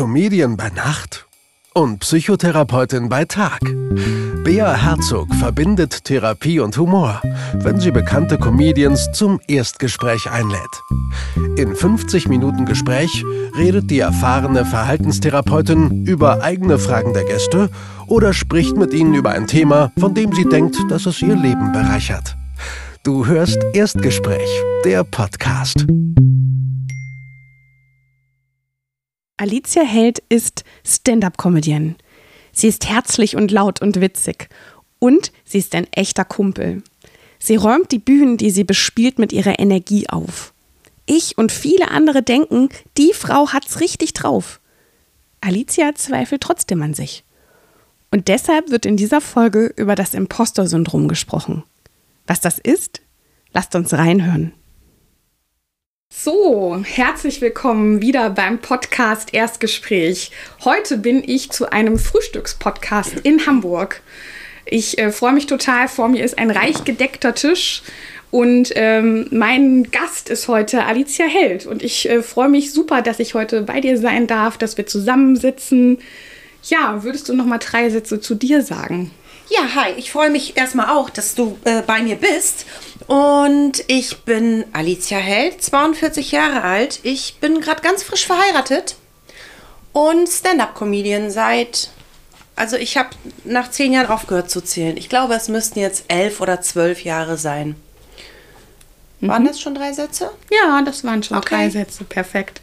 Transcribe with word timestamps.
Comedian 0.00 0.56
bei 0.56 0.70
Nacht 0.70 1.26
und 1.74 1.98
Psychotherapeutin 1.98 3.10
bei 3.10 3.26
Tag. 3.26 3.60
Bea 4.44 4.72
Herzog 4.72 5.28
verbindet 5.34 6.04
Therapie 6.04 6.58
und 6.58 6.78
Humor, 6.78 7.20
wenn 7.52 7.78
sie 7.78 7.90
bekannte 7.90 8.38
Comedians 8.38 9.10
zum 9.12 9.40
Erstgespräch 9.46 10.30
einlädt. 10.30 10.58
In 11.58 11.76
50 11.76 12.28
Minuten 12.28 12.64
Gespräch 12.64 13.26
redet 13.58 13.90
die 13.90 13.98
erfahrene 13.98 14.64
Verhaltenstherapeutin 14.64 16.06
über 16.06 16.42
eigene 16.42 16.78
Fragen 16.78 17.12
der 17.12 17.24
Gäste 17.24 17.68
oder 18.06 18.32
spricht 18.32 18.78
mit 18.78 18.94
ihnen 18.94 19.12
über 19.12 19.32
ein 19.32 19.46
Thema, 19.46 19.92
von 19.98 20.14
dem 20.14 20.32
sie 20.32 20.46
denkt, 20.46 20.78
dass 20.88 21.04
es 21.04 21.20
ihr 21.20 21.36
Leben 21.36 21.72
bereichert. 21.72 22.36
Du 23.02 23.26
hörst 23.26 23.58
Erstgespräch, 23.74 24.48
der 24.82 25.04
Podcast. 25.04 25.84
Alicia 29.40 29.82
Held 29.84 30.22
ist 30.28 30.64
Stand-up-Comedian. 30.86 31.96
Sie 32.52 32.68
ist 32.68 32.86
herzlich 32.86 33.36
und 33.36 33.50
laut 33.50 33.80
und 33.80 33.98
witzig. 33.98 34.50
Und 34.98 35.32
sie 35.46 35.60
ist 35.60 35.74
ein 35.74 35.90
echter 35.92 36.26
Kumpel. 36.26 36.82
Sie 37.38 37.56
räumt 37.56 37.90
die 37.90 38.00
Bühnen, 38.00 38.36
die 38.36 38.50
sie 38.50 38.64
bespielt, 38.64 39.18
mit 39.18 39.32
ihrer 39.32 39.58
Energie 39.58 40.10
auf. 40.10 40.52
Ich 41.06 41.38
und 41.38 41.52
viele 41.52 41.90
andere 41.90 42.22
denken, 42.22 42.68
die 42.98 43.14
Frau 43.14 43.48
hat's 43.48 43.80
richtig 43.80 44.12
drauf. 44.12 44.60
Alicia 45.40 45.94
zweifelt 45.94 46.42
trotzdem 46.42 46.82
an 46.82 46.92
sich. 46.92 47.24
Und 48.10 48.28
deshalb 48.28 48.70
wird 48.70 48.84
in 48.84 48.98
dieser 48.98 49.22
Folge 49.22 49.72
über 49.74 49.94
das 49.94 50.12
Impostor-Syndrom 50.12 51.08
gesprochen. 51.08 51.62
Was 52.26 52.42
das 52.42 52.58
ist? 52.58 53.00
Lasst 53.54 53.74
uns 53.74 53.94
reinhören. 53.94 54.52
So, 56.12 56.82
herzlich 56.84 57.40
willkommen 57.40 58.02
wieder 58.02 58.30
beim 58.30 58.58
Podcast 58.58 59.32
Erstgespräch. 59.32 60.32
Heute 60.64 60.98
bin 60.98 61.22
ich 61.24 61.50
zu 61.50 61.70
einem 61.70 62.00
Frühstückspodcast 62.00 63.20
in 63.22 63.46
Hamburg. 63.46 64.02
Ich 64.66 64.98
äh, 64.98 65.12
freue 65.12 65.32
mich 65.32 65.46
total. 65.46 65.86
Vor 65.86 66.08
mir 66.08 66.24
ist 66.24 66.36
ein 66.36 66.50
reich 66.50 66.82
gedeckter 66.82 67.36
Tisch 67.36 67.82
und 68.32 68.72
ähm, 68.74 69.28
mein 69.30 69.84
Gast 69.92 70.30
ist 70.30 70.48
heute 70.48 70.84
Alicia 70.84 71.26
Held. 71.26 71.64
Und 71.64 71.80
ich 71.80 72.10
äh, 72.10 72.22
freue 72.22 72.48
mich 72.48 72.72
super, 72.72 73.02
dass 73.02 73.20
ich 73.20 73.34
heute 73.34 73.62
bei 73.62 73.80
dir 73.80 73.96
sein 73.96 74.26
darf, 74.26 74.58
dass 74.58 74.76
wir 74.76 74.86
zusammensitzen. 74.86 75.98
Ja, 76.64 77.04
würdest 77.04 77.28
du 77.28 77.34
noch 77.34 77.46
mal 77.46 77.58
drei 77.58 77.88
Sätze 77.88 78.20
zu 78.20 78.34
dir 78.34 78.62
sagen? 78.62 79.12
Ja, 79.50 79.74
hi, 79.74 79.90
ich 79.96 80.12
freue 80.12 80.30
mich 80.30 80.56
erstmal 80.56 80.90
auch, 80.90 81.10
dass 81.10 81.34
du 81.34 81.58
äh, 81.64 81.82
bei 81.82 82.02
mir 82.02 82.14
bist. 82.14 82.66
Und 83.08 83.82
ich 83.88 84.18
bin 84.18 84.64
Alicia 84.72 85.18
Held, 85.18 85.60
42 85.60 86.30
Jahre 86.30 86.62
alt. 86.62 87.00
Ich 87.02 87.38
bin 87.40 87.60
gerade 87.60 87.82
ganz 87.82 88.04
frisch 88.04 88.26
verheiratet 88.26 88.94
und 89.92 90.28
Stand-up-Comedian 90.28 91.30
seit. 91.30 91.90
Also 92.54 92.76
ich 92.76 92.96
habe 92.96 93.10
nach 93.42 93.70
zehn 93.72 93.92
Jahren 93.92 94.06
aufgehört 94.06 94.50
zu 94.50 94.60
zählen. 94.60 94.96
Ich 94.96 95.08
glaube, 95.08 95.34
es 95.34 95.48
müssten 95.48 95.80
jetzt 95.80 96.04
elf 96.06 96.40
oder 96.40 96.60
zwölf 96.60 97.02
Jahre 97.02 97.36
sein. 97.36 97.74
Waren 99.20 99.42
mhm. 99.42 99.48
das 99.48 99.60
schon 99.60 99.74
drei 99.74 99.92
Sätze? 99.92 100.30
Ja, 100.50 100.80
das 100.82 101.02
waren 101.02 101.24
schon 101.24 101.38
okay. 101.38 101.56
drei 101.56 101.70
Sätze. 101.70 102.04
Perfekt. 102.04 102.60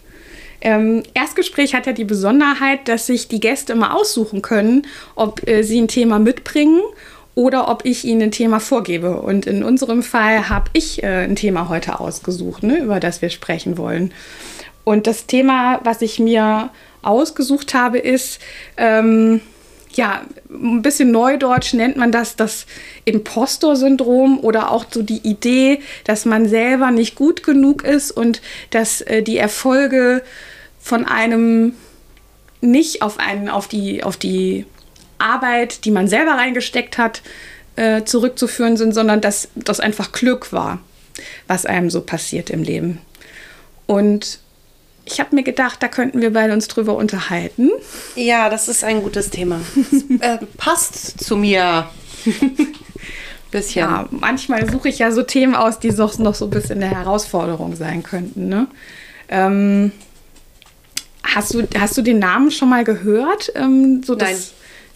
Ähm, 0.61 1.03
Erstgespräch 1.13 1.75
hat 1.75 1.85
ja 1.85 1.93
die 1.93 2.03
Besonderheit, 2.03 2.87
dass 2.87 3.07
sich 3.07 3.27
die 3.27 3.39
Gäste 3.39 3.73
immer 3.73 3.95
aussuchen 3.95 4.41
können, 4.41 4.87
ob 5.15 5.47
äh, 5.47 5.63
sie 5.63 5.79
ein 5.79 5.87
Thema 5.87 6.19
mitbringen 6.19 6.81
oder 7.35 7.69
ob 7.69 7.85
ich 7.85 8.03
ihnen 8.03 8.23
ein 8.23 8.31
Thema 8.31 8.59
vorgebe. 8.59 9.21
Und 9.21 9.45
in 9.45 9.63
unserem 9.63 10.01
Fall 10.01 10.49
habe 10.49 10.71
ich 10.73 11.03
äh, 11.03 11.23
ein 11.23 11.35
Thema 11.35 11.69
heute 11.69 11.99
ausgesucht, 11.99 12.63
ne, 12.63 12.79
über 12.79 12.99
das 12.99 13.21
wir 13.21 13.29
sprechen 13.29 13.77
wollen. 13.77 14.11
Und 14.83 15.05
das 15.05 15.27
Thema, 15.27 15.79
was 15.83 16.01
ich 16.01 16.17
mir 16.17 16.71
ausgesucht 17.03 17.73
habe, 17.73 17.99
ist, 17.99 18.39
ähm, 18.77 19.41
ja, 19.97 20.21
ein 20.49 20.81
bisschen 20.81 21.11
neudeutsch 21.11 21.73
nennt 21.73 21.97
man 21.97 22.11
das 22.11 22.35
das 22.35 22.67
Impostor-Syndrom 23.05 24.39
oder 24.39 24.71
auch 24.71 24.85
so 24.89 25.01
die 25.01 25.27
Idee, 25.27 25.81
dass 26.05 26.25
man 26.25 26.47
selber 26.47 26.91
nicht 26.91 27.15
gut 27.15 27.43
genug 27.43 27.83
ist 27.83 28.11
und 28.11 28.41
dass 28.69 29.01
äh, 29.01 29.23
die 29.23 29.37
Erfolge 29.37 30.23
von 30.79 31.03
einem 31.03 31.73
nicht 32.61 33.01
auf, 33.01 33.19
einen, 33.19 33.49
auf, 33.49 33.67
die, 33.67 34.03
auf 34.03 34.17
die 34.17 34.65
Arbeit, 35.17 35.83
die 35.83 35.91
man 35.91 36.07
selber 36.07 36.33
reingesteckt 36.33 36.97
hat, 36.97 37.21
äh, 37.75 38.03
zurückzuführen 38.03 38.77
sind, 38.77 38.93
sondern 38.93 39.19
dass 39.19 39.49
das 39.55 39.79
einfach 39.79 40.11
Glück 40.11 40.53
war, 40.53 40.79
was 41.47 41.65
einem 41.65 41.89
so 41.89 42.01
passiert 42.01 42.49
im 42.51 42.63
Leben. 42.63 42.99
Und 43.87 44.39
ich 45.07 45.19
habe 45.19 45.35
mir 45.35 45.43
gedacht, 45.43 45.81
da 45.81 45.87
könnten 45.87 46.21
wir 46.21 46.33
beide 46.33 46.53
uns 46.53 46.67
drüber 46.67 46.95
unterhalten. 46.95 47.69
Ja, 48.15 48.49
das 48.49 48.67
ist 48.67 48.83
ein 48.83 49.01
gutes 49.01 49.29
Thema. 49.29 49.61
äh, 50.19 50.37
passt 50.57 51.23
zu 51.23 51.37
mir. 51.37 51.89
bisschen. 53.51 53.81
Ja, 53.81 54.07
manchmal 54.11 54.69
suche 54.69 54.89
ich 54.89 54.99
ja 54.99 55.11
so 55.11 55.23
Themen 55.23 55.55
aus, 55.55 55.79
die 55.79 55.91
noch, 55.91 56.17
noch 56.19 56.35
so 56.35 56.45
ein 56.45 56.51
bisschen 56.51 56.83
eine 56.83 56.93
Herausforderung 56.93 57.75
sein 57.75 58.03
könnten. 58.03 58.49
Ne? 58.49 58.67
Ähm, 59.29 59.91
hast, 61.23 61.53
du, 61.53 61.67
hast 61.79 61.97
du 61.97 62.01
den 62.01 62.19
Namen 62.19 62.51
schon 62.51 62.69
mal 62.69 62.83
gehört? 62.83 63.51
Ähm, 63.55 64.03
so 64.03 64.15
Nein. 64.15 64.35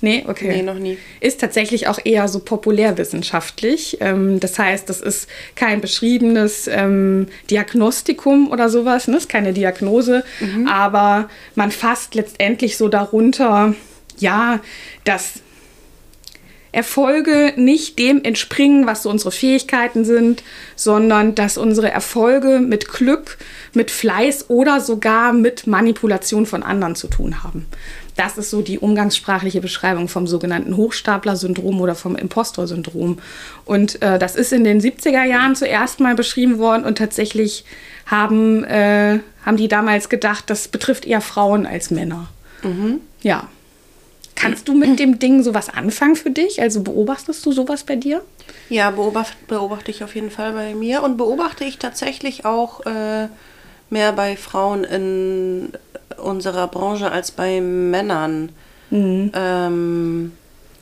Nee, 0.02 0.26
okay. 0.28 0.48
Nee, 0.48 0.64
noch 0.64 0.80
nie. 0.80 0.98
Ist 1.20 1.40
tatsächlich 1.40 1.88
auch 1.88 2.00
eher 2.04 2.28
so 2.28 2.40
populärwissenschaftlich. 2.40 3.98
Ähm, 4.02 4.40
das 4.40 4.58
heißt, 4.58 4.90
das 4.90 5.00
ist 5.00 5.30
kein 5.56 5.80
beschriebenes 5.80 6.68
ähm, 6.68 7.28
Diagnostikum 7.50 8.50
oder 8.50 8.70
sowas, 8.70 9.08
ne? 9.08 9.18
ist 9.18 9.30
keine 9.30 9.54
Diagnose, 9.54 10.24
mhm. 10.40 10.68
aber 10.68 11.30
man 11.56 11.72
fasst 11.72 12.16
letztendlich 12.16 12.78
so 12.78 12.88
darunter, 12.88 13.76
ja, 14.18 14.60
dass 15.04 15.42
Erfolge 16.74 17.54
nicht 17.58 18.00
dem 18.00 18.24
entspringen, 18.24 18.88
was 18.88 19.04
so 19.04 19.10
unsere 19.10 19.32
Fähigkeiten 19.32 20.06
sind, 20.06 20.42
sondern 20.76 21.36
dass 21.36 21.58
unsere 21.58 21.92
Erfolge 21.92 22.60
mit 22.60 22.88
Glück, 22.88 23.38
mit 23.74 23.92
Fleiß 23.92 24.50
oder 24.50 24.80
sogar 24.80 25.34
mit 25.34 25.68
Manipulation 25.68 26.46
von 26.46 26.64
anderen 26.64 26.96
zu 26.96 27.08
tun 27.08 27.44
haben. 27.44 27.66
Das 28.16 28.38
ist 28.38 28.50
so 28.50 28.62
die 28.62 28.80
umgangssprachliche 28.80 29.62
Beschreibung 29.62 30.08
vom 30.08 30.28
sogenannten 30.28 30.76
Hochstapler-Syndrom 30.76 31.80
oder 31.80 31.96
vom 31.96 32.16
Impostor-Syndrom. 32.16 33.20
Und 33.66 34.02
äh, 34.02 34.20
das 34.20 34.36
ist 34.36 34.52
in 34.52 34.64
den 34.64 34.82
70er 34.82 35.24
Jahren 35.24 35.56
zuerst 35.56 36.00
mal 36.00 36.16
beschrieben 36.16 36.58
worden 36.58 36.84
und 36.84 36.98
tatsächlich 36.98 37.64
haben, 38.06 38.64
äh, 38.64 39.20
haben 39.46 39.58
die 39.58 39.68
damals 39.68 40.10
gedacht, 40.10 40.50
das 40.50 40.68
betrifft 40.68 41.06
eher 41.06 41.22
Frauen 41.22 41.66
als 41.66 41.92
Männer. 41.92 42.28
Mhm. 42.64 43.00
Ja. 43.22 43.48
Kannst 44.36 44.68
du 44.68 44.74
mit 44.74 44.98
dem 44.98 45.20
Ding 45.20 45.44
sowas 45.44 45.70
anfangen 45.70 46.16
für 46.16 46.32
dich? 46.32 46.62
Also 46.62 46.82
beobachtest 46.82 47.46
du 47.46 47.52
sowas 47.52 47.84
bei 47.84 47.96
dir? 47.96 48.24
Ja, 48.70 48.90
beobacht, 48.90 49.36
beobachte 49.48 49.92
ich 49.92 50.04
auf 50.04 50.16
jeden 50.16 50.32
Fall 50.32 50.54
bei 50.54 50.74
mir 50.74 51.04
und 51.04 51.18
beobachte 51.18 51.64
ich 51.64 51.78
tatsächlich 51.78 52.44
auch 52.44 52.86
äh, 52.86 53.28
mehr 53.92 54.14
bei 54.14 54.36
Frauen 54.38 54.84
in 54.84 55.74
unserer 56.18 56.68
Branche 56.68 57.12
als 57.12 57.32
bei 57.32 57.62
Männern. 57.62 58.50
Mhm. 58.90 59.32
Ähm, 59.34 60.32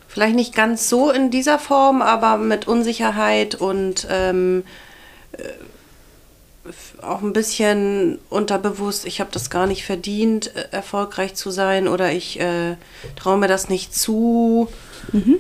vielleicht 0.08 0.36
nicht 0.36 0.56
ganz 0.56 0.90
so 0.90 1.12
in 1.12 1.32
dieser 1.32 1.60
Form, 1.60 2.02
aber 2.02 2.38
mit 2.38 2.68
Unsicherheit 2.68 3.56
und 3.56 4.08
ähm, 4.10 4.64
äh, 5.34 5.44
auch 7.02 7.22
ein 7.22 7.34
bisschen 7.34 8.20
unterbewusst, 8.30 9.06
ich 9.06 9.20
habe 9.20 9.32
das 9.32 9.50
gar 9.50 9.68
nicht 9.68 9.86
verdient, 9.86 10.56
äh, 10.56 10.68
erfolgreich 10.72 11.36
zu 11.36 11.52
sein 11.52 11.88
oder 11.88 12.12
ich 12.12 12.40
äh, 12.40 12.76
traue 13.16 13.38
mir 13.38 13.48
das 13.48 13.70
nicht 13.70 13.96
zu. 13.96 14.68
Mhm. 15.12 15.38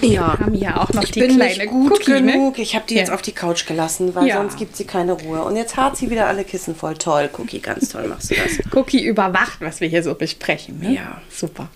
Wir 0.00 0.10
ja. 0.10 0.38
haben 0.38 0.54
ja 0.54 0.82
auch 0.82 0.92
noch 0.92 1.02
ich 1.02 1.10
die 1.12 1.20
bin 1.20 1.36
kleine 1.36 1.56
nicht 1.58 1.70
gut 1.70 1.92
Cookie, 1.92 2.20
ne? 2.20 2.32
genug. 2.32 2.56
Ne? 2.56 2.62
Ich 2.62 2.74
habe 2.74 2.84
die 2.88 2.94
ja. 2.94 3.00
jetzt 3.00 3.10
auf 3.10 3.22
die 3.22 3.32
Couch 3.32 3.66
gelassen, 3.66 4.14
weil 4.14 4.26
ja. 4.26 4.36
sonst 4.36 4.56
gibt 4.56 4.76
sie 4.76 4.84
keine 4.84 5.12
Ruhe. 5.12 5.42
Und 5.44 5.56
jetzt 5.56 5.76
hat 5.76 5.96
sie 5.96 6.10
wieder 6.10 6.26
alle 6.26 6.44
Kissen 6.44 6.74
voll. 6.74 6.94
Toll, 6.94 7.28
Cookie, 7.38 7.60
ganz 7.60 7.88
toll 7.88 8.08
machst 8.08 8.30
du 8.30 8.34
das. 8.34 8.58
Cookie 8.74 9.04
überwacht, 9.04 9.60
was 9.60 9.80
wir 9.80 9.88
hier 9.88 10.02
so 10.02 10.14
besprechen. 10.14 10.80
Ne? 10.80 10.94
Ja. 10.94 11.20
Super. 11.28 11.68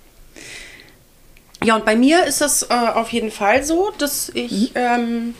Ja, 1.64 1.74
und 1.74 1.84
bei 1.84 1.96
mir 1.96 2.24
ist 2.24 2.40
das 2.40 2.64
äh, 2.64 2.74
auf 2.74 3.12
jeden 3.12 3.30
Fall 3.30 3.64
so, 3.64 3.90
dass 3.98 4.30
ich 4.32 4.74
mhm. 4.74 4.76
ähm, 4.76 5.34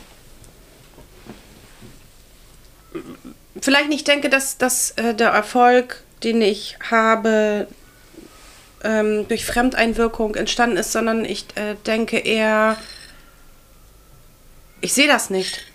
vielleicht 3.61 3.89
nicht 3.89 4.07
denke, 4.07 4.29
dass, 4.29 4.57
dass 4.57 4.91
äh, 4.91 5.13
der 5.15 5.29
Erfolg, 5.29 6.03
den 6.23 6.41
ich 6.41 6.77
habe, 6.91 7.67
ähm, 8.83 9.27
durch 9.27 9.45
Fremdeinwirkung 9.45 10.35
entstanden 10.35 10.77
ist, 10.77 10.91
sondern 10.91 11.25
ich 11.25 11.45
äh, 11.55 11.75
denke 11.85 12.17
eher, 12.17 12.77
ich 14.81 14.93
sehe 14.93 15.07
das 15.07 15.29
nicht. 15.29 15.65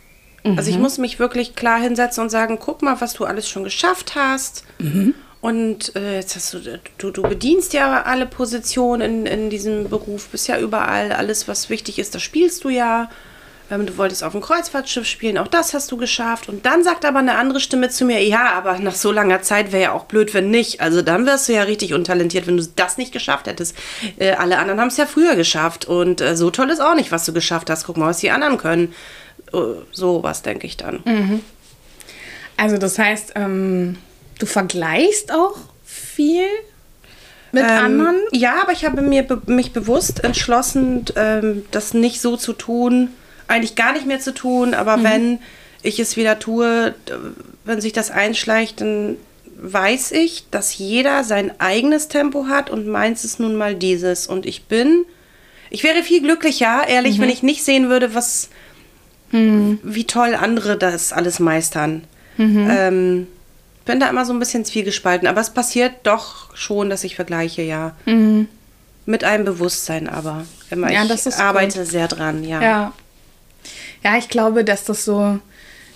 Mhm. 0.45 0.59
Also 0.59 0.71
ich 0.71 0.77
mhm. 0.77 0.83
muss 0.83 0.99
mich 0.99 1.19
wirklich 1.19 1.55
klar 1.55 1.81
hinsetzen 1.81 2.23
und 2.23 2.31
sagen, 2.31 2.59
guck 2.59 2.83
mal, 2.83 3.01
was 3.01 3.15
du 3.15 3.25
alles 3.25 3.49
schon 3.49 3.65
geschafft 3.65 4.15
hast. 4.15 4.65
Mhm. 4.79 5.15
Und 5.41 5.95
äh, 5.95 6.17
jetzt 6.17 6.37
hast 6.37 6.55
du, 6.55 6.81
du, 6.97 7.11
du 7.11 7.23
bedienst 7.23 7.75
ja 7.75 8.03
alle 8.05 8.25
Positionen 8.25 9.27
in, 9.27 9.27
in 9.27 9.51
diesem 9.51 9.91
Beruf, 9.91 10.29
bist 10.29 10.49
ja 10.49 10.59
überall, 10.59 11.12
alles, 11.12 11.49
was 11.49 11.69
wichtig 11.69 11.99
ist, 11.99 12.15
das 12.15 12.23
spielst 12.23 12.65
du 12.65 12.71
ja. 12.71 13.11
Ähm, 13.70 13.87
du 13.87 13.96
wolltest 13.96 14.22
auf 14.22 14.32
dem 14.32 14.40
Kreuzfahrtschiff 14.40 15.06
spielen, 15.06 15.38
auch 15.38 15.49
das 15.49 15.75
hast 15.75 15.90
du 15.90 15.96
geschafft. 15.96 16.49
Und 16.49 16.66
dann 16.66 16.84
sagt 16.84 17.05
aber 17.05 17.20
eine 17.20 17.37
andere 17.37 17.61
Stimme 17.61 17.88
zu 17.88 18.05
mir, 18.05 18.22
ja, 18.22 18.52
aber 18.52 18.78
nach 18.78 18.94
so 18.94 19.11
langer 19.11 19.43
Zeit 19.43 19.72
wäre 19.72 19.82
ja 19.82 19.93
auch 19.93 20.05
blöd, 20.05 20.34
wenn 20.34 20.50
nicht. 20.50 20.81
Also 20.81 21.02
dann 21.02 21.26
wärst 21.26 21.49
du 21.49 21.55
ja 21.55 21.62
richtig 21.62 21.94
untalentiert, 21.94 22.46
wenn 22.46 22.56
du 22.56 22.66
das 22.76 22.99
nicht 22.99 23.12
geschafft 23.12 23.46
hättest. 23.46 23.76
Äh, 24.19 24.32
alle 24.32 24.58
anderen 24.58 24.81
haben 24.81 24.88
es 24.88 24.96
ja 24.96 25.06
früher 25.06 25.37
geschafft. 25.37 25.87
Und 25.87 26.20
äh, 26.20 26.37
so 26.37 26.50
toll 26.50 26.70
ist 26.70 26.81
auch 26.81 26.94
nicht, 26.94 27.11
was 27.11 27.25
du 27.25 27.32
geschafft 27.32 27.70
hast. 27.70 27.84
Guck 27.84 27.96
mal, 27.96 28.08
was 28.08 28.19
die 28.19 28.31
anderen 28.31 28.58
können. 28.58 28.94
Äh, 29.52 29.58
so 29.93 30.22
was 30.22 30.43
denke 30.43 30.67
ich 30.67 30.76
dann. 30.76 31.00
Mhm. 31.05 31.40
Also 32.56 32.78
das 32.78 32.99
heißt, 32.99 33.32
ähm, 33.34 33.96
du 34.38 34.46
vergleichst 34.46 35.32
auch 35.32 35.56
viel 35.84 36.46
mit 37.55 37.62
ähm, 37.62 37.70
anderen? 37.70 38.17
Ja, 38.32 38.60
aber 38.62 38.72
ich 38.72 38.84
habe 38.84 39.00
mir 39.00 39.22
be 39.22 39.40
mich 39.46 39.72
bewusst 39.72 40.22
entschlossen, 40.22 41.05
ähm, 41.17 41.64
das 41.70 41.94
nicht 41.94 42.20
so 42.20 42.37
zu 42.37 42.52
tun, 42.52 43.10
eigentlich 43.49 43.75
gar 43.75 43.93
nicht 43.93 44.06
mehr 44.06 44.20
zu 44.20 44.32
tun, 44.35 44.75
aber 44.75 44.96
mhm. 44.96 45.05
wenn 45.05 45.38
ich 45.82 45.99
es 46.00 46.17
wieder 46.17 46.38
tue, 46.38 46.94
wenn 47.64 47.81
sich 47.81 47.93
das 47.93 48.11
einschleicht, 48.11 48.81
dann 48.81 49.17
weiß 49.56 50.12
ich, 50.12 50.44
dass 50.50 50.76
jeder 50.76 51.25
sein 51.25 51.52
eigenes 51.61 52.08
Tempo 52.08 52.46
hat 52.49 52.70
und 52.70 52.87
meins 52.87 53.25
ist 53.25 53.41
nun 53.41 53.55
mal 53.55 53.75
dieses. 53.75 54.26
Und 54.26 54.46
ich 54.46 54.64
bin, 54.64 55.05
ich 55.70 55.85
wäre 55.85 56.02
viel 56.02 56.23
glücklicher, 56.23 56.87
ehrlich, 56.88 57.19
mhm. 57.19 57.23
wenn 57.23 57.31
ich 57.31 57.43
nicht 57.43 57.64
sehen 57.64 57.88
würde, 57.88 58.14
was, 58.14 58.49
mhm. 59.31 59.79
wie 59.82 60.05
toll 60.05 60.35
andere 60.35 60.76
das 60.76 61.12
alles 61.12 61.38
meistern. 61.38 62.05
Mhm. 62.37 62.69
Ähm, 62.70 63.26
bin 63.85 64.00
da 64.00 64.08
immer 64.08 64.25
so 64.25 64.32
ein 64.32 64.38
bisschen 64.38 64.64
zwiegespalten, 64.64 65.29
aber 65.29 65.41
es 65.41 65.50
passiert 65.50 65.93
doch 66.05 66.55
schon, 66.56 66.91
dass 66.91 67.05
ich 67.05 67.17
vergleiche, 67.17 67.62
ja. 67.62 67.94
Mhm. 68.06 68.49
Mit 69.06 69.23
einem 69.23 69.44
Bewusstsein 69.44 70.08
aber. 70.08 70.46
Immer. 70.70 70.91
Ja, 70.91 71.05
ich 71.05 71.35
arbeite 71.37 71.81
gut. 71.81 71.88
sehr 71.88 72.08
dran, 72.08 72.43
ja. 72.43 72.62
Ja, 72.62 72.93
ja, 74.05 74.17
ich 74.19 74.29
glaube, 74.29 74.65
dass 74.65 74.85
das 74.85 75.05
so, 75.05 75.39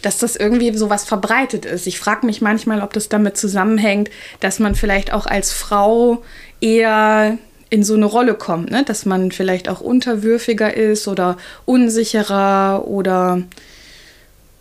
dass 0.03 0.19
das 0.19 0.35
irgendwie 0.35 0.77
so 0.77 0.91
was 0.91 1.05
verbreitet 1.05 1.65
ist. 1.65 1.87
Ich 1.87 1.99
frage 1.99 2.27
mich 2.27 2.41
manchmal, 2.41 2.83
ob 2.83 2.93
das 2.93 3.09
damit 3.09 3.37
zusammenhängt, 3.37 4.11
dass 4.41 4.59
man 4.59 4.75
vielleicht 4.75 5.13
auch 5.13 5.27
als 5.27 5.53
Frau 5.53 6.23
eher 6.61 7.39
in 7.71 7.85
so 7.85 7.95
eine 7.95 8.07
Rolle 8.07 8.35
kommt, 8.35 8.71
ne? 8.71 8.83
dass 8.83 9.05
man 9.05 9.31
vielleicht 9.31 9.69
auch 9.69 9.81
unterwürfiger 9.81 10.73
ist 10.75 11.07
oder 11.07 11.37
unsicherer 11.67 12.89
oder 12.89 13.43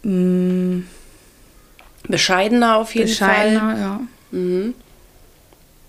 mh, 0.04 0.12
mm, 0.12 0.88
bescheidener 2.10 2.76
auf 2.76 2.94
jeden 2.96 3.08
bescheidener, 3.08 3.60
Fall. 3.60 3.80
Ja. 3.80 4.00
Mhm 4.32 4.74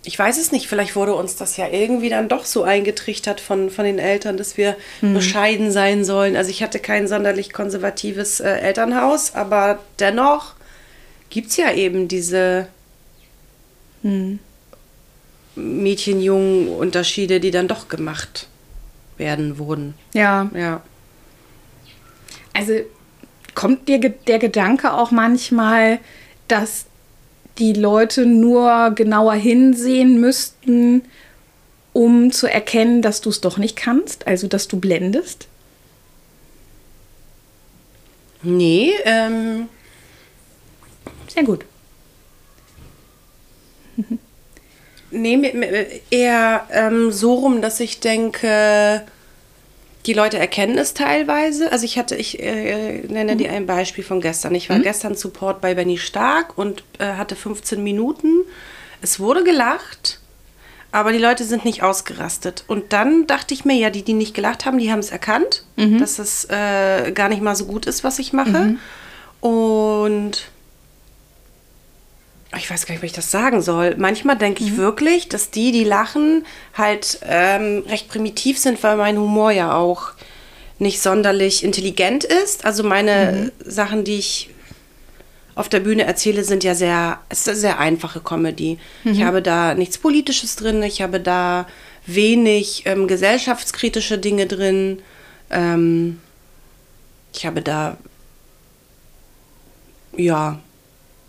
ich 0.04 0.18
weiß 0.18 0.38
es 0.38 0.52
nicht, 0.52 0.68
vielleicht 0.68 0.96
wurde 0.96 1.14
uns 1.14 1.36
das 1.36 1.56
ja 1.56 1.68
irgendwie 1.68 2.08
dann 2.08 2.28
doch 2.28 2.44
so 2.44 2.62
eingetrichtert 2.62 3.40
von, 3.40 3.68
von 3.70 3.84
den 3.84 3.98
Eltern, 3.98 4.36
dass 4.36 4.56
wir 4.56 4.76
hm. 5.00 5.14
bescheiden 5.14 5.72
sein 5.72 6.04
sollen. 6.04 6.36
Also 6.36 6.50
ich 6.50 6.62
hatte 6.62 6.78
kein 6.78 7.08
sonderlich 7.08 7.52
konservatives 7.52 8.40
äh, 8.40 8.48
Elternhaus, 8.48 9.34
aber 9.34 9.80
dennoch 9.98 10.54
gibt 11.30 11.50
es 11.50 11.56
ja 11.56 11.72
eben 11.72 12.08
diese 12.08 12.68
hm. 14.02 14.38
Mädchen-Jungen-Unterschiede, 15.56 17.40
die 17.40 17.50
dann 17.50 17.68
doch 17.68 17.88
gemacht 17.88 18.46
werden 19.16 19.58
wurden. 19.58 19.94
Ja. 20.14 20.48
Ja. 20.54 20.82
Also 22.54 22.80
kommt 23.54 23.88
dir 23.88 23.98
der 23.98 24.38
Gedanke 24.38 24.92
auch 24.92 25.10
manchmal, 25.10 25.98
dass 26.46 26.86
die 27.58 27.72
Leute 27.72 28.26
nur 28.26 28.92
genauer 28.94 29.34
hinsehen 29.34 30.20
müssten, 30.20 31.02
um 31.92 32.30
zu 32.30 32.46
erkennen, 32.46 33.02
dass 33.02 33.20
du 33.20 33.30
es 33.30 33.40
doch 33.40 33.58
nicht 33.58 33.76
kannst, 33.76 34.26
also 34.26 34.46
dass 34.46 34.68
du 34.68 34.78
blendest? 34.78 35.48
Nee, 38.42 38.92
ähm. 39.04 39.68
Sehr 41.26 41.42
gut. 41.42 41.64
nee, 45.10 46.00
eher 46.10 46.66
ähm, 46.70 47.10
so 47.10 47.34
rum, 47.34 47.60
dass 47.60 47.80
ich 47.80 48.00
denke, 48.00 49.02
die 50.08 50.14
Leute 50.14 50.38
erkennen 50.38 50.78
es 50.78 50.94
teilweise. 50.94 51.70
Also 51.70 51.84
ich 51.84 51.98
hatte, 51.98 52.16
ich 52.16 52.42
äh, 52.42 53.02
nenne 53.08 53.34
mhm. 53.34 53.38
dir 53.38 53.52
ein 53.52 53.66
Beispiel 53.66 54.02
von 54.02 54.22
gestern. 54.22 54.54
Ich 54.54 54.70
war 54.70 54.78
mhm. 54.78 54.82
gestern 54.82 55.14
Support 55.14 55.60
bei 55.60 55.74
Benny 55.74 55.98
Stark 55.98 56.56
und 56.56 56.82
äh, 56.98 57.12
hatte 57.12 57.36
15 57.36 57.82
Minuten. 57.82 58.40
Es 59.02 59.20
wurde 59.20 59.44
gelacht, 59.44 60.18
aber 60.92 61.12
die 61.12 61.18
Leute 61.18 61.44
sind 61.44 61.66
nicht 61.66 61.82
ausgerastet. 61.82 62.64
Und 62.68 62.94
dann 62.94 63.26
dachte 63.26 63.52
ich 63.52 63.66
mir, 63.66 63.76
ja, 63.76 63.90
die, 63.90 64.02
die 64.02 64.14
nicht 64.14 64.32
gelacht 64.32 64.64
haben, 64.64 64.78
die 64.78 64.90
haben 64.90 65.00
es 65.00 65.10
erkannt, 65.10 65.64
mhm. 65.76 65.98
dass 65.98 66.18
es 66.18 66.46
äh, 66.46 67.12
gar 67.12 67.28
nicht 67.28 67.42
mal 67.42 67.54
so 67.54 67.66
gut 67.66 67.84
ist, 67.84 68.02
was 68.02 68.18
ich 68.18 68.32
mache. 68.32 68.48
Mhm. 68.50 68.78
Und 69.46 70.48
ich 72.56 72.70
weiß 72.70 72.86
gar 72.86 72.94
nicht, 72.94 73.02
wie 73.02 73.06
ich 73.06 73.12
das 73.12 73.30
sagen 73.30 73.60
soll. 73.60 73.96
Manchmal 73.98 74.36
denke 74.36 74.64
ich 74.64 74.72
mhm. 74.72 74.76
wirklich, 74.78 75.28
dass 75.28 75.50
die, 75.50 75.70
die 75.70 75.84
lachen, 75.84 76.46
halt 76.74 77.20
ähm, 77.22 77.84
recht 77.88 78.08
primitiv 78.08 78.58
sind, 78.58 78.82
weil 78.82 78.96
mein 78.96 79.18
Humor 79.18 79.50
ja 79.50 79.74
auch 79.74 80.12
nicht 80.78 81.02
sonderlich 81.02 81.62
intelligent 81.62 82.24
ist. 82.24 82.64
Also 82.64 82.84
meine 82.84 83.52
mhm. 83.66 83.70
Sachen, 83.70 84.04
die 84.04 84.18
ich 84.18 84.50
auf 85.54 85.68
der 85.68 85.80
Bühne 85.80 86.04
erzähle, 86.04 86.44
sind 86.44 86.64
ja 86.64 86.74
sehr, 86.74 87.20
es 87.28 87.40
ist 87.40 87.48
eine 87.48 87.58
sehr 87.58 87.78
einfache 87.80 88.20
Comedy. 88.20 88.78
Mhm. 89.04 89.12
Ich 89.12 89.22
habe 89.24 89.42
da 89.42 89.74
nichts 89.74 89.98
Politisches 89.98 90.56
drin, 90.56 90.82
ich 90.82 91.02
habe 91.02 91.20
da 91.20 91.66
wenig 92.06 92.84
ähm, 92.86 93.08
gesellschaftskritische 93.08 94.18
Dinge 94.18 94.46
drin. 94.46 95.02
Ähm, 95.50 96.20
ich 97.34 97.44
habe 97.44 97.60
da, 97.60 97.98
ja, 100.16 100.60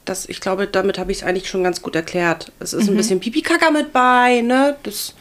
das, 0.09 0.27
ich 0.27 0.41
glaube, 0.41 0.67
damit 0.67 0.97
habe 0.97 1.11
ich 1.11 1.19
es 1.19 1.23
eigentlich 1.23 1.49
schon 1.49 1.63
ganz 1.63 1.81
gut 1.81 1.95
erklärt. 1.95 2.51
Es 2.59 2.73
ist 2.73 2.85
mhm. 2.85 2.93
ein 2.93 2.97
bisschen 2.97 3.19
Pipi-Kaka 3.19 3.71
mit 3.71 3.93
bei, 3.93 4.41
ne? 4.41 4.75
Das, 4.83 5.13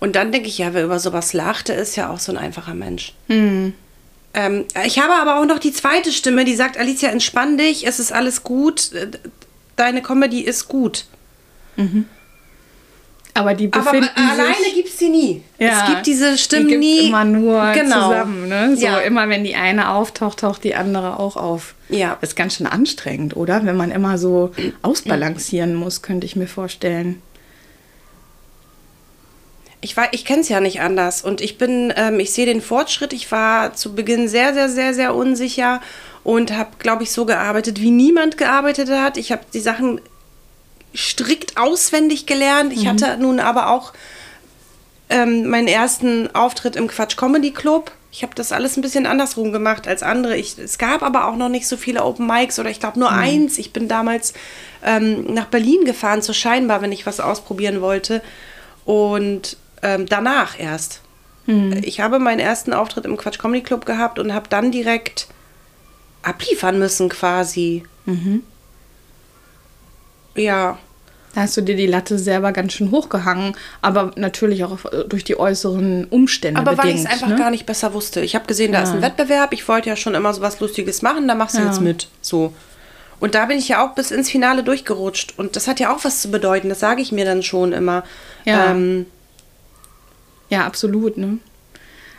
und 0.00 0.16
dann 0.16 0.32
denke 0.32 0.48
ich, 0.48 0.58
ja, 0.58 0.72
wer 0.72 0.84
über 0.84 0.98
sowas 0.98 1.32
lacht, 1.32 1.68
der 1.68 1.76
ist 1.76 1.96
ja 1.96 2.10
auch 2.10 2.18
so 2.18 2.32
ein 2.32 2.38
einfacher 2.38 2.74
Mensch. 2.74 3.14
Mhm. 3.28 3.74
Ähm, 4.34 4.64
ich 4.84 4.98
habe 4.98 5.14
aber 5.14 5.40
auch 5.40 5.46
noch 5.46 5.58
die 5.58 5.72
zweite 5.72 6.12
Stimme, 6.12 6.44
die 6.44 6.56
sagt, 6.56 6.76
Alicia, 6.78 7.10
entspann 7.10 7.56
dich, 7.58 7.86
es 7.86 8.00
ist 8.00 8.12
alles 8.12 8.42
gut, 8.42 8.90
deine 9.76 10.02
Comedy 10.02 10.40
ist 10.40 10.68
gut. 10.68 11.06
Mhm. 11.76 12.06
Aber 13.36 13.54
die 13.54 13.66
befinden 13.66 14.08
Aber 14.14 14.30
alleine 14.30 14.72
gibt 14.74 14.88
es 14.88 14.98
sie 14.98 15.08
nie. 15.08 15.42
Ja, 15.58 15.80
es 15.80 15.90
gibt 15.90 16.06
diese 16.06 16.38
Stimmen 16.38 16.68
die 16.68 16.76
nie. 16.76 17.08
immer 17.08 17.24
nur 17.24 17.72
genau. 17.72 18.08
zusammen. 18.08 18.48
Ne? 18.48 18.76
So 18.76 18.86
ja. 18.86 18.98
immer, 18.98 19.28
wenn 19.28 19.42
die 19.42 19.56
eine 19.56 19.90
auftaucht, 19.90 20.38
taucht 20.38 20.62
die 20.62 20.76
andere 20.76 21.18
auch 21.18 21.36
auf. 21.36 21.74
Ja. 21.88 22.16
Das 22.20 22.30
ist 22.30 22.36
ganz 22.36 22.56
schön 22.56 22.68
anstrengend, 22.68 23.36
oder? 23.36 23.66
Wenn 23.66 23.76
man 23.76 23.90
immer 23.90 24.18
so 24.18 24.52
ausbalancieren 24.82 25.74
muss, 25.74 26.00
könnte 26.00 26.26
ich 26.26 26.36
mir 26.36 26.46
vorstellen. 26.46 27.20
Ich, 29.80 29.96
ich 30.12 30.24
kenne 30.24 30.40
es 30.42 30.48
ja 30.48 30.60
nicht 30.60 30.80
anders. 30.80 31.22
Und 31.22 31.40
ich 31.40 31.58
bin, 31.58 31.92
ähm, 31.96 32.20
ich 32.20 32.32
sehe 32.32 32.46
den 32.46 32.62
Fortschritt. 32.62 33.12
Ich 33.12 33.30
war 33.32 33.74
zu 33.74 33.96
Beginn 33.96 34.28
sehr, 34.28 34.54
sehr, 34.54 34.68
sehr, 34.68 34.94
sehr 34.94 35.14
unsicher 35.14 35.80
und 36.22 36.56
habe, 36.56 36.70
glaube 36.78 37.02
ich, 37.02 37.10
so 37.10 37.26
gearbeitet, 37.26 37.80
wie 37.80 37.90
niemand 37.90 38.38
gearbeitet 38.38 38.90
hat. 38.90 39.16
Ich 39.16 39.32
habe 39.32 39.42
die 39.52 39.60
Sachen 39.60 40.00
strikt 40.94 41.56
auswendig 41.56 42.26
gelernt. 42.26 42.72
Ich 42.72 42.84
mhm. 42.84 42.88
hatte 42.88 43.16
nun 43.18 43.40
aber 43.40 43.70
auch 43.70 43.92
ähm, 45.10 45.48
meinen 45.48 45.68
ersten 45.68 46.34
Auftritt 46.34 46.76
im 46.76 46.88
Quatsch 46.88 47.16
Comedy 47.16 47.50
Club. 47.50 47.92
Ich 48.10 48.22
habe 48.22 48.34
das 48.34 48.52
alles 48.52 48.76
ein 48.76 48.80
bisschen 48.80 49.06
andersrum 49.06 49.52
gemacht 49.52 49.88
als 49.88 50.02
andere. 50.02 50.36
Ich, 50.36 50.56
es 50.56 50.78
gab 50.78 51.02
aber 51.02 51.26
auch 51.26 51.36
noch 51.36 51.48
nicht 51.48 51.66
so 51.66 51.76
viele 51.76 52.04
Open 52.04 52.26
Mics 52.26 52.58
oder 52.58 52.70
ich 52.70 52.78
glaube 52.78 52.98
nur 52.98 53.10
mhm. 53.10 53.18
eins. 53.18 53.58
Ich 53.58 53.72
bin 53.72 53.88
damals 53.88 54.34
ähm, 54.84 55.34
nach 55.34 55.46
Berlin 55.46 55.84
gefahren 55.84 56.22
zur 56.22 56.34
Scheinbar, 56.34 56.80
wenn 56.80 56.92
ich 56.92 57.06
was 57.06 57.18
ausprobieren 57.18 57.80
wollte. 57.80 58.22
Und 58.84 59.56
ähm, 59.82 60.06
danach 60.06 60.58
erst. 60.58 61.00
Mhm. 61.46 61.80
Ich 61.82 62.00
habe 62.00 62.18
meinen 62.18 62.38
ersten 62.38 62.72
Auftritt 62.72 63.04
im 63.04 63.16
Quatsch 63.16 63.38
Comedy 63.38 63.62
Club 63.62 63.84
gehabt 63.84 64.18
und 64.18 64.32
habe 64.32 64.48
dann 64.48 64.70
direkt 64.70 65.26
abliefern 66.22 66.78
müssen 66.78 67.08
quasi. 67.08 67.82
Mhm. 68.06 68.42
Ja. 70.34 70.78
Da 71.34 71.40
hast 71.40 71.56
du 71.56 71.62
dir 71.62 71.74
die 71.74 71.88
Latte 71.88 72.16
selber 72.16 72.52
ganz 72.52 72.74
schön 72.74 72.92
hochgehangen, 72.92 73.56
aber 73.82 74.12
natürlich 74.14 74.62
auch 74.62 74.78
durch 75.08 75.24
die 75.24 75.36
äußeren 75.36 76.04
Umstände. 76.04 76.60
Aber 76.60 76.76
bedingt, 76.76 76.84
weil 76.84 76.94
ich 76.94 77.00
es 77.00 77.10
einfach 77.10 77.26
ne? 77.26 77.36
gar 77.36 77.50
nicht 77.50 77.66
besser 77.66 77.92
wusste. 77.92 78.20
Ich 78.20 78.36
habe 78.36 78.46
gesehen, 78.46 78.70
da 78.70 78.78
ja. 78.78 78.84
ist 78.84 78.90
ein 78.90 79.02
Wettbewerb, 79.02 79.52
ich 79.52 79.66
wollte 79.66 79.88
ja 79.88 79.96
schon 79.96 80.14
immer 80.14 80.32
so 80.32 80.42
was 80.42 80.60
Lustiges 80.60 81.02
machen, 81.02 81.26
da 81.26 81.34
machst 81.34 81.56
du 81.56 81.60
ja. 81.60 81.66
jetzt 81.66 81.80
mit. 81.80 82.08
So. 82.20 82.52
Und 83.18 83.34
da 83.34 83.46
bin 83.46 83.58
ich 83.58 83.68
ja 83.68 83.84
auch 83.84 83.94
bis 83.94 84.12
ins 84.12 84.30
Finale 84.30 84.62
durchgerutscht. 84.62 85.34
Und 85.36 85.56
das 85.56 85.66
hat 85.66 85.80
ja 85.80 85.92
auch 85.92 86.04
was 86.04 86.22
zu 86.22 86.30
bedeuten, 86.30 86.68
das 86.68 86.78
sage 86.78 87.02
ich 87.02 87.10
mir 87.10 87.24
dann 87.24 87.42
schon 87.42 87.72
immer. 87.72 88.04
Ja, 88.44 88.70
ähm, 88.70 89.06
ja 90.50 90.66
absolut. 90.66 91.16
Ne? 91.16 91.38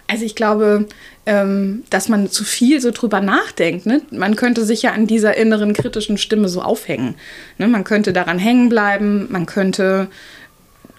Also 0.08 0.26
ich 0.26 0.36
glaube, 0.36 0.88
ähm, 1.26 1.84
dass 1.90 2.08
man 2.08 2.30
zu 2.30 2.44
viel 2.44 2.80
so 2.82 2.92
drüber 2.92 3.20
nachdenkt. 3.20 3.86
Ne? 3.86 4.02
Man 4.12 4.36
könnte 4.36 4.64
sich 4.64 4.84
ja 4.84 4.92
an 4.92 5.08
dieser 5.08 5.36
inneren 5.38 5.74
kritischen 5.74 6.18
Stimme 6.18 6.50
so 6.50 6.62
aufhängen. 6.62 7.16
Ne? 7.58 7.68
Man 7.68 7.84
könnte 7.84 8.14
daran 8.14 8.38
hängen 8.38 8.70
bleiben, 8.70 9.28
man 9.32 9.46
könnte 9.46 10.08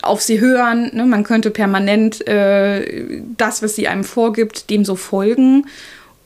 auf 0.02 0.20
sie 0.20 0.40
hören, 0.40 0.90
ne? 0.94 1.06
man 1.06 1.24
könnte 1.24 1.50
permanent 1.50 2.26
äh, 2.26 3.20
das, 3.36 3.62
was 3.62 3.76
sie 3.76 3.88
einem 3.88 4.04
vorgibt, 4.04 4.70
dem 4.70 4.84
so 4.84 4.96
folgen. 4.96 5.66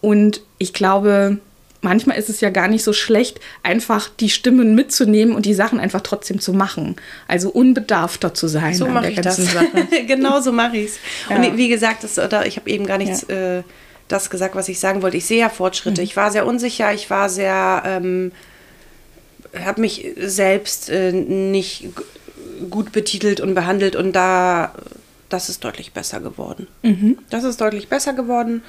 Und 0.01 0.43
ich 0.59 0.73
glaube, 0.73 1.39
manchmal 1.83 2.19
ist 2.19 2.31
es 2.31 2.41
ja 2.41 2.51
gar 2.51 2.69
nicht 2.69 2.85
so 2.85 2.93
schlecht, 2.93 3.39
einfach 3.63 4.09
die 4.09 4.31
Stimmen 4.31 4.75
mitzunehmen 4.75 5.35
und 5.35 5.47
die 5.47 5.55
Sachen 5.55 5.79
einfach 5.79 6.01
trotzdem 6.01 6.41
zu 6.41 6.55
machen. 6.55 6.97
Also 7.29 7.51
unbedarfter 7.51 8.33
zu 8.33 8.49
sein. 8.49 8.75
So 8.75 8.87
mache 8.87 9.11
ich 9.11 9.21
das. 9.21 9.41
genau 10.07 10.41
so 10.41 10.53
mache 10.53 10.79
ich 10.79 10.91
es. 10.91 10.99
Ja. 11.29 11.37
Und 11.37 11.57
wie 11.57 11.69
gesagt, 11.69 12.05
das, 12.05 12.19
ich 12.47 12.57
habe 12.57 12.71
eben 12.71 12.87
gar 12.87 12.99
nichts 12.99 13.27
ja. 13.29 13.59
äh, 13.59 13.63
das 14.13 14.31
gesagt, 14.31 14.55
was 14.55 14.69
ich 14.69 14.81
sagen 14.81 15.03
wollte. 15.03 15.17
Ich 15.17 15.27
sehe 15.27 15.41
ja 15.41 15.49
Fortschritte. 15.49 16.01
Mhm. 16.01 16.05
Ich 16.05 16.17
war 16.17 16.31
sehr 16.31 16.47
unsicher, 16.47 16.93
ich 16.93 17.11
war 17.11 17.29
sehr, 17.29 17.83
ähm, 17.87 18.33
habe 19.65 19.81
mich 19.81 20.07
selbst 20.19 20.91
äh, 20.91 21.13
nicht 21.13 21.89
gut 22.69 22.93
betitelt 22.93 23.41
und 23.41 23.55
behandelt 23.55 23.97
und 23.97 24.13
da, 24.13 24.75
das 25.29 25.49
ist 25.49 25.65
deutlich 25.65 25.93
besser 25.93 26.21
geworden. 26.21 26.67
Mhm. 26.83 27.19
Das 27.31 27.45
ist 27.45 27.61
deutlich 27.61 27.89
besser 27.89 28.13
geworden. 28.13 28.63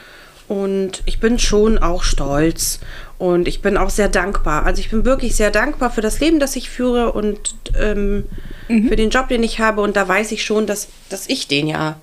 Und 0.48 1.01
ich 1.05 1.19
bin 1.19 1.39
schon 1.39 1.77
auch 1.77 2.03
stolz 2.03 2.81
und 3.17 3.48
ich 3.48 3.62
bin 3.62 3.77
auch 3.77 3.89
sehr 3.89 4.10
dankbar. 4.10 4.65
Also 4.65 4.81
ich 4.81 4.89
bin 4.89 5.05
wirklich 5.05 5.36
sehr 5.36 5.50
dankbar 5.50 5.91
für 5.91 6.01
das 6.01 6.19
Leben, 6.19 6.39
das 6.39 6.57
ich 6.57 6.69
führe 6.69 7.13
und 7.13 7.55
ähm, 7.79 8.25
mhm. 8.67 8.89
für 8.89 8.98
den 8.98 9.12
Job, 9.12 9.29
den 9.29 9.43
ich 9.43 9.60
habe. 9.60 9.81
Und 9.81 9.95
da 9.95 10.07
weiß 10.07 10.31
ich 10.33 10.43
schon, 10.43 10.67
dass, 10.67 10.89
dass 11.10 11.29
ich 11.29 11.48
den 11.48 11.67
ja 11.67 11.95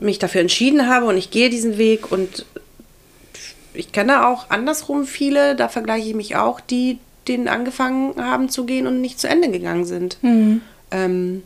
mich 0.00 0.18
dafür 0.18 0.40
entschieden 0.40 0.88
habe 0.88 1.06
und 1.06 1.16
ich 1.16 1.30
gehe 1.30 1.50
diesen 1.50 1.78
Weg. 1.78 2.10
Und 2.10 2.44
ich 3.74 3.92
kenne 3.92 4.26
auch 4.26 4.50
andersrum 4.50 5.04
viele, 5.04 5.56
da 5.56 5.68
vergleiche 5.68 6.08
ich 6.08 6.14
mich 6.14 6.36
auch, 6.36 6.60
die 6.60 6.98
den 7.28 7.48
angefangen 7.48 8.14
haben 8.16 8.48
zu 8.48 8.64
gehen 8.64 8.86
und 8.86 9.00
nicht 9.00 9.20
zu 9.20 9.28
Ende 9.28 9.50
gegangen 9.50 9.84
sind. 9.84 10.18
Mhm. 10.22 10.62
Ähm, 10.90 11.42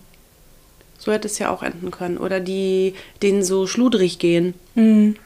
so 0.99 1.13
hätte 1.13 1.29
es 1.29 1.39
ja 1.39 1.51
auch 1.51 1.63
enden 1.63 1.91
können. 1.91 2.17
Oder 2.17 2.41
die, 2.41 2.95
denen 3.23 3.43
so 3.43 3.67
schludrig 3.67 4.19
gehen. 4.19 4.55
Mhm. 4.75 5.17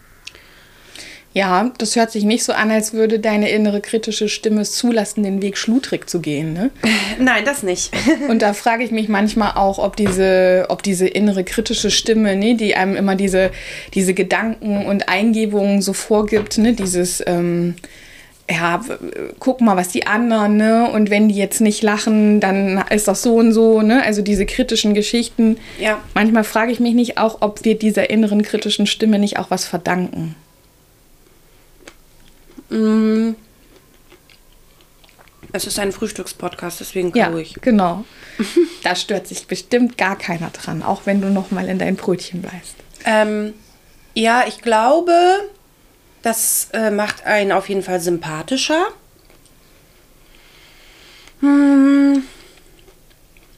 Ja, 1.34 1.70
das 1.78 1.94
hört 1.94 2.10
sich 2.10 2.24
nicht 2.24 2.42
so 2.42 2.52
an, 2.52 2.70
als 2.70 2.94
würde 2.94 3.18
deine 3.18 3.50
innere 3.50 3.80
kritische 3.80 4.28
Stimme 4.28 4.62
es 4.62 4.72
zulassen, 4.72 5.22
den 5.22 5.42
Weg 5.42 5.58
schludrig 5.58 6.08
zu 6.08 6.20
gehen. 6.20 6.52
Ne? 6.52 6.70
Nein, 7.20 7.44
das 7.44 7.62
nicht. 7.62 7.92
und 8.28 8.40
da 8.40 8.54
frage 8.54 8.82
ich 8.82 8.90
mich 8.90 9.08
manchmal 9.08 9.52
auch, 9.54 9.78
ob 9.78 9.96
diese, 9.96 10.66
ob 10.68 10.82
diese 10.82 11.06
innere 11.06 11.44
kritische 11.44 11.90
Stimme, 11.90 12.34
ne, 12.34 12.56
die 12.56 12.74
einem 12.74 12.96
immer 12.96 13.14
diese, 13.14 13.50
diese 13.94 14.14
Gedanken 14.14 14.86
und 14.86 15.08
Eingebungen 15.08 15.82
so 15.82 15.92
vorgibt, 15.92 16.56
ne, 16.58 16.72
dieses, 16.72 17.22
ähm, 17.26 17.76
ja, 18.50 18.80
guck 19.38 19.60
mal, 19.60 19.76
was 19.76 19.88
die 19.88 20.06
anderen, 20.06 20.56
ne? 20.56 20.90
Und 20.90 21.10
wenn 21.10 21.28
die 21.28 21.34
jetzt 21.34 21.60
nicht 21.60 21.82
lachen, 21.82 22.40
dann 22.40 22.82
ist 22.88 23.06
das 23.06 23.22
so 23.22 23.36
und 23.36 23.52
so, 23.52 23.82
ne? 23.82 24.02
Also 24.02 24.22
diese 24.22 24.46
kritischen 24.46 24.94
Geschichten. 24.94 25.58
Ja. 25.78 26.00
Manchmal 26.14 26.44
frage 26.44 26.72
ich 26.72 26.80
mich 26.80 26.94
nicht 26.94 27.18
auch, 27.18 27.38
ob 27.40 27.64
wir 27.64 27.78
dieser 27.78 28.08
inneren 28.08 28.42
kritischen 28.42 28.86
Stimme 28.86 29.18
nicht 29.18 29.38
auch 29.38 29.50
was 29.50 29.66
verdanken. 29.66 30.34
Mm. 32.70 33.34
Es 35.52 35.66
ist 35.66 35.78
ein 35.78 35.92
Frühstückspodcast, 35.92 36.80
deswegen 36.80 37.12
ja, 37.16 37.34
ich. 37.36 37.54
Genau. 37.62 38.04
da 38.82 38.94
stört 38.94 39.26
sich 39.26 39.46
bestimmt 39.46 39.96
gar 39.96 40.16
keiner 40.16 40.50
dran, 40.50 40.82
auch 40.82 41.02
wenn 41.06 41.22
du 41.22 41.30
noch 41.30 41.50
mal 41.50 41.68
in 41.68 41.78
dein 41.78 41.96
Brötchen 41.96 42.42
beißt. 42.42 42.76
Ähm, 43.06 43.54
ja, 44.14 44.44
ich 44.46 44.60
glaube, 44.60 45.12
das 46.22 46.68
äh, 46.72 46.90
macht 46.90 47.24
einen 47.24 47.52
auf 47.52 47.68
jeden 47.68 47.82
Fall 47.82 48.00
sympathischer. 48.00 48.88
Hm. 51.40 52.22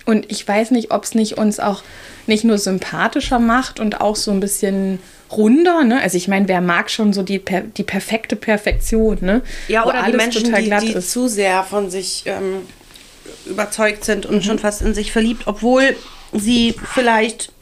Und 0.04 0.30
ich 0.30 0.46
weiß 0.46 0.70
nicht, 0.72 0.92
ob 0.92 1.04
es 1.04 1.14
nicht 1.14 1.38
uns 1.38 1.60
auch 1.60 1.82
nicht 2.26 2.44
nur 2.44 2.58
sympathischer 2.58 3.38
macht 3.38 3.80
und 3.80 4.00
auch 4.00 4.16
so 4.16 4.30
ein 4.30 4.40
bisschen 4.40 4.98
runder. 5.32 5.84
Ne? 5.84 6.00
Also 6.00 6.16
ich 6.16 6.28
meine, 6.28 6.48
wer 6.48 6.60
mag 6.60 6.90
schon 6.90 7.12
so 7.12 7.22
die, 7.22 7.38
per 7.38 7.62
die 7.62 7.82
perfekte 7.82 8.36
Perfektion? 8.36 9.18
Ne? 9.20 9.42
Ja, 9.68 9.86
oder 9.86 10.02
die 10.04 10.16
Menschen, 10.16 10.54
die, 10.54 10.70
die 10.70 11.00
zu 11.00 11.28
sehr 11.28 11.62
von 11.62 11.90
sich 11.90 12.24
ähm, 12.26 12.62
überzeugt 13.46 14.04
sind 14.04 14.26
und 14.26 14.36
mhm. 14.36 14.42
schon 14.42 14.58
fast 14.58 14.82
in 14.82 14.94
sich 14.94 15.12
verliebt, 15.12 15.42
obwohl 15.46 15.96
sie 16.32 16.74
vielleicht 16.94 17.52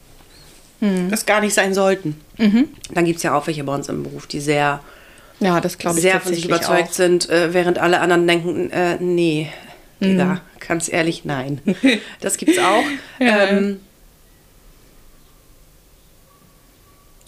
mhm. 0.79 1.09
das 1.09 1.25
gar 1.25 1.41
nicht 1.41 1.53
sein 1.53 1.73
sollten. 1.73 2.19
Mhm. 2.37 2.69
Dann 2.91 3.05
gibt 3.05 3.17
es 3.17 3.23
ja 3.23 3.35
auch 3.35 3.47
welche 3.47 3.63
bei 3.63 3.73
uns 3.73 3.89
im 3.89 4.03
Beruf, 4.03 4.27
die 4.27 4.39
sehr, 4.39 4.81
ja, 5.39 5.61
das 5.61 5.75
ich 5.75 5.91
sehr 5.93 6.19
von 6.21 6.33
sich 6.33 6.45
überzeugt 6.45 6.89
auch. 6.89 6.93
sind, 6.93 7.29
äh, 7.29 7.53
während 7.53 7.79
alle 7.79 7.99
anderen 7.99 8.27
denken, 8.27 8.71
äh, 8.71 8.97
nee, 8.99 9.49
Digga, 10.01 10.25
mhm. 10.25 10.39
ganz 10.65 10.91
ehrlich, 10.91 11.25
nein. 11.25 11.61
Das 12.21 12.37
gibt's 12.37 12.57
auch. 12.57 12.83
ja. 13.19 13.47
ähm, 13.47 13.79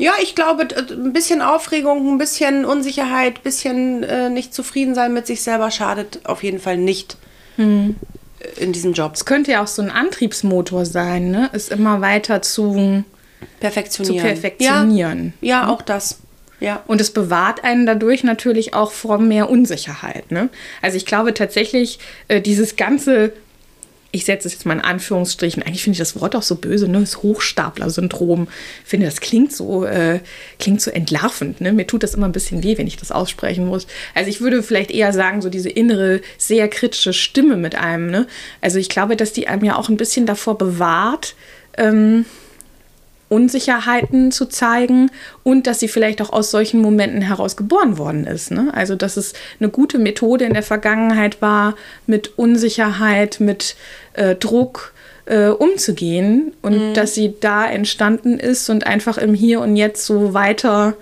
Ja, 0.01 0.13
ich 0.19 0.33
glaube, 0.33 0.67
ein 0.89 1.13
bisschen 1.13 1.43
Aufregung, 1.43 2.11
ein 2.11 2.17
bisschen 2.17 2.65
Unsicherheit, 2.65 3.35
ein 3.35 3.43
bisschen 3.43 4.01
äh, 4.01 4.31
nicht 4.31 4.51
zufrieden 4.51 4.95
sein 4.95 5.13
mit 5.13 5.27
sich 5.27 5.43
selber 5.43 5.69
schadet 5.69 6.21
auf 6.23 6.41
jeden 6.41 6.59
Fall 6.59 6.77
nicht 6.77 7.17
hm. 7.55 7.95
in 8.57 8.73
diesem 8.73 8.93
Job. 8.93 9.11
Es 9.13 9.25
könnte 9.25 9.51
ja 9.51 9.61
auch 9.61 9.67
so 9.67 9.83
ein 9.83 9.91
Antriebsmotor 9.91 10.87
sein, 10.87 11.29
ne? 11.29 11.51
Es 11.53 11.69
immer 11.69 12.01
weiter 12.01 12.41
zu 12.41 13.03
perfektionieren. 13.59 14.17
Zu 14.17 14.23
perfektionieren. 14.23 15.33
Ja, 15.39 15.57
ja 15.57 15.63
hm? 15.65 15.69
auch 15.69 15.83
das. 15.83 16.17
Ja. 16.59 16.81
Und 16.87 16.99
es 16.99 17.11
bewahrt 17.11 17.63
einen 17.63 17.85
dadurch 17.85 18.23
natürlich 18.23 18.73
auch 18.73 18.91
vor 18.91 19.19
mehr 19.19 19.51
Unsicherheit. 19.51 20.31
Ne? 20.31 20.49
Also 20.81 20.97
ich 20.97 21.05
glaube 21.05 21.35
tatsächlich, 21.35 21.99
äh, 22.27 22.41
dieses 22.41 22.75
ganze 22.75 23.33
ich 24.11 24.25
setze 24.25 24.47
es 24.47 24.53
jetzt 24.53 24.65
mal 24.65 24.73
in 24.73 24.81
Anführungsstrichen, 24.81 25.63
eigentlich 25.63 25.83
finde 25.83 25.93
ich 25.93 25.99
das 25.99 26.19
Wort 26.19 26.35
auch 26.35 26.43
so 26.43 26.55
böse, 26.55 26.87
ne? 26.87 26.99
das 26.99 27.23
Hochstapler-Syndrom. 27.23 28.47
Ich 28.83 28.89
finde, 28.89 29.05
das 29.05 29.21
klingt 29.21 29.53
so, 29.53 29.85
äh, 29.85 30.19
klingt 30.59 30.81
so 30.81 30.91
entlarvend. 30.91 31.61
Ne? 31.61 31.71
Mir 31.71 31.87
tut 31.87 32.03
das 32.03 32.13
immer 32.13 32.25
ein 32.25 32.33
bisschen 32.33 32.63
weh, 32.63 32.77
wenn 32.77 32.87
ich 32.87 32.97
das 32.97 33.11
aussprechen 33.11 33.65
muss. 33.65 33.87
Also 34.13 34.29
ich 34.29 34.41
würde 34.41 34.63
vielleicht 34.63 34.91
eher 34.91 35.13
sagen, 35.13 35.41
so 35.41 35.49
diese 35.49 35.69
innere, 35.69 36.21
sehr 36.37 36.67
kritische 36.67 37.13
Stimme 37.13 37.55
mit 37.55 37.75
einem. 37.75 38.11
Ne? 38.11 38.27
Also 38.59 38.79
ich 38.79 38.89
glaube, 38.89 39.15
dass 39.15 39.31
die 39.31 39.47
einem 39.47 39.63
ja 39.63 39.77
auch 39.77 39.87
ein 39.87 39.97
bisschen 39.97 40.25
davor 40.25 40.57
bewahrt, 40.57 41.35
ähm, 41.77 42.25
Unsicherheiten 43.31 44.31
zu 44.31 44.45
zeigen 44.45 45.09
und 45.43 45.65
dass 45.65 45.79
sie 45.79 45.87
vielleicht 45.87 46.21
auch 46.21 46.33
aus 46.33 46.51
solchen 46.51 46.81
Momenten 46.81 47.21
heraus 47.21 47.55
geboren 47.55 47.97
worden 47.97 48.27
ist. 48.27 48.51
Ne? 48.51 48.71
Also 48.73 48.95
dass 48.95 49.15
es 49.15 49.33
eine 49.59 49.69
gute 49.69 49.99
Methode 49.99 50.43
in 50.43 50.53
der 50.53 50.63
Vergangenheit 50.63 51.41
war, 51.41 51.75
mit 52.05 52.37
Unsicherheit, 52.37 53.39
mit 53.39 53.77
äh, 54.13 54.35
Druck 54.35 54.93
äh, 55.25 55.47
umzugehen 55.47 56.53
und 56.61 56.89
mhm. 56.89 56.93
dass 56.93 57.15
sie 57.15 57.33
da 57.39 57.65
entstanden 57.65 58.37
ist 58.37 58.69
und 58.69 58.85
einfach 58.85 59.17
im 59.17 59.33
Hier 59.33 59.61
und 59.61 59.77
Jetzt 59.77 60.05
so 60.05 60.33
weiter 60.33 60.95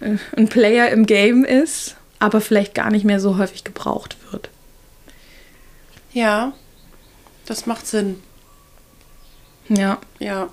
äh, 0.00 0.16
ein 0.36 0.48
Player 0.48 0.90
im 0.90 1.06
Game 1.06 1.42
ist, 1.42 1.96
aber 2.18 2.42
vielleicht 2.42 2.74
gar 2.74 2.90
nicht 2.90 3.06
mehr 3.06 3.18
so 3.18 3.38
häufig 3.38 3.64
gebraucht 3.64 4.16
wird. 4.30 4.50
Ja, 6.12 6.52
das 7.46 7.64
macht 7.64 7.86
Sinn. 7.86 8.20
Ja. 9.70 9.98
Ja 10.18 10.50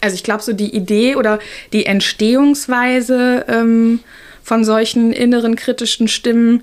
also 0.00 0.14
ich 0.14 0.22
glaube, 0.22 0.42
so 0.42 0.52
die 0.52 0.74
Idee 0.74 1.16
oder 1.16 1.38
die 1.72 1.86
Entstehungsweise 1.86 3.44
ähm, 3.48 4.00
von 4.42 4.64
solchen 4.64 5.12
inneren 5.12 5.56
kritischen 5.56 6.08
Stimmen 6.08 6.62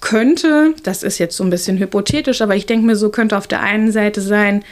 könnte, 0.00 0.74
das 0.82 1.02
ist 1.02 1.18
jetzt 1.18 1.36
so 1.36 1.44
ein 1.44 1.50
bisschen 1.50 1.78
hypothetisch, 1.78 2.42
aber 2.42 2.56
ich 2.56 2.66
denke 2.66 2.86
mir, 2.86 2.96
so 2.96 3.08
könnte 3.08 3.38
auf 3.38 3.46
der 3.46 3.60
einen 3.60 3.90
Seite 3.90 4.20
sein, 4.20 4.62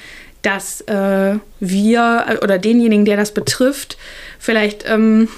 dass 0.43 0.83
äh, 0.83 1.37
wir 1.61 2.25
äh, 2.29 2.37
oder 2.45 2.59
denjenigen, 2.59 3.05
der 3.05 3.17
das 3.17 3.33
betrifft, 3.33 3.97
vielleicht 4.39 4.85
ähm, 4.89 5.29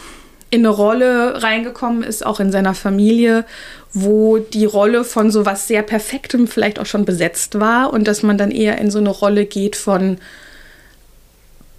in 0.50 0.61
eine 0.61 0.71
Rolle 0.71 1.42
reingekommen 1.42 2.02
ist, 2.02 2.25
auch 2.25 2.40
in 2.40 2.50
seiner 2.50 2.75
Familie, 2.75 3.44
wo 3.92 4.38
die 4.38 4.64
Rolle 4.64 5.04
von 5.04 5.30
so 5.30 5.47
was 5.47 5.68
sehr 5.68 5.83
Perfektem 5.83 6.49
vielleicht 6.49 6.78
auch 6.78 6.87
schon 6.87 7.04
besetzt 7.04 7.61
war 7.61 7.92
und 7.92 8.09
dass 8.09 8.23
man 8.23 8.38
dann 8.38 8.50
eher 8.50 8.78
in 8.78 8.90
so 8.90 8.99
eine 8.99 9.11
Rolle 9.11 9.47
geht 9.47 9.76
von 9.76 10.18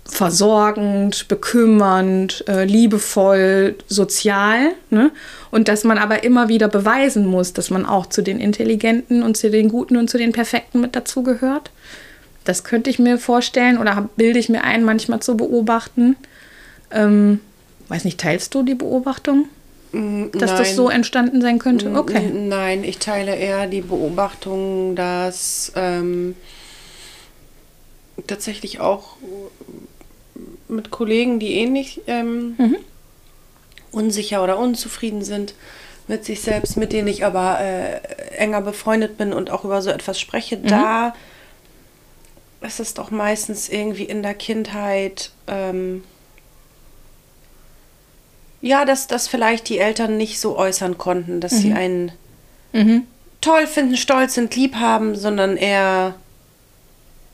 versorgend, 0.08 1.28
bekümmernd, 1.28 2.44
äh, 2.48 2.64
liebevoll, 2.66 3.76
sozial. 3.88 4.74
Ne? 4.90 5.12
Und 5.52 5.68
dass 5.68 5.84
man 5.84 5.98
aber 5.98 6.24
immer 6.24 6.48
wieder 6.48 6.68
beweisen 6.68 7.26
muss, 7.26 7.54
dass 7.54 7.70
man 7.70 7.86
auch 7.86 8.06
zu 8.06 8.22
den 8.22 8.40
Intelligenten 8.40 9.24
und 9.24 9.36
zu 9.36 9.50
den 9.50 9.70
Guten 9.70 9.98
und 9.98 10.10
zu 10.10 10.18
den 10.18 10.32
Perfekten 10.32 10.80
mit 10.80 10.96
dazugehört. 10.96 11.72
Das 12.44 12.64
könnte 12.64 12.92
ich 12.92 13.00
mir 13.00 13.18
vorstellen 13.18 13.80
oder 13.80 14.08
bilde 14.16 14.38
ich 14.38 14.50
mir 14.50 14.64
ein, 14.64 14.84
manchmal 14.84 15.22
zu 15.22 15.36
beobachten. 15.36 16.16
Ähm, 16.92 17.40
weiß 17.88 18.06
nicht, 18.06 18.20
teilst 18.20 18.54
du 18.54 18.62
die 18.62 18.76
Beobachtung? 18.76 19.46
Mm, 19.92 20.26
dass 20.34 20.52
nein. 20.52 20.60
das 20.60 20.76
so 20.76 20.90
entstanden 20.90 21.42
sein 21.42 21.58
könnte? 21.58 21.90
Mm, 21.90 21.96
okay. 21.96 22.32
Nein, 22.32 22.84
ich 22.84 23.00
teile 23.00 23.36
eher 23.36 23.66
die 23.66 23.82
Beobachtung, 23.82 24.96
dass 24.96 25.72
ähm, 25.76 26.36
tatsächlich 28.28 28.80
auch 28.80 29.18
mit 30.68 30.92
Kollegen, 30.92 31.40
die 31.40 31.56
ähnlich 31.56 32.02
ähm, 32.08 32.56
mhm. 32.58 32.78
unsicher 33.92 34.44
oder 34.44 34.58
unzufrieden 34.58 35.24
sind 35.24 35.54
mit 36.08 36.26
sich 36.26 36.42
selbst, 36.42 36.78
mit 36.78 36.94
denen 36.94 37.08
ich 37.08 37.26
aber 37.26 37.60
äh, 37.60 38.00
enger 38.36 38.62
befreundet 38.62 39.18
bin 39.18 39.34
und 39.34 39.50
auch 39.50 39.64
über 39.64 39.82
so 39.82 39.90
etwas 39.90 40.20
spreche, 40.20 40.58
mhm. 40.58 40.68
da 40.68 41.14
ist 42.62 42.80
es 42.80 42.94
doch 42.94 43.12
meistens 43.12 43.70
irgendwie 43.70 44.04
in 44.04 44.24
der 44.24 44.34
Kindheit 44.34 45.32
ähm, 45.48 46.04
Ja, 48.62 48.84
dass, 48.86 49.06
dass 49.06 49.28
vielleicht 49.28 49.70
die 49.70 49.78
Eltern 49.78 50.18
nicht 50.18 50.40
so 50.40 50.58
äußern 50.58 50.98
konnten, 50.98 51.40
dass 51.40 51.52
mhm. 51.54 51.58
sie 51.58 51.74
einen 51.74 52.12
mhm. 52.74 53.04
toll 53.40 53.68
finden, 53.68 53.96
stolz 53.96 54.34
sind, 54.34 54.56
lieb 54.56 54.76
haben, 54.76 55.16
sondern 55.16 55.56
eher. 55.56 56.16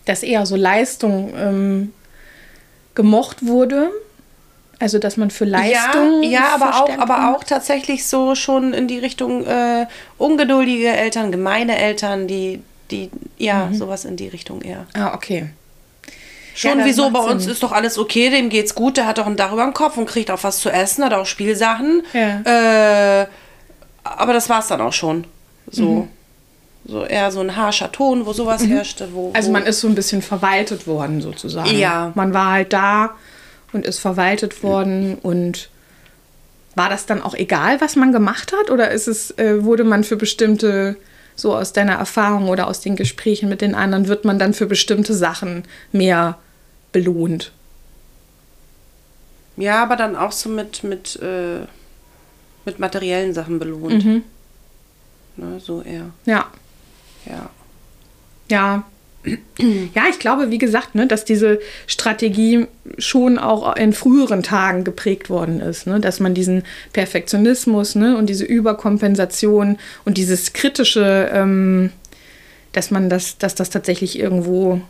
Dass 0.04 0.24
eher 0.24 0.46
so 0.46 0.56
Leistung 0.56 1.32
ähm, 1.38 1.94
gemocht 2.96 3.46
wurde. 3.46 3.92
Also, 4.80 4.98
dass 4.98 5.16
man 5.16 5.30
für 5.30 5.46
Leistung. 5.46 6.24
Ja, 6.24 6.30
ja 6.30 6.56
aber, 6.56 6.82
auch, 6.82 6.98
aber 6.98 7.36
auch 7.36 7.44
tatsächlich 7.44 8.08
so 8.08 8.34
schon 8.34 8.74
in 8.74 8.88
die 8.88 8.98
Richtung 8.98 9.46
äh, 9.46 9.86
ungeduldige 10.18 10.88
Eltern, 10.88 11.32
gemeine 11.32 11.78
Eltern, 11.78 12.28
die, 12.28 12.64
die, 12.90 13.12
ja, 13.38 13.68
mhm. 13.68 13.76
sowas 13.76 14.06
in 14.06 14.16
die 14.16 14.28
Richtung 14.28 14.62
eher. 14.62 14.88
Ah, 14.94 15.14
okay. 15.14 15.50
Schon 16.56 16.80
ja, 16.80 16.86
wieso 16.86 17.10
bei 17.12 17.20
uns 17.20 17.46
ist 17.46 17.64
doch 17.64 17.72
alles 17.72 17.98
okay, 17.98 18.30
dem 18.30 18.50
geht's 18.50 18.76
gut, 18.76 18.98
der 18.98 19.06
hat 19.06 19.20
doch 19.20 19.28
ein 19.28 19.38
Dach 19.38 19.54
über 19.54 19.64
dem 19.64 19.74
Kopf 19.74 19.98
und 19.98 20.08
kriegt 20.08 20.32
auch 20.32 20.44
was 20.44 20.60
zu 20.60 20.70
essen, 20.70 21.04
hat 21.06 21.14
auch 21.14 21.26
Spielsachen. 21.26 22.04
Ja. 22.14 23.22
Äh, 23.22 23.28
aber 24.04 24.34
das 24.34 24.50
war's 24.50 24.68
dann 24.68 24.82
auch 24.82 24.94
schon. 24.94 25.26
So. 25.70 25.84
Mhm. 25.84 26.08
So 26.86 27.06
eher 27.06 27.32
so 27.32 27.40
ein 27.42 27.56
harscher 27.56 27.92
Ton, 27.92 28.26
wo 28.26 28.34
sowas 28.34 28.64
mhm. 28.64 28.70
herrschte. 28.70 29.10
Wo, 29.14 29.32
also 29.34 29.52
man 29.52 29.64
ist 29.64 29.82
so 29.82 29.88
ein 29.88 29.96
bisschen 29.96 30.22
verwaltet 30.22 30.88
worden 30.88 31.22
sozusagen. 31.22 31.78
Ja. 31.78 32.12
Man 32.16 32.34
war 32.34 32.52
halt 32.52 32.74
da 32.74 33.12
und 33.72 33.86
ist 33.86 34.00
verwaltet 34.00 34.64
worden 34.64 35.18
und 35.22 35.70
war 36.76 36.90
das 36.90 37.06
dann 37.06 37.22
auch 37.22 37.36
egal, 37.36 37.82
was 37.82 37.96
man 37.96 38.12
gemacht 38.12 38.54
hat? 38.58 38.72
Oder 38.72 38.92
ist 38.92 39.08
es, 39.08 39.38
äh, 39.38 39.64
wurde 39.64 39.84
man 39.84 40.04
für 40.04 40.16
bestimmte 40.16 40.96
so 41.36 41.56
aus 41.56 41.74
deiner 41.74 41.94
Erfahrung 41.94 42.50
oder 42.50 42.68
aus 42.68 42.82
den 42.82 42.96
Gesprächen 42.96 43.50
mit 43.50 43.62
den 43.62 43.76
anderen, 43.76 44.08
wird 44.08 44.26
man 44.26 44.40
dann 44.40 44.54
für 44.54 44.66
bestimmte 44.66 45.14
Sachen 45.14 45.64
mehr 45.92 46.38
belohnt. 46.92 47.52
Ja, 49.58 49.84
aber 49.84 49.96
dann 49.96 50.16
auch 50.16 50.32
so 50.32 50.50
mit, 50.50 50.84
mit, 50.84 51.20
äh, 51.22 51.62
mit 52.66 52.80
materiellen 52.80 53.34
Sachen 53.34 53.60
belohnt. 53.60 54.06
Mhm. 54.06 54.24
Ne, 55.38 55.60
so 55.60 55.82
eher. 55.82 56.12
Ja. 56.26 56.48
Ja. 57.26 57.50
Ja, 58.50 58.84
ja, 59.94 60.04
ich 60.10 60.18
glaube, 60.18 60.50
wie 60.50 60.58
gesagt, 60.58 60.96
ne, 60.96 61.06
dass 61.06 61.26
diese 61.26 61.60
Strategie 61.86 62.66
schon 62.98 63.38
auch 63.38 63.76
in 63.76 63.94
früheren 63.94 64.42
Tagen 64.42 64.84
geprägt 64.84 65.30
worden 65.30 65.60
ist, 65.62 65.86
ne, 65.86 66.00
dass 66.00 66.20
man 66.20 66.34
diesen 66.34 66.64
Perfektionismus 66.92 67.94
ne, 67.94 68.18
und 68.18 68.28
diese 68.28 68.46
Überkompensation 68.46 69.78
und 70.06 70.18
dieses 70.18 70.54
kritische, 70.54 71.30
ähm, 71.32 71.92
dass 72.72 72.90
man 72.90 73.10
das, 73.10 73.38
dass 73.38 73.54
das 73.54 73.70
tatsächlich 73.70 74.18
irgendwo 74.18 74.82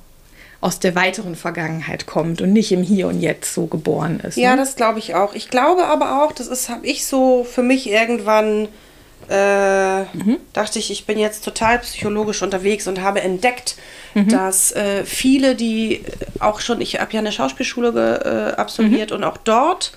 aus 0.61 0.79
der 0.79 0.95
weiteren 0.95 1.35
Vergangenheit 1.35 2.05
kommt 2.05 2.39
und 2.39 2.53
nicht 2.53 2.71
im 2.71 2.83
Hier 2.83 3.07
und 3.07 3.19
Jetzt 3.19 3.53
so 3.53 3.65
geboren 3.65 4.21
ist. 4.21 4.37
Ja, 4.37 4.51
ne? 4.51 4.57
das 4.57 4.75
glaube 4.75 4.99
ich 4.99 5.13
auch. 5.15 5.33
Ich 5.33 5.49
glaube 5.49 5.87
aber 5.87 6.23
auch, 6.23 6.31
das 6.31 6.47
ist, 6.47 6.69
habe 6.69 6.85
ich 6.85 7.05
so 7.05 7.43
für 7.43 7.63
mich 7.63 7.89
irgendwann 7.89 8.69
äh, 9.31 10.01
mhm. 10.01 10.37
dachte 10.53 10.77
ich, 10.77 10.91
ich 10.91 11.05
bin 11.05 11.17
jetzt 11.17 11.45
total 11.45 11.79
psychologisch 11.79 12.41
unterwegs 12.41 12.87
und 12.87 13.01
habe 13.01 13.21
entdeckt, 13.21 13.75
mhm. 14.13 14.27
dass 14.27 14.73
äh, 14.73 15.05
viele, 15.05 15.55
die 15.55 16.03
auch 16.39 16.59
schon, 16.59 16.81
ich 16.81 16.99
habe 16.99 17.13
ja 17.13 17.19
eine 17.19 17.31
Schauspielschule 17.31 18.53
äh, 18.55 18.59
absolviert 18.59 19.11
mhm. 19.11 19.17
und 19.17 19.23
auch 19.23 19.37
dort 19.37 19.93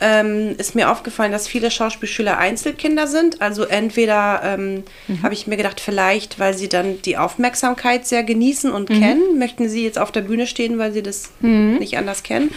ähm, 0.00 0.54
ist 0.56 0.74
mir 0.74 0.90
aufgefallen, 0.90 1.30
dass 1.30 1.46
viele 1.46 1.70
Schauspielschüler 1.70 2.38
Einzelkinder 2.38 3.06
sind. 3.06 3.42
Also 3.42 3.64
entweder 3.64 4.40
ähm, 4.42 4.84
mhm. 5.06 5.22
habe 5.22 5.34
ich 5.34 5.46
mir 5.46 5.58
gedacht, 5.58 5.78
vielleicht, 5.78 6.38
weil 6.38 6.56
sie 6.56 6.68
dann 6.68 7.02
die 7.02 7.18
Aufmerksamkeit 7.18 8.06
sehr 8.06 8.24
genießen 8.24 8.72
und 8.72 8.88
mhm. 8.88 9.00
kennen, 9.00 9.38
möchten 9.38 9.68
sie 9.68 9.84
jetzt 9.84 9.98
auf 9.98 10.10
der 10.10 10.22
Bühne 10.22 10.46
stehen, 10.46 10.78
weil 10.78 10.92
sie 10.92 11.02
das 11.02 11.30
mhm. 11.40 11.76
nicht 11.78 11.98
anders 11.98 12.22
kennen. 12.22 12.50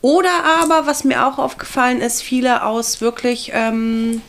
Oder 0.00 0.30
aber, 0.60 0.86
was 0.86 1.04
mir 1.04 1.24
auch 1.26 1.38
aufgefallen 1.38 2.00
ist, 2.00 2.20
viele 2.20 2.64
aus 2.64 3.00
wirklich 3.00 3.52
ähm, 3.54 4.20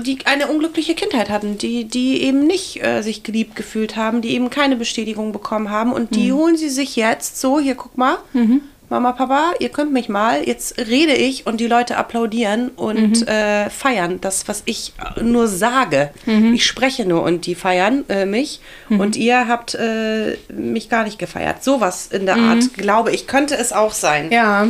die 0.00 0.18
eine 0.26 0.48
unglückliche 0.48 0.94
Kindheit 0.94 1.30
hatten, 1.30 1.58
die, 1.58 1.84
die 1.84 2.22
eben 2.22 2.46
nicht 2.46 2.82
äh, 2.82 3.02
sich 3.02 3.22
geliebt 3.22 3.56
gefühlt 3.56 3.96
haben, 3.96 4.22
die 4.22 4.30
eben 4.30 4.50
keine 4.50 4.76
Bestätigung 4.76 5.32
bekommen 5.32 5.70
haben. 5.70 5.92
Und 5.92 6.14
die 6.14 6.32
mhm. 6.32 6.36
holen 6.36 6.56
sie 6.56 6.68
sich 6.68 6.96
jetzt 6.96 7.40
so, 7.40 7.58
hier 7.58 7.74
guck 7.74 7.96
mal, 7.96 8.18
mhm. 8.32 8.62
Mama, 8.90 9.12
Papa, 9.12 9.52
ihr 9.60 9.68
könnt 9.68 9.92
mich 9.92 10.08
mal, 10.08 10.48
jetzt 10.48 10.78
rede 10.78 11.12
ich 11.12 11.46
und 11.46 11.60
die 11.60 11.66
Leute 11.66 11.98
applaudieren 11.98 12.70
und 12.70 13.20
mhm. 13.20 13.28
äh, 13.28 13.68
feiern 13.68 14.18
das, 14.22 14.48
was 14.48 14.62
ich 14.64 14.94
nur 15.20 15.46
sage. 15.46 16.10
Mhm. 16.24 16.54
Ich 16.54 16.64
spreche 16.64 17.04
nur 17.04 17.22
und 17.22 17.44
die 17.44 17.54
feiern 17.54 18.04
äh, 18.08 18.24
mich 18.24 18.60
mhm. 18.88 19.00
und 19.00 19.16
ihr 19.16 19.46
habt 19.46 19.74
äh, 19.74 20.38
mich 20.48 20.88
gar 20.88 21.04
nicht 21.04 21.18
gefeiert. 21.18 21.62
Sowas 21.62 22.08
in 22.10 22.24
der 22.24 22.36
mhm. 22.36 22.48
Art, 22.48 22.74
glaube 22.74 23.12
ich, 23.12 23.26
könnte 23.26 23.56
es 23.58 23.74
auch 23.74 23.92
sein. 23.92 24.32
Ja. 24.32 24.68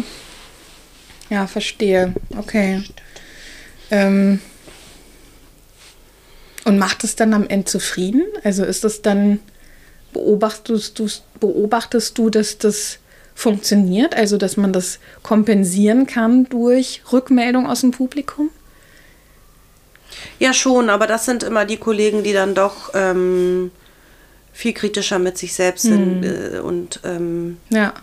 Ja, 1.31 1.47
verstehe. 1.47 2.15
Okay. 2.37 2.83
Ähm, 3.91 4.41
und 6.69 6.79
macht 6.79 7.03
es 7.03 7.17
dann 7.17 7.33
am 7.33 7.49
Ende 7.49 7.65
zufrieden? 7.65 8.23
Also 8.45 8.63
ist 8.63 8.85
es 8.85 9.01
dann, 9.01 9.41
beobachtest 10.13 10.99
du, 10.99 11.09
beobachtest 11.41 12.19
du, 12.19 12.29
dass 12.29 12.59
das 12.59 12.99
funktioniert? 13.35 14.15
Also 14.15 14.37
dass 14.37 14.57
man 14.59 14.73
das 14.73 14.99
kompensieren 15.23 16.07
kann 16.07 16.45
durch 16.45 17.03
Rückmeldung 17.11 17.67
aus 17.67 17.81
dem 17.81 17.93
Publikum? 17.93 18.51
Ja, 20.39 20.53
schon, 20.53 20.91
aber 20.91 21.07
das 21.07 21.25
sind 21.25 21.43
immer 21.43 21.65
die 21.65 21.79
Kollegen, 21.79 22.23
die 22.23 22.33
dann 22.35 22.55
doch 22.55 22.91
ähm, 22.95 23.71
viel 24.53 24.75
kritischer 24.75 25.19
mit 25.19 25.39
sich 25.39 25.55
selbst 25.55 25.83
sind 25.83 26.23
hm. 26.25 26.55
äh, 26.55 26.59
und 26.59 27.01
ähm, 27.05 27.59
ja. 27.71 27.95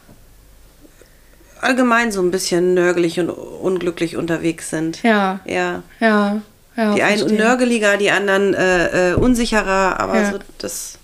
allgemein 1.62 2.12
so 2.12 2.22
ein 2.22 2.32
bisschen 2.32 2.74
nörgelig 2.74 3.20
und 3.20 3.30
unglücklich 3.30 4.18
unterwegs 4.18 4.72
sind. 4.72 5.04
Ja. 5.04 5.40
Ja. 5.46 5.84
Ja. 6.00 6.42
Ja, 6.76 6.94
die 6.94 7.04
einen 7.04 7.20
verstehe. 7.20 7.38
nörgeliger, 7.38 7.98
die 7.98 8.12
anderen 8.12 8.54
äh, 8.54 9.12
äh, 9.12 9.14
unsicherer, 9.16 10.00
aber 10.00 10.22
ja. 10.22 10.32
so 10.32 10.40
das, 10.58 10.98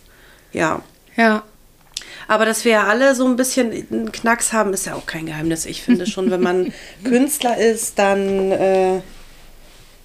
ja. 0.52 0.82
Ja. 1.16 1.44
Aber 2.28 2.46
dass 2.46 2.66
wir 2.66 2.84
alle 2.84 3.16
so 3.16 3.26
ein 3.26 3.36
bisschen 3.36 3.72
einen 3.92 4.12
Knacks 4.12 4.54
haben, 4.54 4.74
ist 4.74 4.86
ja 4.86 4.96
auch 4.96 5.06
kein 5.06 5.26
Geheimnis. 5.26 5.66
Ich 5.66 5.82
finde 5.82 6.06
schon, 6.06 6.32
wenn 6.32 6.42
man 6.42 6.74
Künstler 7.04 7.58
ist, 7.58 8.00
dann 8.00 8.52
äh, 8.52 9.02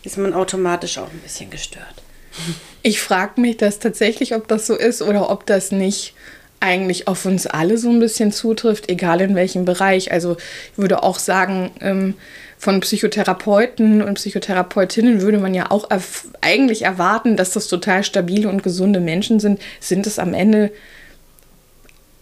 ist 0.02 0.18
man 0.18 0.35
automatisch 0.35 0.98
auch 0.98 1.11
ein 1.11 1.20
bisschen 1.20 1.50
gestört. 1.50 2.02
Ich 2.83 3.00
frage 3.00 3.40
mich 3.40 3.57
das 3.57 3.79
tatsächlich, 3.79 4.35
ob 4.35 4.46
das 4.48 4.66
so 4.66 4.74
ist 4.74 5.02
oder 5.02 5.31
ob 5.31 5.46
das 5.46 5.72
nicht 5.72 6.14
eigentlich 6.61 7.07
auf 7.09 7.24
uns 7.26 7.46
alle 7.46 7.79
so 7.79 7.90
ein 7.90 8.00
bisschen 8.00 8.33
zutrifft, 8.33 8.88
egal 8.88 9.20
in 9.20 9.35
welchem 9.35 9.64
Bereich. 9.64 10.12
Also 10.12 10.37
ich 10.72 10.79
würde 10.79 11.02
auch 11.02 11.18
sagen, 11.18 11.70
ähm, 11.81 12.14
von 12.59 12.81
Psychotherapeuten 12.81 14.03
und 14.03 14.14
Psychotherapeutinnen 14.14 15.21
würde 15.21 15.38
man 15.38 15.55
ja 15.55 15.71
auch 15.71 15.90
erf 15.90 16.29
eigentlich 16.40 16.83
erwarten, 16.83 17.37
dass 17.37 17.53
das 17.53 17.69
total 17.69 18.03
stabile 18.03 18.49
und 18.49 18.62
gesunde 18.62 19.01
Menschen 19.01 19.40
sind. 19.40 19.61
Sind 19.81 20.07
es 20.07 20.19
am 20.19 20.35
Ende 20.35 20.73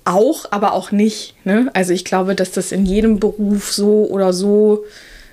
auch, 0.04 0.46
aber 0.50 0.72
auch 0.72 0.90
nicht. 0.90 1.34
Ne? 1.44 1.70
Also 1.72 1.92
ich 1.92 2.04
glaube, 2.04 2.34
dass 2.34 2.50
das 2.50 2.72
in 2.72 2.84
jedem 2.84 3.20
Beruf 3.20 3.72
so 3.72 4.06
oder 4.10 4.32
so, 4.32 4.84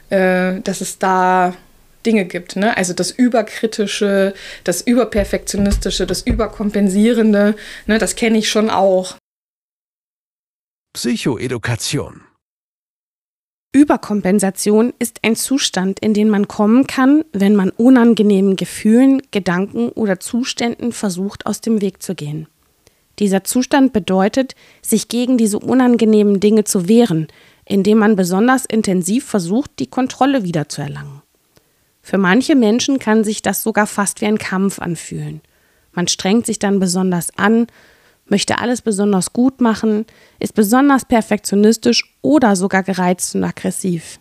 äh, 0.09 0.61
dass 0.61 0.81
es 0.81 0.99
da 0.99 1.55
Dinge 2.05 2.25
gibt. 2.25 2.55
Ne? 2.55 2.75
Also 2.77 2.93
das 2.93 3.11
Überkritische, 3.11 4.33
das 4.63 4.81
Überperfektionistische, 4.81 6.07
das 6.07 6.21
Überkompensierende, 6.21 7.55
ne? 7.85 7.97
das 7.97 8.15
kenne 8.15 8.37
ich 8.37 8.49
schon 8.49 8.69
auch. 8.69 9.17
Psychoedukation 10.93 12.21
Überkompensation 13.73 14.93
ist 14.99 15.19
ein 15.23 15.37
Zustand, 15.37 16.01
in 16.01 16.13
den 16.13 16.29
man 16.29 16.49
kommen 16.49 16.87
kann, 16.87 17.23
wenn 17.31 17.55
man 17.55 17.69
unangenehmen 17.69 18.57
Gefühlen, 18.57 19.21
Gedanken 19.31 19.89
oder 19.89 20.19
Zuständen 20.19 20.91
versucht, 20.91 21.45
aus 21.45 21.61
dem 21.61 21.81
Weg 21.81 22.03
zu 22.03 22.13
gehen. 22.13 22.47
Dieser 23.19 23.45
Zustand 23.45 23.93
bedeutet, 23.93 24.55
sich 24.81 25.07
gegen 25.07 25.37
diese 25.37 25.59
unangenehmen 25.59 26.41
Dinge 26.41 26.65
zu 26.65 26.89
wehren, 26.89 27.27
indem 27.65 27.99
man 27.99 28.17
besonders 28.17 28.65
intensiv 28.65 29.25
versucht, 29.25 29.71
die 29.79 29.87
Kontrolle 29.87 30.43
wiederzuerlangen. 30.43 31.21
Für 32.01 32.17
manche 32.17 32.55
Menschen 32.55 32.99
kann 32.99 33.23
sich 33.23 33.41
das 33.41 33.63
sogar 33.63 33.87
fast 33.87 34.19
wie 34.19 34.25
ein 34.25 34.39
Kampf 34.39 34.79
anfühlen. 34.79 35.39
Man 35.93 36.07
strengt 36.07 36.45
sich 36.45 36.59
dann 36.59 36.79
besonders 36.79 37.37
an, 37.37 37.67
möchte 38.31 38.57
alles 38.57 38.81
besonders 38.81 39.33
gut 39.33 39.61
machen, 39.61 40.05
ist 40.39 40.55
besonders 40.55 41.05
perfektionistisch 41.05 42.15
oder 42.21 42.55
sogar 42.55 42.81
gereizt 42.81 43.35
und 43.35 43.43
aggressiv. 43.43 44.19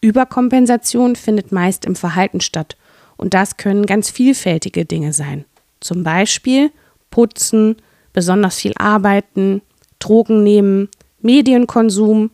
Überkompensation 0.00 1.16
findet 1.16 1.50
meist 1.50 1.84
im 1.84 1.96
Verhalten 1.96 2.40
statt 2.40 2.76
und 3.16 3.34
das 3.34 3.56
können 3.56 3.86
ganz 3.86 4.10
vielfältige 4.10 4.84
Dinge 4.84 5.12
sein. 5.12 5.44
Zum 5.80 6.04
Beispiel 6.04 6.70
putzen, 7.10 7.76
besonders 8.12 8.56
viel 8.56 8.74
arbeiten, 8.76 9.62
Drogen 9.98 10.42
nehmen, 10.42 10.88
Medienkonsum, 11.20 12.30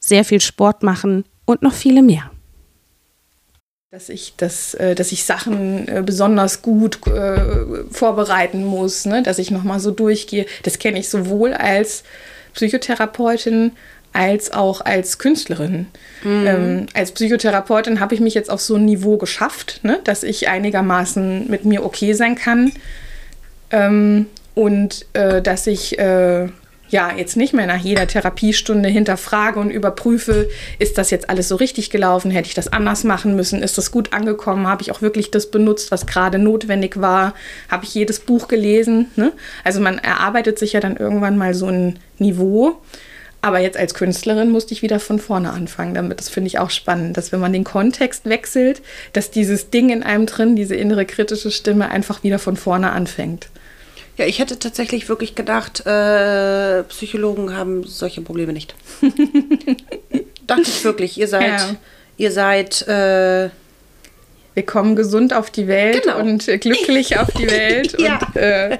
sehr 0.00 0.24
viel 0.24 0.40
Sport 0.40 0.82
machen 0.82 1.24
und 1.44 1.62
noch 1.62 1.72
viele 1.72 2.02
mehr 2.02 2.30
dass 3.90 4.10
ich, 4.10 4.34
das, 4.36 4.74
äh, 4.74 4.94
dass 4.94 5.12
ich 5.12 5.24
Sachen 5.24 5.88
äh, 5.88 6.02
besonders 6.04 6.60
gut 6.60 7.06
äh, 7.06 7.40
vorbereiten 7.90 8.62
muss, 8.62 9.06
ne? 9.06 9.22
dass 9.22 9.38
ich 9.38 9.50
nochmal 9.50 9.80
so 9.80 9.90
durchgehe. 9.92 10.44
Das 10.62 10.78
kenne 10.78 10.98
ich 10.98 11.08
sowohl 11.08 11.54
als 11.54 12.04
Psychotherapeutin 12.52 13.72
als 14.12 14.52
auch 14.52 14.82
als 14.82 15.18
Künstlerin. 15.18 15.86
Mhm. 16.22 16.46
Ähm, 16.46 16.86
als 16.92 17.12
Psychotherapeutin 17.12 17.98
habe 17.98 18.14
ich 18.14 18.20
mich 18.20 18.34
jetzt 18.34 18.50
auf 18.50 18.60
so 18.60 18.74
ein 18.74 18.84
Niveau 18.84 19.16
geschafft, 19.16 19.80
ne, 19.84 20.00
dass 20.04 20.22
ich 20.22 20.48
einigermaßen 20.48 21.48
mit 21.48 21.64
mir 21.64 21.82
okay 21.82 22.12
sein 22.12 22.34
kann 22.34 22.72
ähm, 23.70 24.26
und 24.54 25.06
äh, 25.14 25.40
dass 25.40 25.66
ich 25.66 25.98
äh, 25.98 26.48
ja 26.88 27.12
jetzt 27.16 27.36
nicht 27.36 27.54
mehr 27.54 27.66
nach 27.66 27.78
jeder 27.78 28.06
Therapiestunde 28.06 28.88
hinterfrage 28.88 29.60
und 29.60 29.70
überprüfe, 29.70 30.48
ist 30.78 30.98
das 30.98 31.10
jetzt 31.10 31.30
alles 31.30 31.48
so 31.48 31.56
richtig 31.56 31.90
gelaufen, 31.90 32.30
hätte 32.30 32.48
ich 32.48 32.54
das 32.54 32.72
anders 32.72 33.04
machen 33.04 33.36
müssen, 33.36 33.62
ist 33.62 33.78
das 33.78 33.90
gut 33.90 34.12
angekommen, 34.12 34.66
habe 34.66 34.82
ich 34.82 34.90
auch 34.90 35.02
wirklich 35.02 35.30
das 35.30 35.50
benutzt, 35.50 35.90
was 35.90 36.06
gerade 36.06 36.38
notwendig 36.38 37.00
war, 37.00 37.34
habe 37.68 37.84
ich 37.84 37.94
jedes 37.94 38.20
Buch 38.20 38.48
gelesen. 38.48 39.06
Ne? 39.16 39.32
Also 39.64 39.80
man 39.80 39.98
erarbeitet 39.98 40.58
sich 40.58 40.72
ja 40.72 40.80
dann 40.80 40.96
irgendwann 40.96 41.36
mal 41.36 41.54
so 41.54 41.66
ein 41.66 41.98
Niveau. 42.18 42.80
Aber 43.40 43.60
jetzt 43.60 43.76
als 43.76 43.94
Künstlerin 43.94 44.50
musste 44.50 44.74
ich 44.74 44.82
wieder 44.82 44.98
von 44.98 45.20
vorne 45.20 45.52
anfangen 45.52 45.94
damit. 45.94 46.18
Das 46.18 46.28
finde 46.28 46.48
ich 46.48 46.58
auch 46.58 46.70
spannend, 46.70 47.16
dass 47.16 47.30
wenn 47.30 47.38
man 47.38 47.52
den 47.52 47.62
Kontext 47.62 48.24
wechselt, 48.24 48.82
dass 49.12 49.30
dieses 49.30 49.70
Ding 49.70 49.90
in 49.90 50.02
einem 50.02 50.26
drin, 50.26 50.56
diese 50.56 50.74
innere 50.74 51.06
kritische 51.06 51.52
Stimme 51.52 51.88
einfach 51.88 52.24
wieder 52.24 52.40
von 52.40 52.56
vorne 52.56 52.90
anfängt. 52.90 53.48
Ja, 54.18 54.26
ich 54.26 54.40
hätte 54.40 54.58
tatsächlich 54.58 55.08
wirklich 55.08 55.36
gedacht, 55.36 55.86
äh, 55.86 56.82
Psychologen 56.84 57.56
haben 57.56 57.84
solche 57.84 58.20
Probleme 58.20 58.52
nicht. 58.52 58.74
Dachte 60.46 60.62
ich 60.62 60.84
wirklich. 60.84 61.16
Ihr 61.18 61.28
seid, 61.28 61.60
ja. 61.60 61.76
ihr 62.16 62.32
seid. 62.32 62.86
Äh, 62.88 63.50
wir 64.54 64.66
kommen 64.66 64.96
gesund 64.96 65.32
auf 65.32 65.52
die 65.52 65.68
Welt 65.68 66.02
genau. 66.02 66.18
und 66.18 66.46
glücklich 66.46 67.16
auf 67.16 67.30
die 67.30 67.48
Welt. 67.48 67.94
ja. 68.00 68.18
und, 68.18 68.36
äh, 68.36 68.78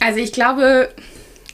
also 0.00 0.18
ich 0.18 0.32
glaube, 0.32 0.88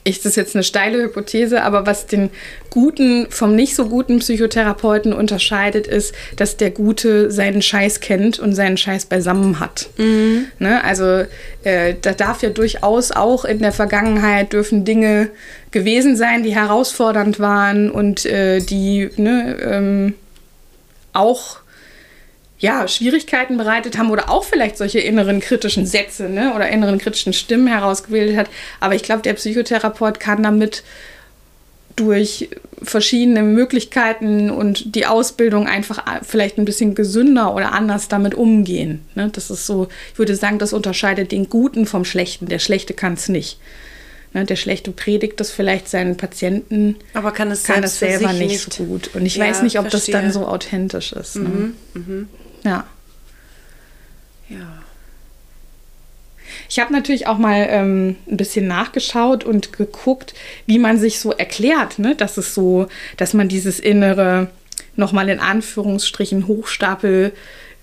ich, 0.05 0.19
das 0.19 0.27
ist 0.33 0.37
jetzt 0.37 0.55
eine 0.55 0.65
steile 0.65 1.03
Hypothese, 1.03 1.63
aber 1.63 1.87
was 1.87 2.07
den 2.07 2.31
guten 2.71 3.27
vom 3.31 3.55
nicht 3.55 3.75
so 3.75 3.89
guten 3.89 4.21
Psychotherapeuten 4.21 5.13
unterscheidet, 5.13 5.87
ist, 5.87 6.15
dass 6.37 6.57
der 6.57 6.71
Gute 6.71 7.31
seinen 7.31 7.63
Scheiß 7.63 8.01
kennt 8.01 8.39
und 8.39 8.55
seinen 8.55 8.77
Scheiß 8.77 9.07
beisammen 9.07 9.61
hat. 9.61 9.89
Mhm. 9.97 10.47
Ne? 10.59 10.83
Also 10.85 11.25
äh, 11.65 11.95
da 12.01 12.13
darf 12.13 12.43
ja 12.43 12.51
durchaus 12.51 13.11
auch 13.11 13.45
in 13.45 13.59
der 13.59 13.73
Vergangenheit 13.73 14.53
dürfen 14.53 14.85
Dinge 14.85 15.31
gewesen 15.71 16.17
sein, 16.17 16.43
die 16.43 16.55
herausfordernd 16.55 17.41
waren 17.41 17.91
und 17.91 18.25
äh, 18.25 18.61
die 18.61 19.11
ne, 19.17 19.57
ähm, 19.63 20.15
auch 21.13 21.59
ja, 22.59 22.89
Schwierigkeiten 22.89 23.57
bereitet 23.57 23.99
haben 23.99 24.11
oder 24.11 24.31
auch 24.31 24.45
vielleicht 24.45 24.77
solche 24.77 24.99
inneren 24.99 25.41
kritischen 25.41 25.87
Sätze 25.87 26.29
ne, 26.29 26.55
oder 26.55 26.69
inneren 26.69 26.99
kritischen 26.99 27.33
Stimmen 27.33 27.69
herausgebildet 27.69 28.37
hat. 28.37 28.51
Aber 28.81 28.95
ich 28.95 29.03
glaube, 29.03 29.23
der 29.23 29.35
Psychotherapeut 29.35 30.19
kann 30.19 30.43
damit 30.43 30.83
durch 31.95 32.49
verschiedene 32.81 33.43
Möglichkeiten 33.43 34.51
und 34.51 34.95
die 34.95 35.07
Ausbildung 35.07 35.67
einfach 35.67 36.05
vielleicht 36.23 36.59
ein 36.59 36.65
bisschen 36.65 36.95
gesünder 36.95 37.55
oder 37.55 37.73
anders 37.73 38.07
damit 38.07 38.35
umgehen. 38.35 39.05
Ne? 39.15 39.31
Das 39.33 39.51
ist 39.51 39.67
so, 39.67 39.89
ich 40.13 40.19
würde 40.19 40.37
sagen, 40.37 40.59
das 40.59 40.73
unterscheidet 40.73 41.33
den 41.33 41.49
Guten 41.49 41.87
vom 41.87 42.05
Schlechten. 42.05 42.47
Der 42.47 42.61
Schlechte 42.61 42.95
kann 42.95 43.15
es 43.15 43.29
nicht. 43.29 43.59
Ne? 44.33 44.45
Der 44.45 44.55
Schlechte 44.57 44.93
predigt 44.93 45.41
das 45.41 45.51
vielleicht 45.51 45.89
seinen 45.89 46.17
Patienten, 46.17 46.97
aber 47.15 47.33
kann 47.33 47.51
es, 47.51 47.65
kann 47.65 47.83
es 47.83 47.99
selber 47.99 48.33
nicht, 48.33 48.49
nicht, 48.49 48.73
so 48.73 48.85
gut. 48.85 49.11
Und 49.15 49.27
ich 49.27 49.37
ja, 49.37 49.47
weiß 49.47 49.63
nicht, 49.63 49.79
ob 49.79 49.91
verstehe. 49.91 50.13
das 50.13 50.23
dann 50.23 50.33
so 50.33 50.47
authentisch 50.47 51.13
ist. 51.13 51.37
Ne? 51.37 51.49
Mhm, 51.49 51.75
mhm. 51.95 52.29
Ja. 52.69 52.85
Ja. 54.51 54.83
Ich 56.69 56.79
habe 56.79 56.93
natürlich 56.93 57.27
auch 57.27 57.39
mal 57.39 57.67
ähm, 57.71 58.17
ein 58.31 58.37
bisschen 58.37 58.67
nachgeschaut 58.67 59.45
und 59.45 59.73
geguckt, 59.73 60.35
wie 60.67 60.79
man 60.79 60.99
sich 60.99 61.19
so 61.19 61.33
erklärt, 61.33 61.99
ne? 61.99 62.15
dass 62.15 62.37
es 62.37 62.55
so, 62.55 62.89
dass 63.17 63.33
man 63.33 63.49
dieses 63.49 63.81
innere, 63.81 64.49
nochmal 64.97 65.31
in 65.31 65.41
Anführungsstrichen, 65.41 66.47
Hochstapel 66.47 67.33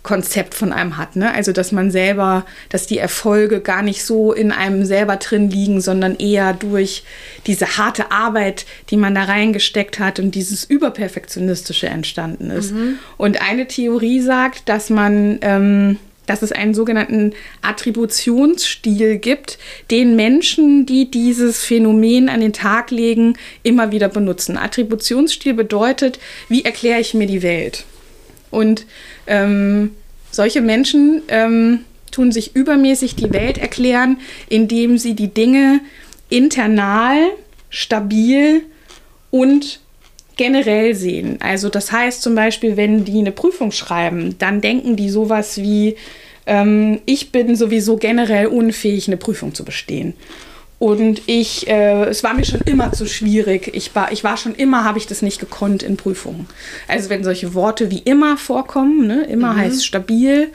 Konzept 0.06 0.54
von 0.54 0.72
einem 0.72 0.98
hat. 0.98 1.16
Ne? 1.16 1.34
Also, 1.34 1.52
dass 1.52 1.72
man 1.72 1.90
selber, 1.92 2.46
dass 2.70 2.86
die 2.86 3.00
Erfolge 3.00 3.60
gar 3.60 3.82
nicht 3.82 4.06
so 4.06 4.32
in 4.32 4.52
einem 4.52 4.86
selber 4.86 5.18
drin 5.18 5.50
liegen, 5.50 5.82
sondern 5.82 6.16
eher 6.16 6.54
durch 6.54 7.04
diese 7.48 7.78
harte 7.78 8.12
Arbeit, 8.12 8.66
die 8.92 8.98
man 8.98 9.16
da 9.16 9.24
reingesteckt 9.24 10.00
hat 10.00 10.20
und 10.20 10.36
dieses 10.36 10.64
Überperfektionistische 10.64 11.88
entstanden 11.88 12.52
ist. 12.52 12.72
Mhm. 12.72 13.00
Und 13.18 13.42
eine 13.42 13.68
Theorie 13.68 14.22
sagt, 14.22 14.70
dass 14.70 14.90
man. 14.90 15.40
Ähm, 15.42 15.98
dass 16.28 16.42
es 16.42 16.52
einen 16.52 16.74
sogenannten 16.74 17.34
Attributionsstil 17.62 19.20
gibt, 19.20 19.60
den 19.92 20.16
Menschen, 20.16 20.88
die 20.88 21.12
dieses 21.12 21.64
Phänomen 21.64 22.30
an 22.30 22.42
den 22.42 22.52
Tag 22.52 22.90
legen, 22.90 23.38
immer 23.62 23.92
wieder 23.92 24.10
benutzen. 24.10 24.58
Attributionsstil 24.58 25.54
bedeutet, 25.54 26.18
wie 26.50 26.66
erkläre 26.66 27.00
ich 27.00 27.14
mir 27.14 27.28
die 27.28 27.44
Welt? 27.44 27.86
Und 28.56 28.86
ähm, 29.28 29.92
solche 30.32 30.62
Menschen 30.62 31.22
ähm, 31.28 31.80
tun 32.12 32.32
sich 32.32 32.56
übermäßig 32.56 33.16
die 33.16 33.34
Welt 33.34 33.58
erklären, 33.58 34.18
indem 34.48 34.98
sie 34.98 35.14
die 35.14 35.34
Dinge 35.34 35.82
internal, 36.30 37.18
stabil 37.70 38.64
und 39.32 39.82
generell 40.38 40.96
sehen. 40.96 41.38
Also 41.42 41.70
das 41.70 41.92
heißt 41.92 42.22
zum 42.22 42.36
Beispiel, 42.36 42.78
wenn 42.78 43.04
die 43.06 43.20
eine 43.20 43.32
Prüfung 43.32 43.72
schreiben, 43.72 44.36
dann 44.40 44.62
denken 44.62 44.96
die 44.96 45.10
sowas 45.10 45.58
wie, 45.58 45.96
ähm, 46.46 47.02
ich 47.06 47.32
bin 47.32 47.56
sowieso 47.56 47.98
generell 47.98 48.48
unfähig, 48.48 49.08
eine 49.08 49.18
Prüfung 49.18 49.54
zu 49.54 49.66
bestehen. 49.66 50.14
Und 50.78 51.22
ich, 51.26 51.68
äh, 51.70 52.04
es 52.06 52.24
war 52.24 52.34
mir 52.34 52.44
schon 52.44 52.60
immer 52.62 52.92
zu 52.92 53.06
schwierig. 53.06 53.72
Ich 53.74 53.96
war, 53.96 54.12
ich 54.12 54.26
war 54.26 54.36
schon 54.36 54.54
immer, 54.56 54.84
habe 54.84 54.98
ich 54.98 55.08
das 55.08 55.22
nicht 55.22 55.40
gekonnt 55.40 55.84
in 55.84 55.96
Prüfungen. 55.96 56.48
Also 56.90 57.10
wenn 57.10 57.24
solche 57.24 57.54
Worte 57.54 57.92
wie 57.92 58.00
immer 58.00 58.38
vorkommen, 58.38 59.08
ne? 59.08 59.24
immer 59.24 59.54
mhm. 59.54 59.58
heißt 59.58 59.86
stabil, 59.86 60.50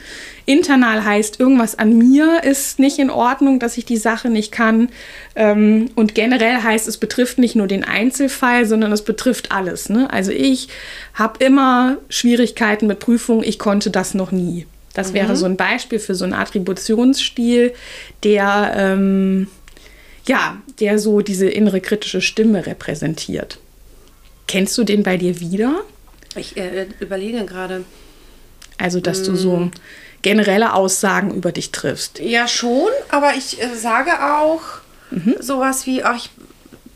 internal 0.45 1.03
heißt 1.03 1.39
irgendwas 1.39 1.77
an 1.77 1.97
mir 1.97 2.43
ist 2.43 2.77
nicht 2.77 2.99
in 2.99 3.09
Ordnung, 3.09 3.57
dass 3.57 3.77
ich 3.77 3.85
die 3.85 3.97
Sache 3.97 4.29
nicht 4.29 4.51
kann. 4.51 4.89
Ähm, 5.35 5.89
und 5.95 6.13
generell 6.13 6.61
heißt 6.61 6.87
es 6.87 6.97
betrifft 6.97 7.39
nicht 7.39 7.55
nur 7.55 7.67
den 7.67 7.83
Einzelfall, 7.83 8.67
sondern 8.67 8.91
es 8.91 9.03
betrifft 9.03 9.51
alles. 9.51 9.89
Ne? 9.89 10.07
Also 10.11 10.31
ich 10.31 10.67
habe 11.15 11.43
immer 11.43 11.97
Schwierigkeiten 12.09 12.85
mit 12.85 12.99
Prüfungen, 12.99 13.43
ich 13.43 13.57
konnte 13.57 13.89
das 13.89 14.13
noch 14.13 14.31
nie. 14.31 14.67
Das 14.93 15.09
mhm. 15.09 15.13
wäre 15.15 15.35
so 15.35 15.45
ein 15.47 15.57
Beispiel 15.57 15.97
für 15.97 16.13
so 16.13 16.25
einen 16.25 16.33
Attributionsstil, 16.35 17.73
der... 18.23 18.73
Ähm, 18.77 19.47
ja, 20.27 20.57
der 20.79 20.99
so 20.99 21.21
diese 21.21 21.47
innere 21.47 21.81
kritische 21.81 22.21
Stimme 22.21 22.65
repräsentiert. 22.65 23.59
Kennst 24.47 24.77
du 24.77 24.83
den 24.83 25.03
bei 25.03 25.17
dir 25.17 25.39
wieder? 25.39 25.81
Ich 26.35 26.57
äh, 26.57 26.87
überlege 26.99 27.45
gerade. 27.45 27.83
Also, 28.77 28.99
dass 28.99 29.21
mm. 29.21 29.25
du 29.25 29.35
so 29.35 29.57
mm. 29.57 29.71
generelle 30.21 30.73
Aussagen 30.73 31.31
über 31.33 31.51
dich 31.51 31.71
triffst. 31.71 32.19
Ja, 32.19 32.47
schon, 32.47 32.89
aber 33.09 33.33
ich 33.35 33.61
äh, 33.61 33.75
sage 33.75 34.11
auch 34.11 34.61
mhm. 35.09 35.35
sowas 35.39 35.85
wie, 35.85 36.03
ach, 36.03 36.17
ich, 36.17 36.29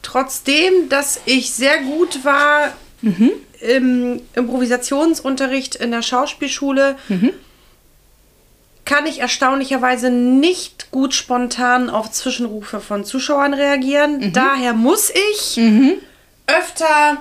trotzdem, 0.02 0.90
dass 0.90 1.22
ich 1.26 1.52
sehr 1.52 1.82
gut 1.82 2.24
war 2.24 2.74
mhm. 3.02 3.32
im 3.62 4.22
Improvisationsunterricht 4.36 5.76
in 5.76 5.92
der 5.92 6.02
Schauspielschule, 6.02 6.98
mhm 7.10 7.32
kann 8.86 9.08
ich 9.08 9.20
erstaunlicherweise 9.20 10.12
nicht 10.12 10.92
gut 10.92 11.14
spontan 11.14 11.90
auf 11.90 12.12
Zwischenrufe 12.12 12.80
von 12.80 13.04
Zuschauern 13.04 13.54
reagieren. 13.54 14.18
Mhm. 14.18 14.34
Daher 14.34 14.74
muss 14.74 15.12
ich 15.32 15.58
mhm. 15.58 15.94
öfter 16.48 17.18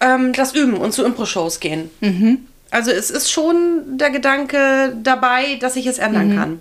ähm, 0.00 0.32
das 0.32 0.54
üben 0.54 0.74
und 0.74 0.92
zu 0.92 1.04
Impro-Shows 1.04 1.60
gehen. 1.60 1.90
Mhm. 2.00 2.46
Also 2.70 2.90
es 2.90 3.10
ist 3.10 3.30
schon 3.30 3.98
der 3.98 4.10
Gedanke 4.10 4.96
dabei, 5.02 5.56
dass 5.60 5.76
ich 5.76 5.86
es 5.86 5.98
ändern 5.98 6.30
mhm. 6.30 6.36
kann. 6.36 6.60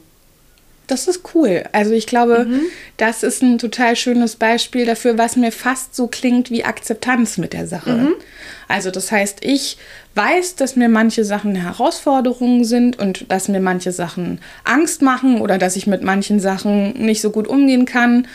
Das 0.92 1.08
ist 1.08 1.34
cool. 1.34 1.64
Also 1.72 1.94
ich 1.94 2.06
glaube, 2.06 2.44
mhm. 2.44 2.64
das 2.98 3.24
ist 3.24 3.42
ein 3.42 3.58
total 3.58 3.96
schönes 3.96 4.36
Beispiel 4.36 4.86
dafür, 4.86 5.18
was 5.18 5.38
mir 5.38 5.54
fast 5.54 5.96
so 5.96 6.08
klingt 6.08 6.52
wie 6.52 6.66
Akzeptanz 6.66 7.38
mit 7.38 7.54
der 7.54 7.66
Sache. 7.66 7.94
Mhm. 7.94 8.14
Also 8.68 8.92
das 8.92 9.10
heißt, 9.10 9.38
ich 9.40 9.78
weiß, 10.16 10.56
dass 10.56 10.76
mir 10.76 10.90
manche 10.90 11.24
Sachen 11.24 11.56
Herausforderungen 11.56 12.66
sind 12.66 13.00
und 13.00 13.32
dass 13.32 13.48
mir 13.48 13.62
manche 13.62 13.94
Sachen 13.94 14.42
Angst 14.66 15.02
machen 15.02 15.40
oder 15.40 15.58
dass 15.58 15.78
ich 15.78 15.88
mit 15.88 16.04
manchen 16.04 16.42
Sachen 16.42 16.92
nicht 17.06 17.22
so 17.22 17.30
gut 17.30 17.48
umgehen 17.48 17.86
kann. 17.86 18.28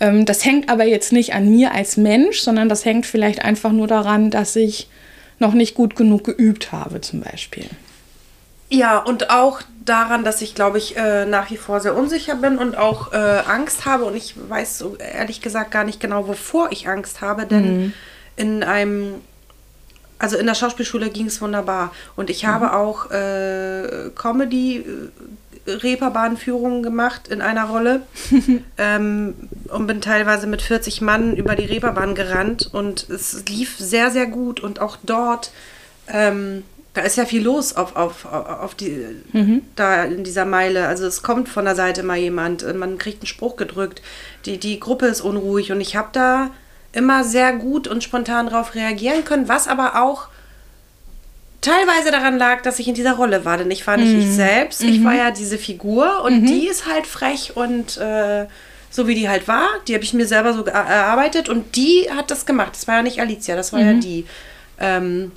Ähm, 0.00 0.24
das 0.24 0.46
hängt 0.46 0.70
aber 0.70 0.84
jetzt 0.84 1.12
nicht 1.12 1.34
an 1.34 1.50
mir 1.50 1.72
als 1.72 1.98
Mensch, 1.98 2.40
sondern 2.40 2.70
das 2.70 2.86
hängt 2.86 3.04
vielleicht 3.04 3.44
einfach 3.44 3.72
nur 3.72 3.86
daran, 3.86 4.30
dass 4.30 4.56
ich 4.56 4.88
noch 5.40 5.52
nicht 5.52 5.74
gut 5.74 5.94
genug 5.94 6.24
geübt 6.24 6.72
habe 6.72 7.02
zum 7.02 7.20
Beispiel. 7.20 7.66
Ja, 8.70 8.98
und 8.98 9.30
auch 9.30 9.62
daran, 9.84 10.24
dass 10.24 10.42
ich, 10.42 10.54
glaube 10.54 10.78
ich, 10.78 10.96
äh, 10.96 11.24
nach 11.24 11.50
wie 11.50 11.56
vor 11.56 11.80
sehr 11.80 11.96
unsicher 11.96 12.34
bin 12.36 12.58
und 12.58 12.76
auch 12.76 13.12
äh, 13.12 13.16
Angst 13.16 13.86
habe. 13.86 14.04
Und 14.04 14.14
ich 14.14 14.34
weiß 14.48 14.78
so 14.78 14.96
ehrlich 14.96 15.40
gesagt 15.40 15.70
gar 15.70 15.84
nicht 15.84 16.00
genau, 16.00 16.28
wovor 16.28 16.70
ich 16.70 16.88
Angst 16.88 17.20
habe, 17.20 17.46
denn 17.46 17.78
mhm. 17.78 17.92
in 18.36 18.62
einem, 18.62 19.14
also 20.18 20.36
in 20.36 20.46
der 20.46 20.54
Schauspielschule 20.54 21.08
ging 21.08 21.26
es 21.26 21.40
wunderbar. 21.40 21.92
Und 22.16 22.28
ich 22.28 22.42
mhm. 22.42 22.48
habe 22.48 22.74
auch 22.74 23.10
äh, 23.10 24.10
Comedy 24.14 24.84
Reeperbahnführungen 25.68 26.82
gemacht 26.82 27.28
in 27.28 27.40
einer 27.40 27.64
Rolle 27.64 28.02
ähm, 28.78 29.34
und 29.68 29.86
bin 29.86 30.00
teilweise 30.00 30.46
mit 30.46 30.62
40 30.62 31.00
Mann 31.00 31.36
über 31.36 31.54
die 31.54 31.66
Reeperbahn 31.66 32.14
gerannt 32.14 32.68
und 32.72 33.08
es 33.08 33.44
lief 33.48 33.78
sehr, 33.78 34.10
sehr 34.10 34.26
gut 34.26 34.60
und 34.60 34.80
auch 34.80 34.96
dort, 35.02 35.50
ähm, 36.08 36.64
da 36.98 37.04
ist 37.04 37.16
ja 37.16 37.26
viel 37.26 37.44
los 37.44 37.76
auf, 37.76 37.94
auf, 37.94 38.24
auf 38.24 38.74
die, 38.74 39.04
mhm. 39.32 39.62
da 39.76 40.02
in 40.02 40.24
dieser 40.24 40.44
Meile. 40.44 40.88
Also 40.88 41.06
es 41.06 41.22
kommt 41.22 41.48
von 41.48 41.64
der 41.64 41.76
Seite 41.76 42.02
mal 42.02 42.16
jemand, 42.16 42.64
man 42.74 42.98
kriegt 42.98 43.22
einen 43.22 43.28
Spruch 43.28 43.54
gedrückt, 43.54 44.02
die, 44.46 44.58
die 44.58 44.80
Gruppe 44.80 45.06
ist 45.06 45.20
unruhig 45.20 45.70
und 45.70 45.80
ich 45.80 45.94
habe 45.94 46.08
da 46.12 46.50
immer 46.92 47.22
sehr 47.22 47.52
gut 47.52 47.86
und 47.86 48.02
spontan 48.02 48.46
darauf 48.46 48.74
reagieren 48.74 49.24
können, 49.24 49.48
was 49.48 49.68
aber 49.68 50.02
auch 50.02 50.26
teilweise 51.60 52.10
daran 52.10 52.36
lag, 52.36 52.62
dass 52.62 52.80
ich 52.80 52.88
in 52.88 52.94
dieser 52.94 53.14
Rolle 53.14 53.44
war. 53.44 53.58
Denn 53.58 53.70
ich 53.70 53.86
war 53.86 53.96
nicht 53.96 54.14
mhm. 54.14 54.20
ich 54.20 54.32
selbst, 54.32 54.82
ich 54.82 54.98
mhm. 54.98 55.04
war 55.04 55.14
ja 55.14 55.30
diese 55.30 55.56
Figur 55.56 56.24
und 56.24 56.42
mhm. 56.42 56.46
die 56.46 56.66
ist 56.66 56.86
halt 56.86 57.06
frech 57.06 57.56
und 57.56 57.96
äh, 57.98 58.46
so 58.90 59.06
wie 59.06 59.14
die 59.14 59.28
halt 59.28 59.46
war, 59.46 59.68
die 59.86 59.94
habe 59.94 60.02
ich 60.02 60.14
mir 60.14 60.26
selber 60.26 60.52
so 60.52 60.64
erarbeitet 60.64 61.48
und 61.48 61.76
die 61.76 62.08
hat 62.10 62.32
das 62.32 62.44
gemacht. 62.44 62.72
Das 62.72 62.88
war 62.88 62.96
ja 62.96 63.02
nicht 63.02 63.20
Alicia, 63.20 63.54
das 63.54 63.72
war 63.72 63.78
ja 63.78 63.92
mhm. 63.92 64.00
die. 64.00 64.26
Ähm, 64.80 65.30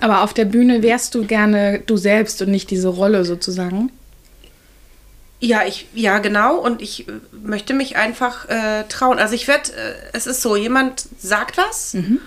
Aber 0.00 0.22
auf 0.22 0.34
der 0.34 0.46
Bühne 0.46 0.82
wärst 0.82 1.14
du 1.14 1.26
gerne 1.26 1.82
du 1.86 1.96
selbst 1.96 2.40
und 2.42 2.50
nicht 2.50 2.70
diese 2.70 2.88
Rolle 2.88 3.24
sozusagen? 3.24 3.90
Ja, 5.40 5.64
ich, 5.66 5.86
ja, 5.94 6.18
genau. 6.18 6.56
Und 6.56 6.82
ich 6.82 7.08
äh, 7.08 7.12
möchte 7.32 7.72
mich 7.72 7.96
einfach 7.96 8.48
äh, 8.48 8.84
trauen. 8.88 9.18
Also 9.18 9.34
ich 9.34 9.48
werde, 9.48 9.72
äh, 9.72 9.94
es 10.12 10.26
ist 10.26 10.42
so, 10.42 10.54
jemand 10.54 11.06
sagt 11.18 11.56
was 11.56 11.94
mhm. 11.94 12.20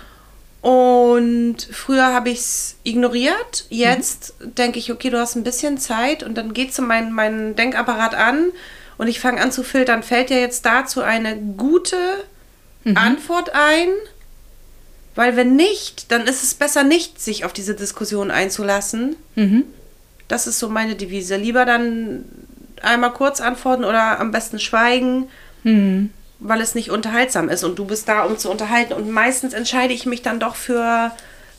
und 0.61 1.57
früher 1.71 2.07
habe 2.07 2.29
ich 2.31 2.39
es 2.39 2.75
ignoriert. 2.83 3.65
Jetzt 3.69 4.33
mhm. 4.39 4.55
denke 4.55 4.79
ich, 4.79 4.91
okay, 4.91 5.11
du 5.11 5.19
hast 5.19 5.35
ein 5.35 5.43
bisschen 5.43 5.77
Zeit 5.77 6.23
und 6.23 6.35
dann 6.35 6.53
geht 6.53 6.73
so 6.73 6.81
mein, 6.81 7.13
mein 7.13 7.55
Denkapparat 7.55 8.15
an 8.15 8.51
und 8.97 9.07
ich 9.07 9.19
fange 9.19 9.41
an 9.41 9.51
zu 9.51 9.63
filtern. 9.63 10.01
Fällt 10.01 10.31
dir 10.31 10.39
jetzt 10.39 10.65
dazu 10.65 11.01
eine 11.01 11.37
gute 11.37 11.97
mhm. 12.83 12.97
Antwort 12.97 13.51
ein? 13.53 13.89
Weil 15.15 15.35
wenn 15.35 15.55
nicht, 15.55 16.11
dann 16.11 16.25
ist 16.25 16.43
es 16.43 16.53
besser 16.55 16.83
nicht, 16.83 17.21
sich 17.21 17.45
auf 17.45 17.53
diese 17.53 17.75
Diskussion 17.75 18.31
einzulassen. 18.31 19.15
Mhm. 19.35 19.63
Das 20.27 20.47
ist 20.47 20.59
so 20.59 20.69
meine 20.69 20.95
Devise. 20.95 21.35
Lieber 21.35 21.65
dann 21.65 22.25
einmal 22.81 23.13
kurz 23.13 23.41
antworten 23.41 23.83
oder 23.83 24.19
am 24.19 24.31
besten 24.31 24.59
schweigen, 24.59 25.29
hm. 25.63 26.11
weil 26.39 26.61
es 26.61 26.75
nicht 26.75 26.91
unterhaltsam 26.91 27.49
ist 27.49 27.63
und 27.63 27.79
du 27.79 27.85
bist 27.85 28.07
da, 28.09 28.23
um 28.23 28.37
zu 28.37 28.49
unterhalten. 28.51 28.93
Und 28.93 29.09
meistens 29.09 29.53
entscheide 29.53 29.93
ich 29.93 30.05
mich 30.05 30.21
dann 30.21 30.39
doch 30.39 30.55
für 30.55 31.11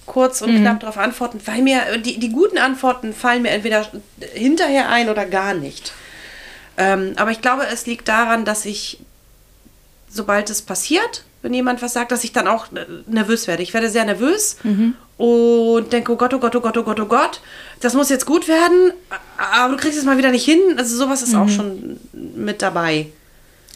kurz 0.06 0.42
und 0.42 0.52
mhm. 0.52 0.60
knapp 0.60 0.80
darauf 0.80 0.98
antworten, 0.98 1.40
weil 1.46 1.62
mir 1.62 1.98
die, 1.98 2.18
die 2.18 2.30
guten 2.30 2.58
Antworten 2.58 3.14
fallen 3.14 3.42
mir 3.42 3.50
entweder 3.50 3.86
hinterher 4.34 4.90
ein 4.90 5.08
oder 5.08 5.24
gar 5.24 5.54
nicht. 5.54 5.92
Ähm, 6.76 7.14
aber 7.16 7.30
ich 7.30 7.40
glaube, 7.40 7.66
es 7.72 7.86
liegt 7.86 8.08
daran, 8.08 8.44
dass 8.44 8.66
ich, 8.66 8.98
sobald 10.10 10.50
es 10.50 10.60
passiert, 10.60 11.24
wenn 11.44 11.52
jemand 11.52 11.82
was 11.82 11.92
sagt, 11.92 12.10
dass 12.10 12.24
ich 12.24 12.32
dann 12.32 12.48
auch 12.48 12.68
nervös 13.06 13.46
werde. 13.46 13.62
Ich 13.62 13.74
werde 13.74 13.90
sehr 13.90 14.06
nervös 14.06 14.56
mhm. 14.62 14.94
und 15.18 15.92
denke, 15.92 16.10
oh 16.10 16.16
Gott, 16.16 16.32
oh 16.32 16.38
Gott, 16.38 16.56
oh 16.56 16.60
Gott, 16.60 16.78
oh 16.78 16.82
Gott, 16.82 16.98
oh 16.98 17.04
Gott, 17.04 17.42
das 17.80 17.92
muss 17.92 18.08
jetzt 18.08 18.24
gut 18.24 18.48
werden, 18.48 18.94
aber 19.36 19.74
du 19.74 19.78
kriegst 19.78 19.98
es 19.98 20.06
mal 20.06 20.16
wieder 20.16 20.30
nicht 20.30 20.46
hin. 20.46 20.58
Also 20.78 20.96
sowas 20.96 21.20
ist 21.22 21.34
mhm. 21.34 21.40
auch 21.40 21.48
schon 21.50 22.00
mit 22.34 22.62
dabei. 22.62 23.08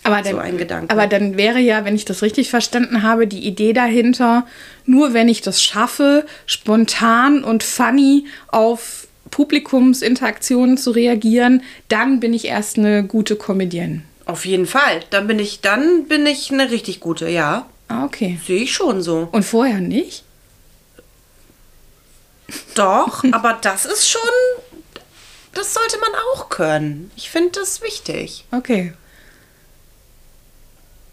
Aber 0.03 0.23
dann, 0.23 0.33
so 0.33 0.39
ein 0.39 0.57
Gedanke. 0.57 0.91
Aber 0.91 1.07
dann 1.07 1.37
wäre 1.37 1.59
ja, 1.59 1.85
wenn 1.85 1.95
ich 1.95 2.07
das 2.07 2.23
richtig 2.23 2.49
verstanden 2.49 3.03
habe, 3.03 3.27
die 3.27 3.47
Idee 3.47 3.75
dahinter, 3.75 4.47
nur 4.87 5.13
wenn 5.13 5.29
ich 5.29 5.43
das 5.43 5.63
schaffe, 5.63 6.25
spontan 6.47 7.45
und 7.45 7.63
funny 7.63 8.25
auf 8.47 9.09
Publikumsinteraktionen 9.31 10.79
zu 10.79 10.93
reagieren, 10.93 11.63
dann 11.89 12.19
bin 12.19 12.33
ich 12.33 12.47
erst 12.47 12.79
eine 12.79 13.05
gute 13.05 13.37
Comedienne. 13.37 14.05
Auf 14.29 14.45
jeden 14.45 14.67
Fall. 14.67 15.01
Dann 15.09 15.27
bin 15.27 15.39
ich, 15.39 15.63
dann 15.63 16.07
bin 16.07 16.27
ich 16.27 16.53
eine 16.53 16.71
richtig 16.71 17.01
gute, 17.01 17.31
ja. 17.31 17.65
Ah, 17.89 18.05
okay. 18.05 18.39
Sehe 18.47 18.63
ich 18.63 18.75
schon 18.75 19.01
so. 19.01 19.27
Und 19.33 19.43
vorher 19.43 19.81
nicht? 19.81 20.23
Doch, 22.75 23.25
aber 23.33 23.55
das 23.55 23.87
ist 23.87 24.07
schon, 24.07 24.21
das 25.55 25.73
sollte 25.73 25.99
man 25.99 26.11
auch 26.35 26.51
können. 26.51 27.11
Ich 27.17 27.31
finde 27.31 27.59
das 27.59 27.81
wichtig. 27.81 28.45
Okay. 28.51 28.93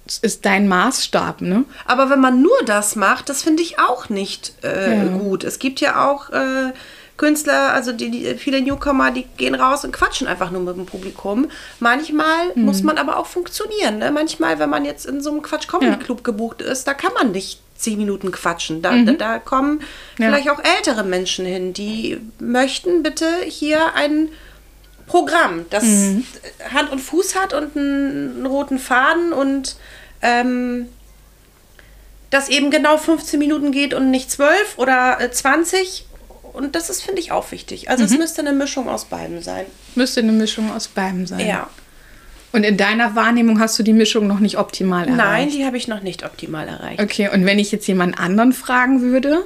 Das 0.05 0.17
ist 0.17 0.45
dein 0.45 0.67
Maßstab, 0.67 1.39
ne? 1.39 1.63
Aber 1.85 2.09
wenn 2.09 2.19
man 2.19 2.41
nur 2.41 2.63
das 2.65 2.97
macht, 2.97 3.29
das 3.29 3.43
finde 3.43 3.63
ich 3.63 3.79
auch 3.79 4.09
nicht 4.09 4.55
äh, 4.61 4.97
ja. 4.97 5.05
gut. 5.05 5.45
Es 5.45 5.57
gibt 5.59 5.79
ja 5.79 6.05
auch 6.11 6.31
äh, 6.31 6.73
Künstler, 7.17 7.73
also 7.73 7.93
die, 7.93 8.11
die, 8.11 8.35
viele 8.35 8.61
Newcomer, 8.61 9.11
die 9.11 9.23
gehen 9.37 9.55
raus 9.55 9.85
und 9.85 9.93
quatschen 9.93 10.27
einfach 10.27 10.51
nur 10.51 10.61
mit 10.61 10.75
dem 10.75 10.85
Publikum. 10.85 11.49
Manchmal 11.79 12.51
mhm. 12.55 12.65
muss 12.65 12.83
man 12.83 12.97
aber 12.97 13.17
auch 13.17 13.25
funktionieren. 13.25 13.99
Ne? 13.99 14.11
Manchmal, 14.11 14.59
wenn 14.59 14.69
man 14.69 14.83
jetzt 14.83 15.05
in 15.05 15.21
so 15.21 15.31
einem 15.31 15.41
Quatsch-Comedy-Club 15.41 16.19
ja. 16.19 16.23
gebucht 16.23 16.61
ist, 16.61 16.85
da 16.87 16.93
kann 16.93 17.13
man 17.13 17.31
nicht 17.31 17.61
zehn 17.77 17.97
Minuten 17.97 18.31
quatschen. 18.31 18.81
Da, 18.81 18.91
mhm. 18.91 19.05
da, 19.05 19.13
da, 19.13 19.39
kommen 19.39 19.79
ja. 20.17 20.27
vielleicht 20.27 20.49
auch 20.49 20.59
ältere 20.77 21.03
Menschen 21.03 21.45
hin, 21.45 21.73
die 21.73 22.19
möchten 22.39 23.03
bitte 23.03 23.27
hier 23.47 23.93
ein 23.95 24.29
Programm, 25.07 25.65
das 25.69 25.83
mhm. 25.83 26.25
Hand 26.73 26.91
und 26.91 26.99
Fuß 26.99 27.35
hat 27.35 27.53
und 27.53 27.77
einen, 27.77 28.45
roten 28.45 28.79
Faden 28.79 29.33
und 29.33 29.75
ähm, 30.21 30.87
das 32.29 32.49
eben 32.49 32.71
genau 32.71 32.97
15 32.97 33.39
Minuten 33.39 33.71
geht 33.71 33.93
und 33.93 34.09
nicht 34.09 34.31
12 34.31 34.77
oder 34.77 35.19
20. 35.31 36.05
Und 36.55 36.75
das 36.75 36.89
ist, 36.89 37.01
finde 37.01 37.21
ich, 37.21 37.31
auch 37.31 37.51
wichtig. 37.51 37.89
Also 37.89 38.03
mhm. 38.03 38.11
es 38.11 38.17
müsste 38.17 38.41
eine 38.41 38.53
Mischung 38.53 38.87
aus 38.87 39.05
beidem 39.05 39.41
sein. 39.41 39.65
Müsste 39.95 40.21
eine 40.21 40.31
Mischung 40.31 40.71
aus 40.71 40.87
beidem 40.87 41.27
sein. 41.27 41.45
Ja. 41.45 41.69
Und 42.51 42.63
in 42.63 42.77
deiner 42.77 43.15
Wahrnehmung 43.15 43.59
hast 43.59 43.77
du 43.77 43.83
die 43.83 43.91
Mischung 43.91 44.27
noch 44.27 44.39
nicht 44.39 44.57
optimal 44.57 45.03
erreicht? 45.03 45.17
Nein, 45.17 45.49
die 45.49 45.65
habe 45.65 45.75
ich 45.75 45.89
noch 45.89 46.01
nicht 46.01 46.23
optimal 46.23 46.67
erreicht. 46.67 47.01
Okay, 47.01 47.29
und 47.31 47.45
wenn 47.45 47.59
ich 47.59 47.71
jetzt 47.71 47.85
jemand 47.85 48.17
anderen 48.17 48.53
fragen 48.53 49.01
würde, 49.01 49.45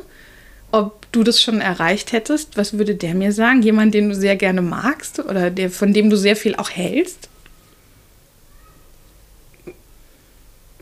ob 0.72 1.12
du 1.12 1.24
das 1.24 1.42
schon 1.42 1.60
erreicht 1.60 2.12
hättest, 2.12 2.56
was 2.56 2.78
würde 2.78 2.94
der 2.94 3.16
mir 3.16 3.32
sagen? 3.32 3.64
Jemand, 3.64 3.96
den 3.96 4.10
du 4.10 4.16
sehr 4.16 4.36
gerne 4.36 4.62
magst 4.62 5.18
oder 5.20 5.50
der, 5.50 5.72
von 5.72 5.92
dem 5.92 6.12
du 6.12 6.18
sehr 6.18 6.36
viel 6.36 6.56
auch 6.56 6.70
hältst? 6.70 7.30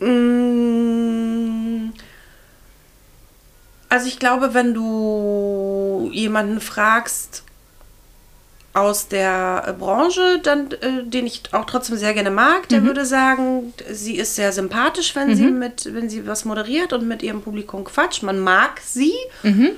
Mm. 0.01 1.36
Also 3.89 4.07
ich 4.07 4.19
glaube, 4.19 4.53
wenn 4.53 4.73
du 4.73 6.09
jemanden 6.13 6.59
fragst, 6.59 7.43
aus 8.77 9.07
der 9.07 9.63
äh, 9.65 9.73
Branche, 9.73 10.39
dann, 10.43 10.71
äh, 10.71 11.03
den 11.03 11.25
ich 11.25 11.41
auch 11.51 11.65
trotzdem 11.65 11.97
sehr 11.97 12.13
gerne 12.13 12.29
mag, 12.29 12.69
der 12.69 12.81
mhm. 12.81 12.85
würde 12.85 13.05
sagen, 13.05 13.73
sie 13.91 14.17
ist 14.17 14.35
sehr 14.35 14.53
sympathisch, 14.53 15.15
wenn 15.15 15.29
mhm. 15.29 15.35
sie 15.35 15.47
mit, 15.47 15.93
wenn 15.95 16.09
sie 16.09 16.27
was 16.27 16.45
moderiert 16.45 16.93
und 16.93 17.07
mit 17.07 17.23
ihrem 17.23 17.41
Publikum 17.41 17.83
quatscht. 17.83 18.21
Man 18.21 18.39
mag 18.39 18.79
sie, 18.85 19.13
mhm. 19.41 19.71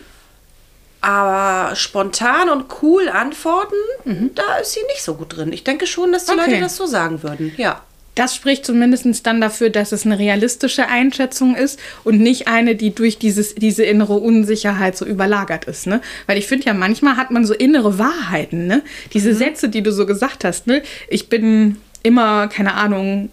aber 1.00 1.76
spontan 1.78 2.50
und 2.50 2.66
cool 2.82 3.08
antworten, 3.08 3.76
mhm. 4.04 4.32
da 4.36 4.58
ist 4.58 4.74
sie 4.74 4.84
nicht 4.88 5.02
so 5.02 5.14
gut 5.14 5.38
drin. 5.38 5.54
Ich 5.54 5.64
denke 5.64 5.88
schon, 5.88 6.12
dass 6.12 6.26
die 6.26 6.34
okay. 6.34 6.52
Leute 6.52 6.60
das 6.60 6.76
so 6.76 6.86
sagen 6.86 7.24
würden. 7.24 7.54
Ja. 7.56 7.82
Das 8.16 8.36
spricht 8.36 8.66
zumindest 8.66 9.26
dann 9.26 9.40
dafür, 9.40 9.70
dass 9.70 9.92
es 9.92 10.06
eine 10.06 10.20
realistische 10.20 10.88
Einschätzung 10.88 11.56
ist 11.56 11.80
und 12.04 12.20
nicht 12.20 12.48
eine, 12.48 12.76
die 12.76 12.94
durch 12.94 13.18
dieses, 13.18 13.56
diese 13.56 13.84
innere 13.84 14.16
Unsicherheit 14.16 14.98
so 14.98 15.06
überlagert 15.06 15.66
ist. 15.66 15.88
Ne? 15.88 16.02
Weil 16.28 16.38
ich 16.38 16.48
finde 16.48 16.66
ja, 16.66 16.74
manchmal 16.74 17.16
hat 17.16 17.32
man 17.32 17.46
so 17.46 17.54
innere 17.54 17.98
Wahrheiten. 17.98 18.68
Ne? 18.68 18.82
Diese 19.14 19.32
mhm. 19.32 19.38
Sätze, 19.38 19.70
die 19.70 19.84
du 19.84 19.92
so 19.92 20.06
gesagt 20.06 20.44
hast. 20.44 20.68
Ne? 20.68 20.84
Ich 21.08 21.30
bin 21.30 21.78
immer, 22.04 22.48
keine 22.48 22.74
Ahnung, 22.74 23.30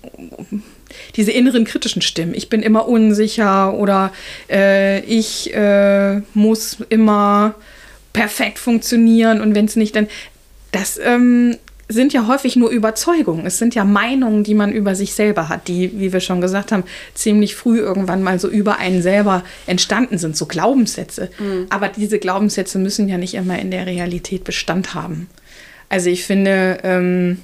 diese 1.16 1.32
inneren 1.32 1.64
kritischen 1.64 2.02
Stimmen. 2.02 2.34
Ich 2.34 2.48
bin 2.48 2.62
immer 2.62 2.88
unsicher 2.88 3.74
oder 3.74 4.12
äh, 4.50 5.00
ich 5.00 5.52
äh, 5.54 6.20
muss 6.34 6.78
immer 6.88 7.54
perfekt 8.12 8.58
funktionieren 8.58 9.40
und 9.40 9.54
wenn 9.54 9.66
es 9.66 9.76
nicht, 9.76 9.94
dann 9.94 10.08
das 10.72 10.98
ähm, 11.02 11.56
sind 11.88 12.12
ja 12.12 12.26
häufig 12.26 12.56
nur 12.56 12.70
Überzeugungen. 12.70 13.46
Es 13.46 13.58
sind 13.58 13.74
ja 13.74 13.84
Meinungen, 13.84 14.42
die 14.42 14.54
man 14.54 14.72
über 14.72 14.94
sich 14.94 15.14
selber 15.14 15.48
hat, 15.48 15.68
die, 15.68 15.98
wie 16.00 16.12
wir 16.12 16.20
schon 16.20 16.40
gesagt 16.40 16.72
haben, 16.72 16.84
ziemlich 17.14 17.54
früh 17.54 17.78
irgendwann 17.78 18.22
mal 18.22 18.40
so 18.40 18.48
über 18.48 18.78
einen 18.78 19.02
selber 19.02 19.44
entstanden 19.66 20.18
sind, 20.18 20.36
so 20.36 20.46
Glaubenssätze. 20.46 21.30
Mhm. 21.38 21.66
Aber 21.70 21.88
diese 21.88 22.18
Glaubenssätze 22.18 22.78
müssen 22.78 23.08
ja 23.08 23.18
nicht 23.18 23.34
immer 23.34 23.58
in 23.58 23.70
der 23.70 23.86
Realität 23.86 24.44
Bestand 24.44 24.94
haben. 24.94 25.28
Also 25.88 26.10
ich 26.10 26.24
finde, 26.24 26.78
ähm, 26.82 27.38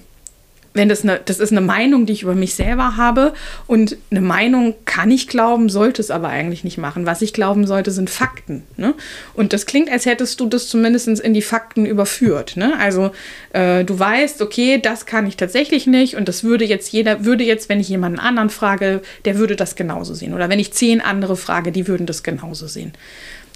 wenn 0.75 0.89
das 0.89 1.03
eine, 1.03 1.21
das 1.25 1.39
ist 1.39 1.53
eine 1.53 1.61
Meinung, 1.61 2.07
die 2.07 2.15
ich 2.15 2.23
über 2.23 2.35
mich 2.35 2.55
selber 2.55 2.97
habe 2.97 3.35
und 3.67 3.97
eine 4.11 4.21
Meinung 4.21 4.75
kann 4.85 5.11
ich 5.11 5.29
glauben, 5.29 5.69
sollte 5.69 6.01
es 6.01 6.11
aber 6.11 6.29
eigentlich 6.29 6.65
nicht 6.65 6.79
machen. 6.79 7.05
Was 7.05 7.23
ich 7.23 7.33
glauben 7.33 7.67
sollte, 7.67 7.91
sind 7.91 8.09
Fakten. 8.09 8.63
Ne? 8.77 8.95
Und 9.35 9.53
das 9.53 9.67
klingt, 9.67 9.91
als 9.91 10.07
hättest 10.07 10.41
du 10.41 10.47
das 10.47 10.69
zumindest 10.69 11.09
in 11.09 11.35
die 11.35 11.43
Fakten 11.43 11.85
überführt. 11.85 12.57
Ne? 12.57 12.73
Also 12.79 13.11
äh, 13.53 13.85
du 13.85 13.99
weißt, 13.99 14.41
okay, 14.41 14.81
das 14.81 15.05
kann 15.05 15.27
ich 15.27 15.37
tatsächlich 15.37 15.87
nicht 15.87 16.17
und 16.17 16.29
das 16.29 16.43
würde 16.43 16.65
jetzt 16.65 16.93
jeder, 16.93 17.25
würde 17.25 17.45
jetzt, 17.45 17.69
wenn 17.69 17.81
ich 17.81 17.89
jemanden 17.89 18.19
anderen 18.19 18.51
frage, 18.51 19.03
der 19.25 19.37
würde 19.37 19.57
das 19.57 19.77
genauso 19.77 20.15
sehen. 20.15 20.33
Oder 20.33 20.49
wenn 20.49 20.59
ich 20.59 20.73
zehn 20.73 21.01
andere 21.01 21.37
frage, 21.37 21.73
die 21.73 21.87
würden 21.87 22.07
das 22.07 22.23
genauso 22.23 22.67
sehen. 22.67 22.93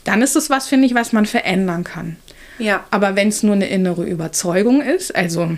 Dann 0.05 0.23
ist 0.23 0.37
es 0.37 0.51
was, 0.51 0.69
finde 0.69 0.87
ich, 0.87 0.95
was 0.95 1.13
man 1.13 1.27
verändern 1.27 1.83
kann. 1.83 2.17
Ja. 2.59 2.85
Aber 2.91 3.17
wenn 3.17 3.29
es 3.29 3.43
nur 3.43 3.55
eine 3.55 3.69
innere 3.69 4.05
Überzeugung 4.05 4.81
ist, 4.81 5.15
also 5.15 5.57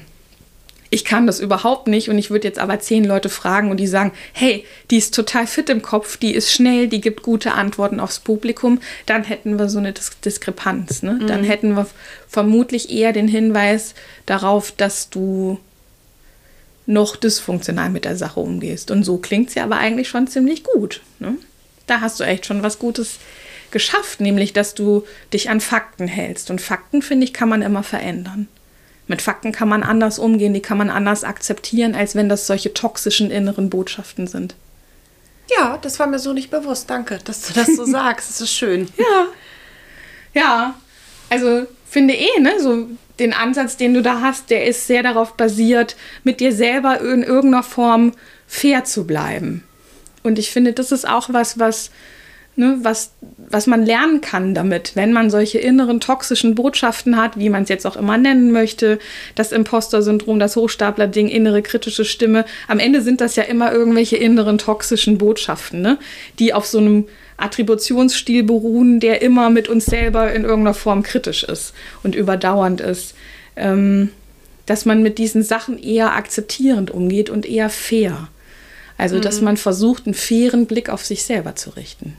ich 0.91 1.05
kann 1.05 1.27
das 1.27 1.41
überhaupt 1.41 1.87
nicht 1.87 2.09
und 2.09 2.19
ich 2.19 2.31
würde 2.31 2.49
jetzt 2.49 2.59
aber 2.59 2.81
zehn 2.81 3.05
Leute 3.05 3.29
fragen 3.29 3.71
und 3.71 3.79
die 3.79 3.87
sagen, 3.87 4.13
hey, 4.33 4.65
die 4.91 4.97
ist 4.97 5.15
total 5.15 5.47
fit 5.47 5.69
im 5.69 5.83
Kopf, 5.83 6.17
die 6.17 6.35
ist 6.35 6.53
schnell, 6.53 6.89
die 6.89 7.01
gibt 7.01 7.23
gute 7.23 7.53
Antworten 7.53 8.01
aufs 8.01 8.21
Publikum, 8.21 8.81
dann 9.07 9.25
hätten 9.25 9.59
wir 9.59 9.69
so 9.69 9.79
eine 9.79 9.93
Dis 9.93 10.13
Diskrepanz. 10.25 11.03
Ne? 11.03 11.15
Mhm. 11.15 11.27
Dann 11.27 11.45
hätten 11.45 11.77
wir 11.77 11.87
vermutlich 12.29 12.91
eher 12.91 13.13
den 13.13 13.29
Hinweis 13.29 13.95
darauf, 14.27 14.73
dass 14.73 15.11
du 15.11 15.59
noch 16.87 17.17
dysfunktional 17.17 17.91
mit 17.91 18.07
der 18.07 18.17
Sache 18.17 18.41
umgehst. 18.41 18.91
Und 18.91 19.05
so 19.05 19.19
klingt 19.19 19.51
sie 19.51 19.61
aber 19.61 19.77
eigentlich 19.77 20.09
schon 20.09 20.27
ziemlich 20.27 20.65
gut. 20.65 21.03
Ne? 21.19 21.35
Da 21.87 22.01
hast 22.01 22.19
du 22.19 22.25
echt 22.25 22.47
schon 22.47 22.63
was 22.63 22.79
Gutes 22.79 23.19
geschafft, 23.71 24.21
nämlich 24.21 24.55
dass 24.55 24.75
du 24.75 25.05
dich 25.35 25.51
an 25.51 25.61
Fakten 25.61 26.09
hältst. 26.09 26.51
Und 26.51 26.63
Fakten, 26.63 27.03
finde 27.03 27.25
ich, 27.25 27.35
kann 27.35 27.51
man 27.51 27.61
immer 27.61 27.83
verändern. 27.83 28.49
Mit 29.09 29.23
Fakten 29.23 29.53
kann 29.53 29.69
man 29.69 29.83
anders 29.83 30.19
umgehen, 30.19 30.55
die 30.55 30.61
kann 30.61 30.79
man 30.79 30.91
anders 30.91 31.25
akzeptieren, 31.25 31.95
als 31.95 32.15
wenn 32.15 32.29
das 32.29 32.47
solche 32.47 32.75
toxischen 32.75 33.31
inneren 33.31 33.71
Botschaften 33.71 34.27
sind. 34.27 34.55
Ja, 35.57 35.79
das 35.81 35.99
war 35.99 36.07
mir 36.07 36.19
so 36.19 36.35
nicht 36.35 36.51
bewusst. 36.51 36.91
Danke, 36.91 37.19
dass 37.25 37.43
du 37.43 37.55
das 37.55 37.75
so 37.75 37.85
sagst. 37.87 38.29
Das 38.29 38.41
ist 38.43 38.53
schön. 38.53 38.89
Ja. 38.97 39.27
Ja. 40.35 40.75
Also 41.31 41.67
finde 41.89 42.15
eh, 42.15 42.41
ne, 42.41 42.61
so 42.61 42.87
den 43.19 43.33
Ansatz, 43.33 43.77
den 43.77 43.95
du 43.95 44.03
da 44.03 44.21
hast, 44.21 44.51
der 44.51 44.67
ist 44.67 44.87
sehr 44.87 45.03
darauf 45.03 45.37
basiert, 45.37 45.97
mit 46.23 46.41
dir 46.41 46.53
selber 46.53 47.01
in 47.01 47.23
irgendeiner 47.23 47.63
Form 47.63 48.13
fair 48.47 48.85
zu 48.85 49.07
bleiben. 49.07 49.65
Und 50.23 50.39
ich 50.39 50.51
finde, 50.51 50.73
das 50.73 50.93
ist 50.93 51.09
auch 51.09 51.31
was, 51.33 51.59
was 51.59 51.91
ne, 52.59 52.79
was, 52.83 53.13
was 53.49 53.67
man 53.67 53.87
lernen 53.87 54.21
kann 54.21 54.55
damit, 54.55 54.95
wenn 54.95 55.13
man 55.13 55.31
solche 55.31 55.59
inneren 55.59 56.01
toxischen 56.01 56.55
Botschaften 56.55 57.17
hat, 57.17 57.39
wie 57.39 57.49
man 57.49 57.63
es 57.63 57.69
jetzt 57.69 57.87
auch 57.87 57.97
immer 57.97 58.19
nennen 58.19 58.53
möchte, 58.53 58.99
das 59.35 59.53
Imposter-Syndrom, 59.53 60.39
das 60.39 60.57
Hochstapler-Ding, 60.57 61.29
innere 61.29 61.63
kritische 61.63 62.05
Stimme. 62.05 62.45
Am 62.67 62.79
Ende 62.79 63.01
sind 63.01 63.21
das 63.21 63.37
ja 63.37 63.45
immer 63.45 63.73
irgendwelche 63.73 64.17
inneren 64.17 64.59
toxischen 64.59 65.17
Botschaften, 65.17 65.81
ne, 65.81 65.99
die 66.39 66.53
auf 66.53 66.67
so 66.67 66.79
einem 66.79 67.07
Attributionsstil 67.39 68.43
beruhen, 68.43 69.01
der 69.01 69.23
immer 69.23 69.49
mit 69.49 69.69
uns 69.69 69.87
selber 69.87 70.33
in 70.33 70.43
irgendeiner 70.43 70.75
Form 70.75 71.03
kritisch 71.05 71.45
ist 71.45 71.73
und 72.03 72.15
überdauernd 72.15 72.81
ist. 72.81 73.15
Ähm, 73.57 74.11
dass 74.67 74.85
man 74.85 75.03
mit 75.03 75.17
diesen 75.17 75.43
Sachen 75.43 75.83
eher 75.83 76.15
akzeptierend 76.15 76.91
umgeht 76.91 77.31
und 77.31 77.47
eher 77.47 77.71
fair. 77.71 78.29
Also, 78.99 79.17
mhm. 79.17 79.23
dass 79.23 79.41
man 79.41 79.57
versucht, 79.57 80.05
einen 80.05 80.15
fairen 80.15 80.67
Blick 80.67 80.91
auf 80.91 81.07
sich 81.07 81.23
selber 81.23 81.57
zu 81.57 81.71
richten. 81.71 82.19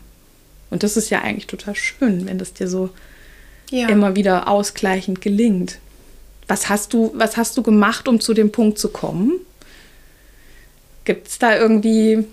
Und 0.70 0.84
das 0.84 0.98
ist 0.98 1.10
ja 1.10 1.22
eigentlich 1.22 1.48
total 1.48 1.76
schön, 1.76 2.28
wenn 2.28 2.38
das 2.38 2.54
dir 2.54 2.68
so 2.68 2.90
ja. 3.72 3.88
immer 3.90 4.16
wieder 4.16 4.48
ausgleichend 4.48 5.22
gelingt. 5.22 5.80
Was 6.48 6.70
hast 6.70 6.94
du, 6.94 7.12
was 7.16 7.38
hast 7.38 7.58
du 7.58 7.64
gemacht, 7.64 8.08
um 8.08 8.20
zu 8.20 8.34
dem 8.34 8.52
Punkt 8.52 8.80
zu 8.80 8.90
kommen? 8.90 9.34
Gibt 11.06 11.28
es 11.28 11.40
da 11.40 11.56
irgendwie 11.56 12.26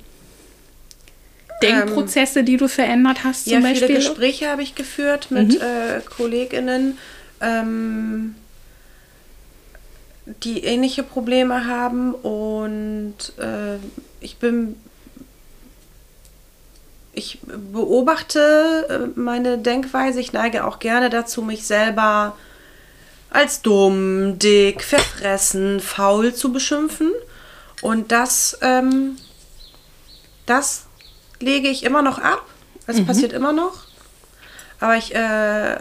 Denkprozesse, 1.62 2.44
die 2.44 2.56
du 2.56 2.68
verändert 2.68 3.24
hast? 3.24 3.44
Zum 3.44 3.54
ja, 3.54 3.60
Beispiel? 3.60 3.88
viele 3.88 3.98
Gespräche 3.98 4.48
habe 4.48 4.62
ich 4.62 4.74
geführt 4.74 5.30
mit 5.30 5.54
mhm. 5.54 5.60
äh, 5.60 6.00
KollegInnen, 6.00 6.98
ähm, 7.40 8.34
die 10.42 10.64
ähnliche 10.64 11.02
Probleme 11.02 11.66
haben 11.66 12.12
und 12.12 13.14
äh, 13.38 13.76
ich 14.20 14.38
bin 14.38 14.76
ich 17.16 17.38
beobachte 17.42 18.86
äh, 19.16 19.18
meine 19.18 19.58
Denkweise. 19.58 20.20
Ich 20.20 20.34
neige 20.34 20.64
auch 20.64 20.78
gerne 20.78 21.08
dazu, 21.08 21.42
mich 21.42 21.66
selber 21.66 22.36
als 23.30 23.62
dumm, 23.62 24.38
dick, 24.38 24.84
verfressen, 24.84 25.80
faul 25.80 26.34
zu 26.34 26.52
beschimpfen. 26.52 27.10
Und 27.80 28.12
das, 28.12 28.58
ähm, 28.60 29.16
das 30.44 30.84
lege 31.40 31.68
ich 31.68 31.84
immer 31.84 32.02
noch 32.02 32.18
ab. 32.18 32.44
Es 32.86 32.98
mhm. 32.98 33.06
passiert 33.06 33.32
immer 33.32 33.54
noch. 33.54 33.86
Aber 34.78 34.96
ich 34.96 35.14
äh, 35.14 35.78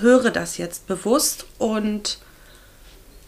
höre 0.00 0.30
das 0.30 0.58
jetzt 0.58 0.86
bewusst 0.86 1.46
und 1.56 2.18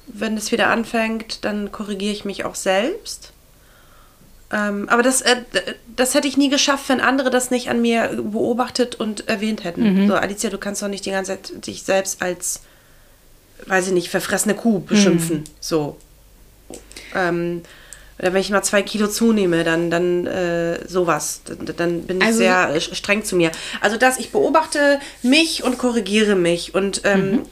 wenn 0.07 0.37
es 0.37 0.53
wieder 0.53 0.69
anfängt, 0.69 1.47
dann 1.47 1.73
korrigiere 1.73 2.13
ich 2.13 2.27
mich 2.27 2.45
auch 2.45 2.57
selbst. 2.57 3.32
Ähm, 4.53 4.89
aber 4.89 5.03
das, 5.03 5.23
äh, 5.23 5.37
das 5.97 6.15
hätte 6.15 6.29
ich 6.29 6.37
nie 6.37 6.51
geschafft, 6.51 6.89
wenn 6.89 7.01
andere 7.01 7.31
das 7.31 7.51
nicht 7.51 7.71
an 7.71 7.81
mir 7.81 8.09
beobachtet 8.09 8.95
und 8.95 9.29
erwähnt 9.29 9.65
hätten. 9.65 10.03
Mhm. 10.03 10.09
So, 10.09 10.15
Alicia, 10.15 10.51
du 10.51 10.59
kannst 10.59 10.83
doch 10.83 10.89
nicht 10.89 11.07
die 11.07 11.11
ganze 11.11 11.33
Zeit 11.33 11.67
dich 11.67 11.83
selbst 11.85 12.21
als, 12.21 12.61
weiß 13.67 13.89
ich 13.89 13.93
nicht, 13.93 14.11
verfressene 14.11 14.55
Kuh 14.55 14.81
beschimpfen. 14.81 15.39
Mhm. 15.39 15.45
So. 15.61 15.97
Ähm, 17.15 17.63
wenn 18.19 18.37
ich 18.37 18.51
mal 18.51 18.63
zwei 18.63 18.83
Kilo 18.83 19.09
zunehme, 19.09 19.65
dann, 19.65 19.91
dann 19.91 20.27
äh, 20.27 20.87
sowas. 20.87 21.41
Dann, 21.45 21.75
dann 21.77 22.03
bin 22.03 22.21
ich 22.21 22.27
also, 22.27 22.39
sehr 22.39 22.81
streng 22.81 23.25
zu 23.25 23.37
mir. 23.37 23.51
Also, 23.81 23.97
dass 23.97 24.19
ich 24.19 24.31
beobachte 24.31 25.01
mich 25.23 25.65
und 25.65 25.79
korrigiere 25.79 26.37
mich 26.37 26.75
und 26.75 27.01
ähm, 27.05 27.31
mhm. 27.31 27.43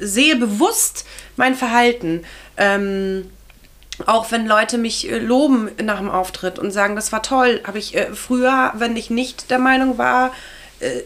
sehe 0.00 0.36
bewusst 0.36 1.06
mein 1.36 1.54
Verhalten. 1.54 2.24
Ähm, 2.56 3.30
auch 4.06 4.30
wenn 4.30 4.46
Leute 4.46 4.78
mich 4.78 5.10
äh, 5.10 5.18
loben 5.18 5.70
nach 5.82 5.98
dem 5.98 6.10
Auftritt 6.10 6.58
und 6.58 6.70
sagen, 6.70 6.96
das 6.96 7.12
war 7.12 7.22
toll, 7.22 7.60
habe 7.66 7.78
ich 7.78 7.96
äh, 7.96 8.12
früher, 8.14 8.72
wenn 8.76 8.96
ich 8.96 9.10
nicht 9.10 9.50
der 9.50 9.58
Meinung 9.58 9.98
war, 9.98 10.32
äh, 10.80 11.02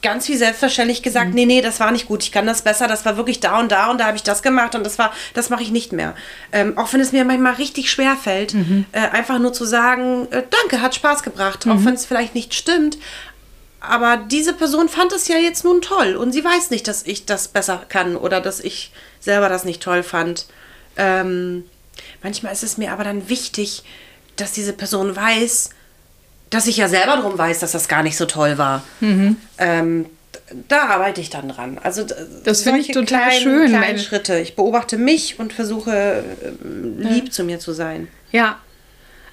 ganz 0.00 0.28
wie 0.28 0.36
selbstverständlich 0.36 1.02
gesagt, 1.02 1.30
mhm. 1.30 1.34
nee, 1.34 1.46
nee, 1.46 1.60
das 1.60 1.80
war 1.80 1.90
nicht 1.90 2.06
gut, 2.06 2.22
ich 2.22 2.30
kann 2.30 2.46
das 2.46 2.62
besser, 2.62 2.86
das 2.86 3.04
war 3.04 3.16
wirklich 3.16 3.40
da 3.40 3.58
und 3.58 3.72
da 3.72 3.90
und 3.90 3.98
da 3.98 4.06
habe 4.06 4.16
ich 4.16 4.22
das 4.22 4.42
gemacht 4.42 4.76
und 4.76 4.84
das 4.84 4.98
war, 4.98 5.12
das 5.34 5.50
mache 5.50 5.62
ich 5.62 5.72
nicht 5.72 5.92
mehr. 5.92 6.14
Ähm, 6.52 6.78
auch 6.78 6.92
wenn 6.92 7.00
es 7.00 7.10
mir 7.10 7.24
manchmal 7.24 7.54
richtig 7.54 7.90
schwer 7.90 8.16
fällt, 8.16 8.54
mhm. 8.54 8.84
äh, 8.92 9.00
einfach 9.08 9.40
nur 9.40 9.52
zu 9.52 9.64
sagen, 9.64 10.28
äh, 10.30 10.44
danke, 10.48 10.80
hat 10.80 10.94
Spaß 10.94 11.24
gebracht, 11.24 11.66
mhm. 11.66 11.72
auch 11.72 11.84
wenn 11.84 11.94
es 11.94 12.06
vielleicht 12.06 12.34
nicht 12.36 12.54
stimmt. 12.54 12.98
Aber 13.80 14.16
diese 14.16 14.54
Person 14.54 14.88
fand 14.88 15.12
es 15.12 15.28
ja 15.28 15.36
jetzt 15.36 15.64
nun 15.64 15.80
toll 15.80 16.16
und 16.16 16.32
sie 16.32 16.44
weiß 16.44 16.70
nicht, 16.70 16.86
dass 16.88 17.04
ich 17.04 17.26
das 17.26 17.48
besser 17.48 17.82
kann 17.88 18.16
oder 18.16 18.40
dass 18.40 18.60
ich 18.60 18.92
selber 19.20 19.48
das 19.48 19.64
nicht 19.64 19.82
toll 19.82 20.02
fand. 20.02 20.46
Ähm, 20.96 21.64
Manchmal 22.22 22.52
ist 22.52 22.62
es 22.62 22.78
mir 22.78 22.92
aber 22.92 23.04
dann 23.04 23.28
wichtig, 23.28 23.82
dass 24.36 24.52
diese 24.52 24.72
Person 24.72 25.14
weiß, 25.14 25.70
dass 26.50 26.66
ich 26.66 26.78
ja 26.78 26.88
selber 26.88 27.16
darum 27.16 27.36
weiß, 27.36 27.60
dass 27.60 27.72
das 27.72 27.88
gar 27.88 28.02
nicht 28.02 28.16
so 28.16 28.24
toll 28.26 28.58
war. 28.58 28.82
Mhm. 29.00 29.36
Ähm, 29.58 30.06
da 30.68 30.86
arbeite 30.88 31.20
ich 31.20 31.30
dann 31.30 31.48
dran. 31.48 31.78
Also 31.82 32.04
das 32.44 32.62
finde 32.62 32.80
ich 32.80 32.88
total 32.88 33.28
kleinen, 33.28 33.42
schön. 33.42 33.68
Kleine 33.68 33.98
Schritte. 33.98 34.38
Ich 34.38 34.56
beobachte 34.56 34.96
mich 34.96 35.38
und 35.38 35.52
versuche 35.52 36.24
lieb 36.62 37.26
ja. 37.26 37.30
zu 37.30 37.44
mir 37.44 37.58
zu 37.58 37.72
sein. 37.72 38.08
Ja, 38.32 38.58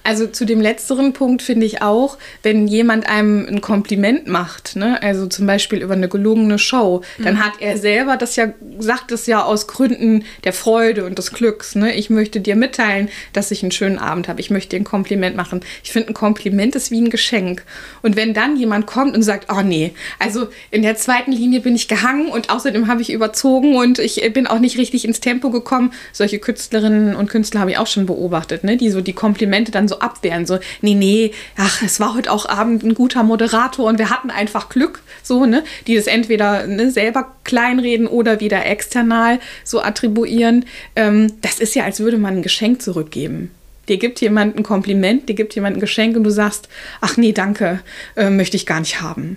also 0.06 0.28
zu 0.28 0.44
dem 0.44 0.60
letzteren 0.60 1.12
Punkt 1.12 1.42
finde 1.42 1.66
ich 1.66 1.82
auch, 1.82 2.16
wenn 2.44 2.68
jemand 2.68 3.08
einem 3.08 3.44
ein 3.48 3.60
Kompliment 3.60 4.28
macht, 4.28 4.76
ne, 4.76 5.02
also 5.02 5.26
zum 5.26 5.46
Beispiel 5.46 5.82
über 5.82 5.94
eine 5.94 6.08
gelungene 6.08 6.60
Show, 6.60 7.02
dann 7.18 7.34
mhm. 7.34 7.44
hat 7.44 7.54
er 7.58 7.76
selber 7.76 8.16
das 8.16 8.36
ja, 8.36 8.52
sagt 8.78 9.10
es 9.10 9.26
ja 9.26 9.42
aus 9.42 9.66
Gründen 9.66 10.24
der 10.44 10.52
Freude 10.52 11.04
und 11.04 11.18
des 11.18 11.32
Glücks. 11.32 11.74
Ne? 11.74 11.92
Ich 11.94 12.08
möchte 12.08 12.40
dir 12.40 12.54
mitteilen, 12.54 13.08
dass 13.32 13.50
ich 13.50 13.64
einen 13.64 13.72
schönen 13.72 13.98
Abend 13.98 14.28
habe. 14.28 14.40
Ich 14.40 14.48
möchte 14.48 14.76
dir 14.76 14.82
ein 14.82 14.84
Kompliment 14.84 15.34
machen. 15.34 15.60
Ich 15.82 15.90
finde, 15.90 16.10
ein 16.10 16.14
Kompliment 16.14 16.76
ist 16.76 16.92
wie 16.92 17.00
ein 17.00 17.10
Geschenk. 17.10 17.64
Und 18.02 18.14
wenn 18.14 18.32
dann 18.32 18.56
jemand 18.56 18.86
kommt 18.86 19.16
und 19.16 19.22
sagt, 19.22 19.52
oh 19.52 19.62
nee, 19.62 19.92
also 20.20 20.46
in 20.70 20.82
der 20.82 20.94
zweiten 20.94 21.32
Linie 21.32 21.60
bin 21.60 21.74
ich 21.74 21.88
gehangen 21.88 22.28
und 22.28 22.50
außerdem 22.50 22.86
habe 22.86 23.02
ich 23.02 23.12
überzogen 23.12 23.74
und 23.74 23.98
ich 23.98 24.22
bin 24.32 24.46
auch 24.46 24.60
nicht 24.60 24.78
richtig 24.78 25.04
ins 25.04 25.18
Tempo 25.18 25.50
gekommen. 25.50 25.92
Solche 26.12 26.38
Künstlerinnen 26.38 27.16
und 27.16 27.28
Künstler 27.28 27.60
habe 27.60 27.72
ich 27.72 27.78
auch 27.78 27.88
schon 27.88 28.06
beobachtet, 28.06 28.62
ne? 28.62 28.76
die 28.76 28.90
so 28.90 29.00
die 29.00 29.12
Komplimente 29.12 29.72
dann 29.72 29.88
so 29.88 29.95
abwehren. 30.00 30.46
So, 30.46 30.58
nee, 30.80 30.94
nee, 30.94 31.32
ach, 31.56 31.82
es 31.82 32.00
war 32.00 32.14
heute 32.14 32.30
auch 32.30 32.46
Abend 32.48 32.82
ein 32.82 32.94
guter 32.94 33.22
Moderator 33.22 33.86
und 33.86 33.98
wir 33.98 34.10
hatten 34.10 34.30
einfach 34.30 34.68
Glück, 34.68 35.02
so, 35.22 35.46
ne? 35.46 35.64
Die 35.86 35.96
das 35.96 36.06
entweder 36.06 36.66
ne, 36.66 36.90
selber 36.90 37.32
kleinreden 37.44 38.06
oder 38.06 38.40
wieder 38.40 38.64
external 38.66 39.40
so 39.64 39.82
attribuieren. 39.82 40.64
Ähm, 40.94 41.32
das 41.42 41.58
ist 41.58 41.74
ja, 41.74 41.84
als 41.84 42.00
würde 42.00 42.18
man 42.18 42.36
ein 42.36 42.42
Geschenk 42.42 42.82
zurückgeben. 42.82 43.50
Dir 43.88 43.98
gibt 43.98 44.20
jemand 44.20 44.56
ein 44.56 44.62
Kompliment, 44.62 45.28
dir 45.28 45.34
gibt 45.34 45.54
jemand 45.54 45.76
ein 45.76 45.80
Geschenk 45.80 46.16
und 46.16 46.24
du 46.24 46.30
sagst, 46.30 46.68
ach 47.00 47.16
nee, 47.16 47.32
danke, 47.32 47.80
äh, 48.16 48.30
möchte 48.30 48.56
ich 48.56 48.66
gar 48.66 48.80
nicht 48.80 49.00
haben. 49.00 49.36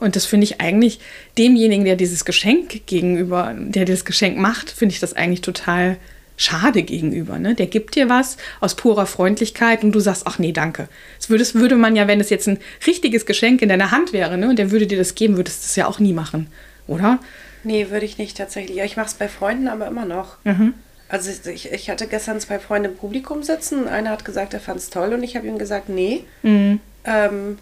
Und 0.00 0.14
das 0.14 0.26
finde 0.26 0.44
ich 0.44 0.60
eigentlich 0.60 1.00
demjenigen, 1.36 1.84
der 1.84 1.96
dieses 1.96 2.24
Geschenk 2.24 2.86
gegenüber, 2.86 3.52
der 3.56 3.84
das 3.84 4.04
Geschenk 4.04 4.38
macht, 4.38 4.70
finde 4.70 4.92
ich 4.94 5.00
das 5.00 5.14
eigentlich 5.14 5.40
total 5.40 5.96
schade 6.42 6.82
gegenüber. 6.82 7.38
Ne? 7.38 7.54
Der 7.54 7.66
gibt 7.66 7.94
dir 7.94 8.08
was 8.08 8.36
aus 8.60 8.74
purer 8.74 9.06
Freundlichkeit 9.06 9.84
und 9.84 9.92
du 9.92 10.00
sagst, 10.00 10.26
ach 10.26 10.38
nee, 10.38 10.52
danke. 10.52 10.88
Das 11.18 11.30
würde, 11.30 11.44
das 11.44 11.54
würde 11.54 11.76
man 11.76 11.96
ja, 11.96 12.06
wenn 12.08 12.20
es 12.20 12.30
jetzt 12.30 12.48
ein 12.48 12.58
richtiges 12.86 13.26
Geschenk 13.26 13.62
in 13.62 13.68
deiner 13.68 13.90
Hand 13.90 14.12
wäre 14.12 14.36
ne, 14.36 14.48
und 14.48 14.58
der 14.58 14.70
würde 14.70 14.86
dir 14.86 14.98
das 14.98 15.14
geben, 15.14 15.36
würdest 15.36 15.62
du 15.62 15.66
das 15.66 15.76
ja 15.76 15.86
auch 15.86 15.98
nie 15.98 16.12
machen, 16.12 16.48
oder? 16.86 17.18
Nee, 17.64 17.90
würde 17.90 18.06
ich 18.06 18.18
nicht 18.18 18.36
tatsächlich. 18.36 18.76
Ja, 18.76 18.84
ich 18.84 18.96
mache 18.96 19.06
es 19.06 19.14
bei 19.14 19.28
Freunden 19.28 19.68
aber 19.68 19.86
immer 19.86 20.04
noch. 20.04 20.36
Mhm. 20.44 20.74
Also 21.08 21.30
ich, 21.50 21.70
ich 21.70 21.90
hatte 21.90 22.06
gestern 22.06 22.40
zwei 22.40 22.58
Freunde 22.58 22.88
im 22.88 22.96
Publikum 22.96 23.42
sitzen. 23.42 23.86
Einer 23.86 24.10
hat 24.10 24.24
gesagt, 24.24 24.54
er 24.54 24.60
fand 24.60 24.78
es 24.78 24.90
toll 24.90 25.12
und 25.12 25.22
ich 25.22 25.36
habe 25.36 25.46
ihm 25.46 25.58
gesagt, 25.58 25.88
nee. 25.88 26.24
Mhm. 26.42 26.80
Ähm, 27.04 27.58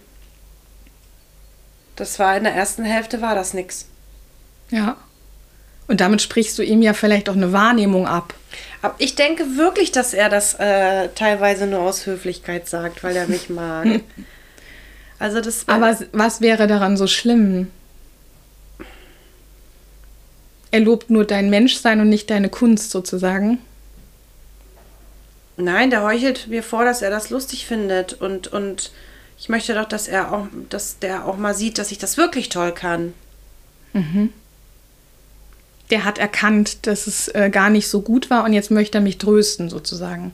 das 1.96 2.18
war 2.18 2.36
in 2.36 2.44
der 2.44 2.54
ersten 2.54 2.84
Hälfte 2.84 3.20
war 3.20 3.34
das 3.34 3.52
nix. 3.52 3.86
Ja. 4.70 4.96
Und 5.90 6.00
damit 6.00 6.22
sprichst 6.22 6.56
du 6.56 6.62
ihm 6.62 6.82
ja 6.82 6.92
vielleicht 6.92 7.28
auch 7.28 7.34
eine 7.34 7.52
Wahrnehmung 7.52 8.06
ab. 8.06 8.32
Aber 8.82 8.94
ich 8.98 9.14
denke 9.14 9.56
wirklich, 9.56 9.92
dass 9.92 10.14
er 10.14 10.28
das 10.28 10.54
äh, 10.54 11.08
teilweise 11.14 11.66
nur 11.66 11.80
aus 11.80 12.06
Höflichkeit 12.06 12.68
sagt, 12.68 13.04
weil 13.04 13.14
er 13.14 13.28
mich 13.28 13.50
mag. 13.50 14.00
also 15.18 15.40
das. 15.40 15.68
Aber 15.68 15.98
was 16.12 16.40
wäre 16.40 16.66
daran 16.66 16.96
so 16.96 17.06
schlimm? 17.06 17.70
Er 20.70 20.80
lobt 20.80 21.10
nur 21.10 21.24
dein 21.24 21.50
Menschsein 21.50 22.00
und 22.00 22.08
nicht 22.08 22.30
deine 22.30 22.48
Kunst 22.48 22.90
sozusagen. 22.90 23.58
Nein, 25.56 25.90
der 25.90 26.02
heuchelt 26.02 26.46
mir 26.46 26.62
vor, 26.62 26.84
dass 26.84 27.02
er 27.02 27.10
das 27.10 27.28
lustig 27.28 27.66
findet 27.66 28.14
und, 28.14 28.48
und 28.48 28.92
ich 29.38 29.48
möchte 29.48 29.74
doch, 29.74 29.86
dass 29.86 30.08
er 30.08 30.32
auch, 30.32 30.46
dass 30.70 30.98
der 31.00 31.26
auch 31.26 31.36
mal 31.36 31.54
sieht, 31.54 31.78
dass 31.78 31.92
ich 31.92 31.98
das 31.98 32.16
wirklich 32.16 32.48
toll 32.48 32.72
kann. 32.72 33.14
Mhm. 33.92 34.32
Der 35.90 36.04
hat 36.04 36.18
erkannt, 36.18 36.86
dass 36.86 37.06
es 37.06 37.28
äh, 37.28 37.50
gar 37.50 37.70
nicht 37.70 37.88
so 37.88 38.02
gut 38.02 38.30
war 38.30 38.44
und 38.44 38.52
jetzt 38.52 38.70
möchte 38.70 38.98
er 38.98 39.02
mich 39.02 39.18
trösten, 39.18 39.68
sozusagen. 39.68 40.32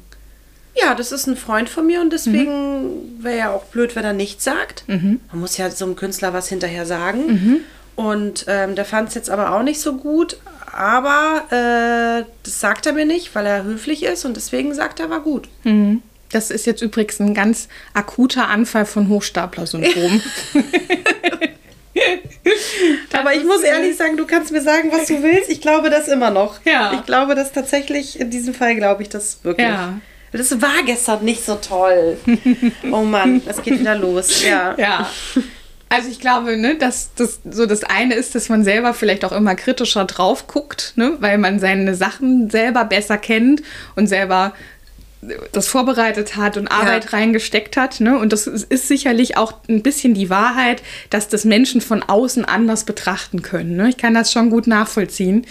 Ja, 0.75 0.95
das 0.95 1.11
ist 1.11 1.27
ein 1.27 1.37
Freund 1.37 1.69
von 1.69 1.87
mir 1.87 2.01
und 2.01 2.13
deswegen 2.13 2.83
mhm. 2.85 3.25
wäre 3.25 3.39
ja 3.39 3.51
auch 3.53 3.65
blöd, 3.65 3.97
wenn 3.97 4.05
er 4.05 4.13
nichts 4.13 4.45
sagt. 4.45 4.85
Mhm. 4.89 5.21
Man 5.31 5.41
muss 5.41 5.57
ja 5.57 5.71
so 5.71 5.87
einem 5.87 5.97
Künstler 5.97 6.35
was 6.35 6.49
hinterher 6.49 6.85
sagen. 6.85 7.27
Mhm. 7.27 7.61
Und 7.97 8.45
ähm, 8.47 8.75
der 8.75 8.85
fand 8.85 9.09
es 9.09 9.15
jetzt 9.15 9.31
aber 9.31 9.57
auch 9.57 9.63
nicht 9.63 9.81
so 9.81 9.97
gut. 9.97 10.37
Aber 10.71 11.45
äh, 11.51 12.25
das 12.43 12.61
sagt 12.61 12.85
er 12.85 12.93
mir 12.93 13.07
nicht, 13.07 13.35
weil 13.35 13.47
er 13.47 13.65
höflich 13.65 14.03
ist 14.03 14.27
und 14.27 14.37
deswegen 14.37 14.75
sagt 14.75 15.01
er, 15.01 15.09
war 15.09 15.21
gut. 15.21 15.49
Mhm. 15.65 16.03
Das 16.31 16.51
ist 16.51 16.67
jetzt 16.67 16.83
übrigens 16.83 17.21
ein 17.21 17.33
ganz 17.33 17.69
akuter 17.95 18.49
Anfall 18.49 18.85
von 18.85 19.09
Hochstapler-Syndrom. 19.09 20.21
aber 23.13 23.35
ich 23.35 23.45
muss 23.45 23.63
ehrlich 23.63 23.97
sagen, 23.97 24.17
du 24.17 24.27
kannst 24.27 24.53
mir 24.53 24.61
sagen, 24.61 24.91
was 24.93 25.07
du 25.07 25.23
willst. 25.23 25.51
Ich 25.51 25.61
glaube 25.61 25.91
das 25.91 26.09
immer 26.09 26.31
noch. 26.31 26.61
Ja. 26.65 26.93
Ich 26.95 27.07
glaube 27.07 27.35
das 27.35 27.53
tatsächlich, 27.53 28.21
in 28.21 28.31
diesem 28.31 28.55
Fall 28.55 28.77
glaube 28.77 29.03
ich 29.03 29.09
das 29.09 29.41
wirklich. 29.43 29.67
Ja. 29.67 29.99
Das 30.33 30.61
war 30.61 30.83
gestern 30.85 31.25
nicht 31.25 31.45
so 31.45 31.55
toll. 31.55 32.19
Oh 32.91 33.03
Mann, 33.03 33.41
es 33.47 33.63
geht 33.63 33.81
wieder 33.81 33.95
los. 33.95 34.45
Ja. 34.45 34.75
Ja. 34.77 35.11
Also 35.89 36.09
ich 36.11 36.19
glaube, 36.19 36.57
ne, 36.57 36.75
dass 36.75 37.15
das 37.15 37.41
so 37.49 37.65
das 37.65 37.85
eine 37.85 38.15
ist, 38.15 38.35
dass 38.35 38.49
man 38.49 38.65
selber 38.65 38.93
vielleicht 38.93 39.25
auch 39.25 39.33
immer 39.33 39.55
kritischer 39.55 40.05
drauf 40.05 40.49
guckt, 40.49 40.95
ne, 40.97 41.17
weil 41.21 41.39
man 41.39 41.61
seine 41.61 41.95
Sachen 41.95 42.51
selber 42.51 42.85
besser 42.85 43.19
kennt 43.19 43.63
und 43.95 44.09
selber 44.09 44.53
das 45.53 45.69
vorbereitet 45.69 46.37
hat 46.37 46.57
und 46.57 46.69
Arbeit 46.69 47.05
ja. 47.07 47.11
reingesteckt 47.11 47.77
hat. 47.77 48.01
Ne? 48.01 48.19
Und 48.19 48.33
das 48.33 48.47
ist 48.47 48.89
sicherlich 48.89 49.37
auch 49.37 49.55
ein 49.69 49.83
bisschen 49.83 50.15
die 50.15 50.31
Wahrheit, 50.31 50.83
dass 51.11 51.29
das 51.29 51.45
Menschen 51.45 51.81
von 51.81 52.03
außen 52.03 52.45
anders 52.45 52.85
betrachten 52.85 53.43
können. 53.43 53.77
Ne? 53.77 53.89
Ich 53.89 53.97
kann 53.97 54.15
das 54.15 54.33
schon 54.33 54.51
gut 54.51 54.67
nachvollziehen. 54.67 55.47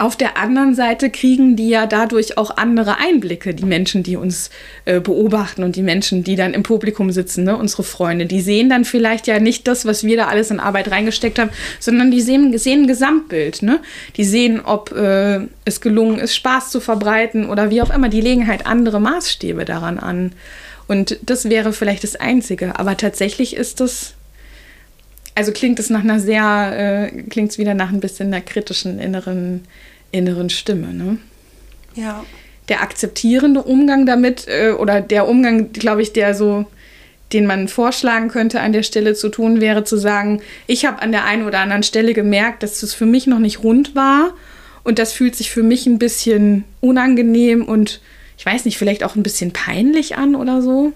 Auf 0.00 0.16
der 0.16 0.38
anderen 0.38 0.74
Seite 0.74 1.10
kriegen 1.10 1.56
die 1.56 1.68
ja 1.68 1.84
dadurch 1.84 2.38
auch 2.38 2.56
andere 2.56 2.96
Einblicke, 2.96 3.52
die 3.52 3.66
Menschen, 3.66 4.02
die 4.02 4.16
uns 4.16 4.48
äh, 4.86 4.98
beobachten 4.98 5.62
und 5.62 5.76
die 5.76 5.82
Menschen, 5.82 6.24
die 6.24 6.36
dann 6.36 6.54
im 6.54 6.62
Publikum 6.62 7.10
sitzen, 7.12 7.44
ne, 7.44 7.54
unsere 7.54 7.82
Freunde. 7.82 8.24
Die 8.24 8.40
sehen 8.40 8.70
dann 8.70 8.86
vielleicht 8.86 9.26
ja 9.26 9.38
nicht 9.40 9.68
das, 9.68 9.84
was 9.84 10.02
wir 10.02 10.16
da 10.16 10.28
alles 10.28 10.50
in 10.50 10.58
Arbeit 10.58 10.90
reingesteckt 10.90 11.38
haben, 11.38 11.50
sondern 11.80 12.10
die 12.10 12.22
sehen, 12.22 12.56
sehen 12.56 12.84
ein 12.84 12.86
Gesamtbild. 12.86 13.60
Ne? 13.60 13.80
Die 14.16 14.24
sehen, 14.24 14.62
ob 14.64 14.90
äh, 14.92 15.40
es 15.66 15.82
gelungen 15.82 16.18
ist, 16.18 16.34
Spaß 16.34 16.70
zu 16.70 16.80
verbreiten 16.80 17.50
oder 17.50 17.68
wie 17.68 17.82
auch 17.82 17.94
immer. 17.94 18.08
Die 18.08 18.22
legen 18.22 18.46
halt 18.46 18.66
andere 18.66 19.02
Maßstäbe 19.02 19.66
daran 19.66 19.98
an. 19.98 20.32
Und 20.88 21.18
das 21.20 21.50
wäre 21.50 21.74
vielleicht 21.74 22.04
das 22.04 22.16
Einzige. 22.16 22.78
Aber 22.78 22.96
tatsächlich 22.96 23.54
ist 23.54 23.80
das 23.80 24.14
also 25.34 25.52
klingt 25.52 25.78
es 25.78 25.90
nach 25.90 26.02
einer 26.02 26.20
sehr, 26.20 27.10
äh, 27.12 27.22
klingt 27.22 27.52
es 27.52 27.58
wieder 27.58 27.74
nach 27.74 27.90
ein 27.90 28.00
bisschen 28.00 28.26
einer 28.26 28.42
kritischen 28.42 28.98
inneren 28.98 29.62
inneren 30.12 30.50
Stimme. 30.50 30.92
Ne? 30.92 31.18
Ja. 31.94 32.24
Der 32.68 32.82
akzeptierende 32.82 33.62
Umgang 33.62 34.06
damit 34.06 34.46
äh, 34.48 34.72
oder 34.72 35.00
der 35.00 35.28
Umgang, 35.28 35.72
glaube 35.72 36.02
ich, 36.02 36.12
der 36.12 36.34
so, 36.34 36.66
den 37.32 37.46
man 37.46 37.68
vorschlagen 37.68 38.28
könnte 38.28 38.60
an 38.60 38.72
der 38.72 38.82
Stelle 38.82 39.14
zu 39.14 39.28
tun, 39.28 39.60
wäre 39.60 39.84
zu 39.84 39.96
sagen, 39.96 40.40
ich 40.66 40.84
habe 40.84 41.02
an 41.02 41.12
der 41.12 41.24
einen 41.24 41.46
oder 41.46 41.60
anderen 41.60 41.82
Stelle 41.82 42.14
gemerkt, 42.14 42.62
dass 42.62 42.82
es 42.82 42.94
für 42.94 43.06
mich 43.06 43.26
noch 43.26 43.38
nicht 43.38 43.62
rund 43.62 43.94
war 43.94 44.34
und 44.82 44.98
das 44.98 45.12
fühlt 45.12 45.36
sich 45.36 45.50
für 45.50 45.62
mich 45.62 45.86
ein 45.86 45.98
bisschen 45.98 46.64
unangenehm 46.80 47.64
und 47.64 48.00
ich 48.38 48.46
weiß 48.46 48.64
nicht, 48.64 48.78
vielleicht 48.78 49.04
auch 49.04 49.16
ein 49.16 49.22
bisschen 49.22 49.52
peinlich 49.52 50.16
an 50.16 50.34
oder 50.34 50.62
so. 50.62 50.92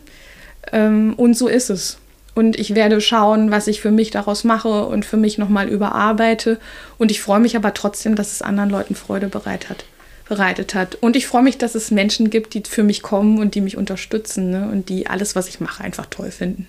Ähm, 0.72 1.12
und 1.16 1.36
so 1.36 1.46
ist 1.46 1.68
es. 1.68 1.98
Und 2.34 2.58
ich 2.58 2.74
werde 2.74 3.00
schauen, 3.00 3.50
was 3.50 3.68
ich 3.68 3.80
für 3.80 3.92
mich 3.92 4.10
daraus 4.10 4.42
mache 4.42 4.86
und 4.86 5.04
für 5.04 5.16
mich 5.16 5.38
nochmal 5.38 5.68
überarbeite. 5.68 6.58
Und 6.98 7.10
ich 7.10 7.20
freue 7.20 7.40
mich 7.40 7.56
aber 7.56 7.74
trotzdem, 7.74 8.16
dass 8.16 8.32
es 8.32 8.42
anderen 8.42 8.70
Leuten 8.70 8.96
Freude 8.96 9.28
bereit 9.28 9.70
hat, 9.70 9.84
bereitet 10.28 10.74
hat. 10.74 10.96
Und 10.96 11.14
ich 11.14 11.28
freue 11.28 11.44
mich, 11.44 11.58
dass 11.58 11.76
es 11.76 11.92
Menschen 11.92 12.30
gibt, 12.30 12.54
die 12.54 12.62
für 12.68 12.82
mich 12.82 13.02
kommen 13.02 13.38
und 13.38 13.54
die 13.54 13.60
mich 13.60 13.76
unterstützen 13.76 14.50
ne? 14.50 14.68
und 14.70 14.88
die 14.88 15.06
alles, 15.06 15.36
was 15.36 15.48
ich 15.48 15.60
mache, 15.60 15.84
einfach 15.84 16.06
toll 16.06 16.32
finden. 16.32 16.66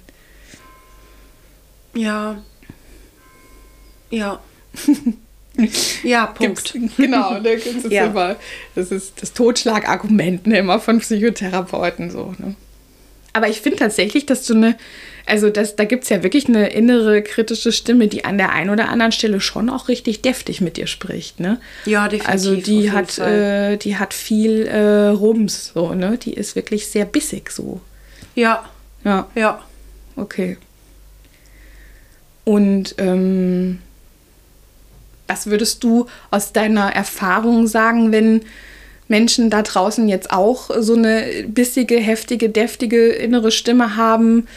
Ja. 1.95 2.38
Ja. 4.11 4.39
ja, 6.03 6.28
Punkt. 6.28 6.74
Gibt's, 6.74 6.95
genau, 6.97 7.39
ne, 7.39 7.57
das, 7.57 7.66
ist 7.66 7.91
ja. 7.91 8.05
immer, 8.05 8.36
das 8.76 8.91
ist 8.91 9.22
das 9.22 9.34
Totschlagargument 9.34 10.45
ne, 10.45 10.59
immer 10.59 10.80
von 10.80 10.99
Psychotherapeuten 10.99 12.11
so. 12.11 12.36
Ne? 12.38 12.55
Aber 13.34 13.49
ich 13.49 13.61
finde 13.61 13.80
tatsächlich, 13.80 14.26
dass 14.26 14.45
du 14.45 14.53
eine 14.53 14.78
also 15.26 15.49
das, 15.49 15.76
da 15.76 15.86
gibt 15.86 16.03
es 16.03 16.09
ja 16.09 16.21
wirklich 16.23 16.47
eine 16.47 16.69
innere 16.69 17.21
kritische 17.23 17.71
Stimme, 17.71 18.07
die 18.07 18.26
an 18.26 18.38
der 18.38 18.51
einen 18.51 18.69
oder 18.69 18.89
anderen 18.89 19.11
Stelle 19.11 19.41
schon 19.41 19.69
auch 19.69 19.88
richtig 19.88 20.21
deftig 20.21 20.61
mit 20.61 20.78
dir 20.78 20.88
spricht. 20.88 21.39
Ne? 21.39 21.59
Ja, 21.86 22.07
definitiv. 22.07 22.30
Also 22.30 22.55
die 22.55 22.91
hat, 22.91 23.17
äh, 23.17 23.78
die 23.78 23.97
hat 23.97 24.13
viel 24.13 24.67
äh, 24.67 25.07
Rums, 25.07 25.71
so, 25.73 25.93
ne? 25.93 26.17
Die 26.17 26.34
ist 26.34 26.55
wirklich 26.55 26.88
sehr 26.88 27.05
bissig 27.05 27.49
so. 27.49 27.82
Ja. 28.36 28.65
Ja. 29.03 29.28
Ja. 29.36 29.61
Okay. 30.15 30.57
Und 32.43 32.95
ähm, 32.99 33.80
was 35.28 35.47
würdest 35.47 35.84
du 35.84 36.05
aus 36.30 36.53
deiner 36.53 36.93
Erfahrung 36.93 37.65
sagen, 37.67 38.11
wenn 38.11 38.41
Menschen 39.07 39.49
da 39.49 39.61
draußen 39.61 40.07
jetzt 40.07 40.32
auch 40.32 40.69
so 40.80 40.95
eine 40.95 41.45
bissige, 41.47 41.97
heftige, 41.97 42.49
deftige 42.49 43.07
innere 43.07 43.51
Stimme 43.51 43.95
haben? 43.95 44.47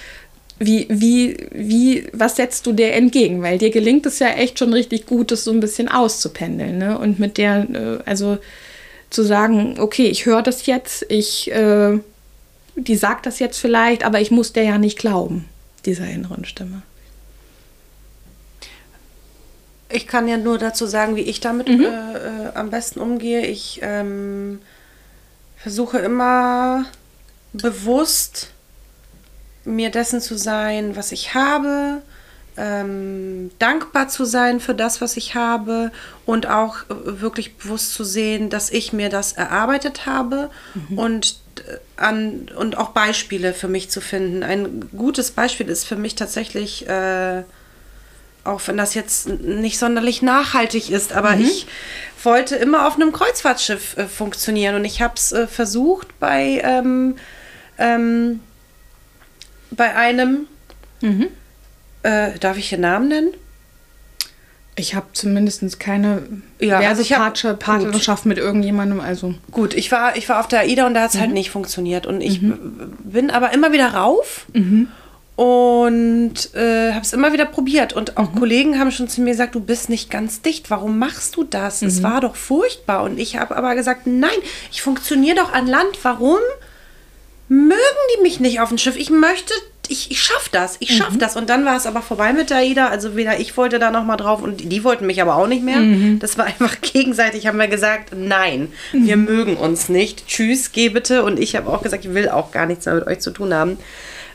Wie, 0.58 0.86
wie, 0.88 1.48
wie, 1.52 2.08
was 2.12 2.36
setzt 2.36 2.66
du 2.66 2.72
dir 2.72 2.92
entgegen? 2.92 3.42
Weil 3.42 3.58
dir 3.58 3.70
gelingt 3.70 4.06
es 4.06 4.18
ja 4.18 4.28
echt 4.28 4.58
schon 4.58 4.72
richtig 4.72 5.06
gut, 5.06 5.30
das 5.30 5.44
so 5.44 5.52
ein 5.52 5.60
bisschen 5.60 5.88
auszupendeln. 5.88 6.78
Ne? 6.78 6.98
Und 6.98 7.18
mit 7.18 7.38
der, 7.38 7.68
äh, 7.70 7.98
also 8.04 8.38
zu 9.10 9.22
sagen, 9.22 9.76
okay, 9.78 10.08
ich 10.08 10.26
höre 10.26 10.42
das 10.42 10.66
jetzt, 10.66 11.06
ich, 11.08 11.50
äh, 11.52 11.98
die 12.76 12.96
sagt 12.96 13.26
das 13.26 13.38
jetzt 13.38 13.58
vielleicht, 13.58 14.04
aber 14.04 14.20
ich 14.20 14.30
muss 14.30 14.52
der 14.52 14.64
ja 14.64 14.78
nicht 14.78 14.98
glauben, 14.98 15.48
dieser 15.86 16.08
inneren 16.08 16.44
Stimme. 16.44 16.82
Ich 19.90 20.06
kann 20.06 20.28
ja 20.28 20.36
nur 20.36 20.58
dazu 20.58 20.86
sagen, 20.86 21.16
wie 21.16 21.22
ich 21.22 21.40
damit 21.40 21.68
mhm. 21.68 21.84
äh, 21.84 21.88
äh, 21.88 22.52
am 22.54 22.70
besten 22.70 23.00
umgehe. 23.00 23.46
Ich 23.46 23.80
ähm, 23.82 24.60
versuche 25.56 25.98
immer 25.98 26.84
bewusst 27.54 28.50
mir 29.68 29.90
dessen 29.90 30.20
zu 30.20 30.36
sein, 30.36 30.96
was 30.96 31.12
ich 31.12 31.34
habe, 31.34 32.02
ähm, 32.58 33.50
dankbar 33.58 34.08
zu 34.08 34.24
sein 34.24 34.58
für 34.58 34.74
das, 34.74 35.00
was 35.00 35.16
ich 35.16 35.34
habe 35.34 35.92
und 36.26 36.48
auch 36.48 36.78
wirklich 36.88 37.56
bewusst 37.56 37.94
zu 37.94 38.02
sehen, 38.02 38.50
dass 38.50 38.70
ich 38.70 38.92
mir 38.92 39.08
das 39.08 39.32
erarbeitet 39.32 40.06
habe 40.06 40.50
mhm. 40.74 40.98
und 40.98 41.40
äh, 41.58 41.76
an 41.96 42.50
und 42.56 42.76
auch 42.76 42.90
Beispiele 42.90 43.54
für 43.54 43.68
mich 43.68 43.90
zu 43.90 44.00
finden. 44.00 44.42
Ein 44.42 44.88
gutes 44.96 45.30
Beispiel 45.30 45.68
ist 45.68 45.84
für 45.84 45.96
mich 45.96 46.16
tatsächlich, 46.16 46.88
äh, 46.88 47.44
auch 48.42 48.60
wenn 48.66 48.76
das 48.76 48.94
jetzt 48.94 49.28
nicht 49.28 49.78
sonderlich 49.78 50.22
nachhaltig 50.22 50.90
ist, 50.90 51.12
aber 51.12 51.36
mhm. 51.36 51.42
ich 51.42 51.66
wollte 52.24 52.56
immer 52.56 52.88
auf 52.88 52.96
einem 52.96 53.12
Kreuzfahrtschiff 53.12 53.96
äh, 53.96 54.06
funktionieren 54.06 54.74
und 54.74 54.84
ich 54.84 55.00
habe 55.00 55.14
es 55.16 55.30
äh, 55.30 55.46
versucht 55.46 56.18
bei 56.18 56.60
ähm, 56.64 57.16
ähm, 57.78 58.40
bei 59.70 59.94
einem. 59.94 60.46
Mhm. 61.00 61.28
Äh, 62.02 62.38
darf 62.38 62.56
ich 62.56 62.70
den 62.70 62.80
Namen 62.80 63.08
nennen? 63.08 63.34
Ich 64.78 64.94
habe 64.94 65.06
zumindest 65.12 65.80
keine 65.80 66.22
ja, 66.60 66.78
also 66.78 67.02
ich 67.02 67.12
hab, 67.12 67.58
Partnerschaft 67.58 68.26
mit 68.26 68.38
irgendjemandem. 68.38 69.00
Also. 69.00 69.34
Gut, 69.50 69.74
ich 69.74 69.90
war, 69.90 70.16
ich 70.16 70.28
war 70.28 70.38
auf 70.38 70.46
der 70.46 70.60
AIDA 70.60 70.86
und 70.86 70.94
da 70.94 71.02
hat 71.02 71.10
es 71.10 71.14
halt 71.14 71.22
mhm. 71.22 71.28
halt 71.30 71.34
nicht 71.34 71.50
funktioniert. 71.50 72.06
Und 72.06 72.20
ich 72.20 72.40
mhm. 72.40 72.92
bin 73.02 73.30
aber 73.30 73.52
immer 73.52 73.72
wieder 73.72 73.88
rauf 73.94 74.46
mhm. 74.52 74.88
und 75.34 76.54
äh, 76.54 76.92
habe 76.92 77.02
es 77.02 77.12
immer 77.12 77.32
wieder 77.32 77.44
probiert. 77.44 77.92
Und 77.92 78.16
auch 78.16 78.32
mhm. 78.32 78.38
Kollegen 78.38 78.78
haben 78.78 78.92
schon 78.92 79.08
zu 79.08 79.20
mir 79.20 79.32
gesagt, 79.32 79.56
du 79.56 79.60
bist 79.60 79.88
nicht 79.88 80.10
ganz 80.10 80.42
dicht. 80.42 80.70
Warum 80.70 80.98
machst 80.98 81.34
du 81.34 81.42
das? 81.42 81.82
Es 81.82 81.98
mhm. 81.98 82.04
war 82.04 82.20
doch 82.20 82.36
furchtbar. 82.36 83.02
Und 83.02 83.18
ich 83.18 83.36
habe 83.36 83.56
aber 83.56 83.74
gesagt, 83.74 84.06
nein, 84.06 84.30
ich 84.70 84.80
funktioniere 84.80 85.36
doch 85.36 85.52
an 85.52 85.66
Land. 85.66 85.98
Warum? 86.02 86.38
Mögen 87.48 87.78
die 88.16 88.22
mich 88.22 88.40
nicht 88.40 88.60
auf 88.60 88.68
dem 88.68 88.78
Schiff. 88.78 88.96
Ich 88.96 89.10
möchte 89.10 89.52
ich, 89.88 90.10
ich 90.10 90.22
schaff 90.22 90.48
das, 90.50 90.76
ich 90.80 90.94
schaff 90.94 91.14
mhm. 91.14 91.18
das. 91.18 91.36
Und 91.36 91.48
dann 91.48 91.64
war 91.64 91.76
es 91.76 91.86
aber 91.86 92.02
vorbei 92.02 92.32
mit 92.32 92.50
der 92.50 92.62
Ida. 92.62 92.88
Also 92.88 93.16
weder 93.16 93.40
ich 93.40 93.56
wollte 93.56 93.78
da 93.78 93.90
nochmal 93.90 94.16
drauf 94.16 94.42
und 94.42 94.60
die, 94.60 94.68
die, 94.68 94.84
wollten 94.84 95.06
mich 95.06 95.22
aber 95.22 95.36
auch 95.36 95.46
nicht 95.46 95.62
mehr. 95.62 95.78
Mhm. 95.78 96.18
Das 96.18 96.38
war 96.38 96.44
einfach 96.46 96.80
gegenseitig, 96.80 97.46
haben 97.46 97.58
wir 97.58 97.68
gesagt, 97.68 98.10
nein, 98.14 98.72
mhm. 98.92 99.06
wir 99.06 99.16
mögen 99.16 99.56
uns 99.56 99.88
nicht. 99.88 100.26
Tschüss, 100.26 100.72
geh 100.72 100.90
bitte. 100.90 101.24
Und 101.24 101.38
ich 101.38 101.56
habe 101.56 101.70
auch 101.70 101.82
gesagt, 101.82 102.04
ich 102.04 102.14
will 102.14 102.28
auch 102.28 102.52
gar 102.52 102.66
nichts 102.66 102.86
mehr 102.86 102.96
mit 102.96 103.06
euch 103.06 103.20
zu 103.20 103.30
tun 103.30 103.54
haben. 103.54 103.78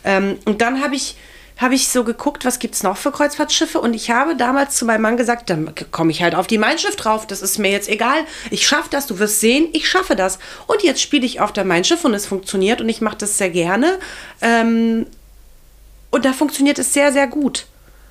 Ähm, 0.04 0.38
und 0.46 0.62
dann 0.62 0.84
habe 0.84 0.96
ich 0.96 1.16
habe 1.58 1.76
ich 1.76 1.88
so 1.88 2.04
geguckt, 2.04 2.46
was 2.46 2.60
gibt 2.60 2.76
es 2.76 2.84
noch 2.84 2.98
für 2.98 3.12
Kreuzfahrtschiffe 3.12 3.80
und 3.80 3.94
ich 3.94 4.10
habe 4.10 4.36
damals 4.36 4.76
zu 4.76 4.86
meinem 4.86 5.02
Mann 5.02 5.18
gesagt, 5.18 5.50
dann 5.50 5.74
komme 5.92 6.12
ich 6.12 6.24
halt 6.24 6.36
auf 6.36 6.48
die 6.48 6.58
Mein 6.58 6.80
Schiff 6.80 6.96
drauf, 6.96 7.28
das 7.28 7.42
ist 7.42 7.60
mir 7.60 7.72
jetzt 7.72 7.90
egal, 7.90 8.26
ich 8.50 8.68
schaffe 8.68 8.90
das, 8.90 9.08
du 9.08 9.20
wirst 9.20 9.40
sehen, 9.40 9.70
ich 9.74 9.88
schaffe 9.88 10.16
das. 10.16 10.40
Und 10.68 10.84
jetzt 10.84 11.02
spiele 11.02 11.26
ich 11.26 11.42
auf 11.42 11.54
der 11.54 11.66
Mein 11.66 11.84
Schiff 11.84 12.04
und 12.06 12.14
es 12.14 12.26
funktioniert 12.26 12.82
und 12.82 12.90
ich 12.90 13.02
mache 13.02 13.18
das 13.18 13.38
sehr 13.38 13.50
gerne. 13.50 14.00
Ähm, 14.42 15.06
und 16.10 16.26
da 16.26 16.34
funktioniert 16.34 16.80
es 16.80 16.94
sehr, 16.94 17.12
sehr 17.12 17.28
gut. 17.28 17.66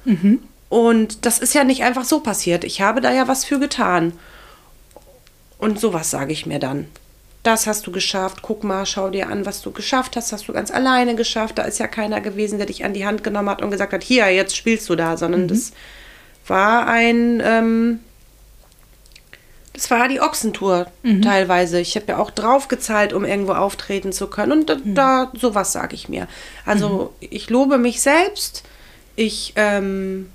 Mhm. 0.05 0.43
Und 0.69 1.27
das 1.27 1.39
ist 1.39 1.55
ja 1.55 1.65
nicht 1.65 1.83
einfach 1.83 2.05
so 2.05 2.21
passiert. 2.21 2.65
Ich 2.65 2.81
habe 2.81 3.01
da 3.01 3.13
ja 3.13 3.29
was 3.29 3.45
für 3.45 3.59
getan. 3.59 4.13
Und 5.59 5.79
sowas 5.79 6.11
sage 6.11 6.33
ich 6.33 6.47
mir 6.47 6.59
dann 6.59 6.87
das 7.43 7.67
hast 7.67 7.87
du 7.87 7.93
geschafft, 7.93 8.39
guck 8.43 8.63
mal, 8.63 8.87
schau 8.87 9.11
dir 9.11 9.29
an, 9.29 9.45
was 9.45 9.63
du 9.63 9.73
geschafft 9.73 10.15
hast, 10.15 10.33
hast 10.33 10.47
du 10.47 10.53
ganz 10.53 10.71
alleine 10.71 11.17
geschafft. 11.17 11.59
Da 11.59 11.63
ist 11.63 11.81
ja 11.81 11.89
keiner 11.89 12.21
gewesen, 12.21 12.59
der 12.59 12.67
dich 12.67 12.85
an 12.85 12.95
die 12.95 13.05
Hand 13.05 13.25
genommen 13.25 13.51
hat 13.51 13.63
und 13.63 13.71
gesagt 13.71 13.93
hat, 13.93 14.05
hier, 14.05 14.31
jetzt 14.31 14.57
spielst 14.57 14.89
du 14.89 14.95
da, 14.95 15.17
sondern 15.17 15.43
mhm. 15.43 15.49
das 15.49 15.73
war 16.47 16.87
ein, 16.87 17.43
ähm, 17.45 18.01
das 19.73 19.91
war 19.91 20.07
die 20.07 20.21
Ochsentour 20.21 20.87
mhm. 21.03 21.23
teilweise. 21.23 21.81
Ich 21.81 21.97
habe 21.97 22.07
ja 22.09 22.19
auch 22.19 22.31
draufgezahlt, 22.31 23.13
um 23.13 23.25
irgendwo 23.25 23.53
auftreten 23.53 24.13
zu 24.13 24.29
können. 24.29 24.53
Und 24.53 24.69
da, 24.69 24.77
mhm. 24.77 24.95
da 24.95 25.33
sowas 25.35 25.73
sage 25.73 25.95
ich 25.95 26.09
mir. 26.09 26.29
Also 26.65 27.13
mhm. 27.21 27.27
ich 27.31 27.51
lobe 27.51 27.79
mich 27.79 28.03
selbst. 28.03 28.63
Ich 29.17 29.55
ähm, 29.57 30.31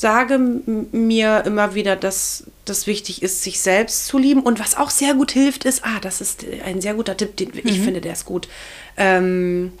sage 0.00 0.38
mir 0.38 1.42
immer 1.44 1.74
wieder, 1.74 1.94
dass 1.94 2.44
das 2.64 2.86
wichtig 2.86 3.22
ist, 3.22 3.42
sich 3.42 3.60
selbst 3.60 4.06
zu 4.06 4.16
lieben. 4.16 4.42
Und 4.42 4.58
was 4.58 4.74
auch 4.74 4.88
sehr 4.88 5.12
gut 5.12 5.30
hilft, 5.30 5.66
ist, 5.66 5.84
ah, 5.84 6.00
das 6.00 6.22
ist 6.22 6.46
ein 6.64 6.80
sehr 6.80 6.94
guter 6.94 7.18
Tipp, 7.18 7.36
den 7.36 7.50
ich 7.52 7.80
mhm. 7.80 7.84
finde, 7.84 8.00
der 8.00 8.14
ist 8.14 8.24
gut. 8.24 8.48
Ähm, 8.96 9.72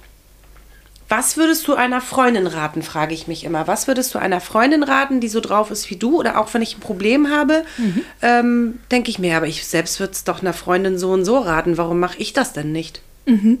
was 1.08 1.38
würdest 1.38 1.66
du 1.66 1.74
einer 1.74 2.02
Freundin 2.02 2.46
raten, 2.46 2.82
frage 2.82 3.14
ich 3.14 3.28
mich 3.28 3.44
immer. 3.44 3.66
Was 3.66 3.88
würdest 3.88 4.14
du 4.14 4.18
einer 4.18 4.42
Freundin 4.42 4.82
raten, 4.82 5.20
die 5.20 5.28
so 5.28 5.40
drauf 5.40 5.70
ist 5.70 5.88
wie 5.88 5.96
du? 5.96 6.18
Oder 6.18 6.38
auch 6.38 6.52
wenn 6.52 6.60
ich 6.60 6.76
ein 6.76 6.80
Problem 6.80 7.30
habe, 7.30 7.64
mhm. 7.78 8.02
ähm, 8.20 8.78
denke 8.90 9.10
ich 9.10 9.18
mir, 9.18 9.38
aber 9.38 9.46
ich 9.46 9.66
selbst 9.66 10.00
würde 10.00 10.12
es 10.12 10.24
doch 10.24 10.42
einer 10.42 10.52
Freundin 10.52 10.98
so 10.98 11.12
und 11.12 11.24
so 11.24 11.38
raten. 11.38 11.78
Warum 11.78 11.98
mache 11.98 12.18
ich 12.18 12.34
das 12.34 12.52
denn 12.52 12.72
nicht? 12.72 13.00
Mhm. 13.24 13.58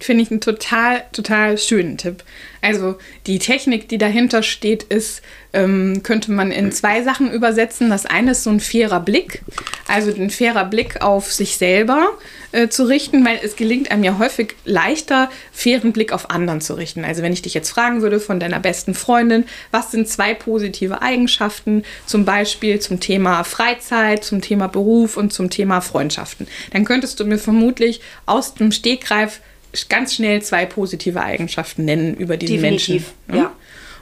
Finde 0.00 0.22
ich 0.22 0.30
einen 0.30 0.40
total, 0.40 1.02
total 1.12 1.58
schönen 1.58 1.98
Tipp. 1.98 2.22
Also 2.62 2.96
die 3.26 3.38
Technik, 3.38 3.88
die 3.88 3.98
dahinter 3.98 4.42
steht, 4.42 4.84
ist, 4.84 5.22
ähm, 5.52 6.02
könnte 6.02 6.30
man 6.30 6.50
in 6.50 6.72
zwei 6.72 7.02
Sachen 7.02 7.32
übersetzen. 7.32 7.90
Das 7.90 8.06
eine 8.06 8.32
ist 8.32 8.44
so 8.44 8.50
ein 8.50 8.60
fairer 8.60 9.00
Blick, 9.00 9.42
also 9.86 10.12
ein 10.12 10.30
fairer 10.30 10.64
Blick 10.64 11.02
auf 11.02 11.32
sich 11.32 11.56
selber 11.56 12.08
äh, 12.52 12.68
zu 12.68 12.84
richten, 12.84 13.24
weil 13.24 13.40
es 13.42 13.56
gelingt 13.56 13.90
einem 13.90 14.04
ja 14.04 14.18
häufig 14.18 14.54
leichter, 14.64 15.30
fairen 15.52 15.92
Blick 15.92 16.12
auf 16.12 16.30
anderen 16.30 16.60
zu 16.60 16.74
richten. 16.74 17.04
Also 17.04 17.22
wenn 17.22 17.32
ich 17.32 17.42
dich 17.42 17.54
jetzt 17.54 17.70
fragen 17.70 18.02
würde 18.02 18.20
von 18.20 18.40
deiner 18.40 18.60
besten 18.60 18.94
Freundin, 18.94 19.44
was 19.70 19.90
sind 19.90 20.08
zwei 20.08 20.34
positive 20.34 21.02
Eigenschaften, 21.02 21.84
zum 22.06 22.24
Beispiel 22.24 22.80
zum 22.80 23.00
Thema 23.00 23.42
Freizeit, 23.44 24.24
zum 24.24 24.42
Thema 24.42 24.68
Beruf 24.68 25.16
und 25.16 25.32
zum 25.32 25.50
Thema 25.50 25.80
Freundschaften, 25.80 26.46
dann 26.72 26.84
könntest 26.84 27.20
du 27.20 27.24
mir 27.24 27.38
vermutlich 27.38 28.00
aus 28.26 28.54
dem 28.54 28.72
Stegreif 28.72 29.40
ganz 29.88 30.14
schnell 30.14 30.42
zwei 30.42 30.66
positive 30.66 31.20
Eigenschaften 31.20 31.84
nennen 31.84 32.14
über 32.14 32.36
diesen 32.36 32.56
Definitiv, 32.56 33.12
Menschen. 33.26 33.34
Ne? 33.34 33.36
Ja. 33.38 33.56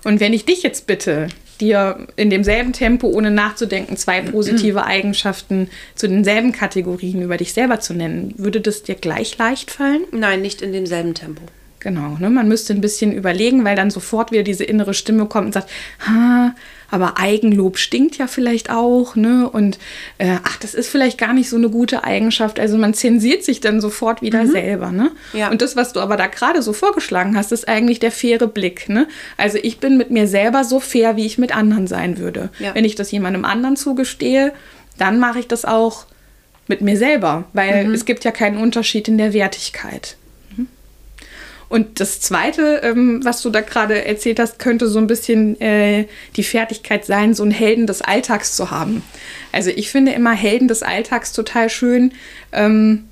Und 0.04 0.20
wenn 0.20 0.32
ich 0.32 0.44
dich 0.44 0.62
jetzt 0.62 0.86
bitte, 0.86 1.28
dir 1.60 2.06
in 2.16 2.30
demselben 2.30 2.72
Tempo, 2.72 3.08
ohne 3.08 3.30
nachzudenken, 3.30 3.96
zwei 3.96 4.20
positive 4.32 4.84
Eigenschaften 4.84 5.68
zu 5.94 6.08
denselben 6.08 6.52
Kategorien 6.52 7.22
über 7.22 7.36
dich 7.36 7.52
selber 7.52 7.80
zu 7.80 7.94
nennen, 7.94 8.34
würde 8.36 8.60
das 8.60 8.82
dir 8.82 8.94
gleich 8.94 9.36
leicht 9.38 9.70
fallen? 9.70 10.02
Nein, 10.12 10.42
nicht 10.42 10.62
in 10.62 10.72
demselben 10.72 11.14
Tempo. 11.14 11.42
Genau, 11.86 12.16
ne? 12.18 12.30
man 12.30 12.48
müsste 12.48 12.72
ein 12.72 12.80
bisschen 12.80 13.12
überlegen, 13.12 13.64
weil 13.64 13.76
dann 13.76 13.90
sofort 13.90 14.32
wieder 14.32 14.42
diese 14.42 14.64
innere 14.64 14.92
Stimme 14.92 15.26
kommt 15.26 15.46
und 15.46 15.52
sagt, 15.52 15.70
ha, 16.04 16.52
aber 16.90 17.16
Eigenlob 17.16 17.78
stinkt 17.78 18.18
ja 18.18 18.26
vielleicht 18.26 18.70
auch, 18.70 19.14
ne? 19.14 19.48
Und 19.48 19.78
äh, 20.18 20.38
ach, 20.42 20.56
das 20.56 20.74
ist 20.74 20.88
vielleicht 20.88 21.16
gar 21.16 21.32
nicht 21.32 21.48
so 21.48 21.54
eine 21.54 21.70
gute 21.70 22.02
Eigenschaft. 22.02 22.58
Also 22.58 22.76
man 22.76 22.92
zensiert 22.92 23.44
sich 23.44 23.60
dann 23.60 23.80
sofort 23.80 24.20
wieder 24.20 24.42
mhm. 24.42 24.50
selber, 24.50 24.90
ne? 24.90 25.12
Ja. 25.32 25.48
Und 25.48 25.62
das, 25.62 25.76
was 25.76 25.92
du 25.92 26.00
aber 26.00 26.16
da 26.16 26.26
gerade 26.26 26.60
so 26.60 26.72
vorgeschlagen 26.72 27.36
hast, 27.36 27.52
ist 27.52 27.68
eigentlich 27.68 28.00
der 28.00 28.10
faire 28.10 28.48
Blick, 28.48 28.88
ne? 28.88 29.06
Also 29.36 29.58
ich 29.62 29.78
bin 29.78 29.96
mit 29.96 30.10
mir 30.10 30.26
selber 30.26 30.64
so 30.64 30.80
fair, 30.80 31.14
wie 31.14 31.24
ich 31.24 31.38
mit 31.38 31.54
anderen 31.54 31.86
sein 31.86 32.18
würde. 32.18 32.50
Ja. 32.58 32.74
Wenn 32.74 32.84
ich 32.84 32.96
das 32.96 33.12
jemandem 33.12 33.44
anderen 33.44 33.76
zugestehe, 33.76 34.52
dann 34.98 35.20
mache 35.20 35.38
ich 35.38 35.46
das 35.46 35.64
auch 35.64 36.06
mit 36.66 36.80
mir 36.80 36.96
selber, 36.96 37.44
weil 37.52 37.86
mhm. 37.86 37.94
es 37.94 38.06
gibt 38.06 38.24
ja 38.24 38.32
keinen 38.32 38.58
Unterschied 38.58 39.06
in 39.06 39.18
der 39.18 39.32
Wertigkeit. 39.32 40.16
Und 41.68 42.00
das 42.00 42.20
Zweite, 42.20 42.80
ähm, 42.84 43.20
was 43.24 43.42
du 43.42 43.50
da 43.50 43.60
gerade 43.60 44.04
erzählt 44.04 44.38
hast, 44.38 44.58
könnte 44.58 44.88
so 44.88 44.98
ein 44.98 45.06
bisschen 45.06 45.60
äh, 45.60 46.06
die 46.36 46.44
Fertigkeit 46.44 47.04
sein, 47.04 47.34
so 47.34 47.42
einen 47.42 47.52
Helden 47.52 47.86
des 47.86 48.02
Alltags 48.02 48.54
zu 48.54 48.70
haben. 48.70 49.02
Also 49.52 49.70
ich 49.70 49.90
finde 49.90 50.12
immer 50.12 50.32
Helden 50.32 50.68
des 50.68 50.82
Alltags 50.82 51.32
total 51.32 51.68
schön. 51.68 52.12
Ähm, 52.52 53.04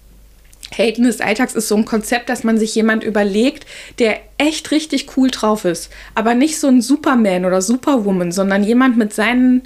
Helden 0.71 1.05
des 1.05 1.21
Alltags 1.21 1.55
ist 1.55 1.69
so 1.69 1.77
ein 1.77 1.85
Konzept, 1.85 2.29
dass 2.29 2.45
man 2.45 2.59
sich 2.59 2.75
jemand 2.75 3.05
überlegt, 3.05 3.67
der 3.99 4.21
echt 4.39 4.71
richtig 4.71 5.17
cool 5.17 5.31
drauf 5.31 5.65
ist. 5.65 5.91
Aber 6.15 6.35
nicht 6.35 6.59
so 6.59 6.69
ein 6.69 6.83
Superman 6.83 7.45
oder 7.45 7.63
Superwoman, 7.63 8.33
sondern 8.33 8.65
jemand 8.65 8.97
mit 8.97 9.13
seinen 9.13 9.63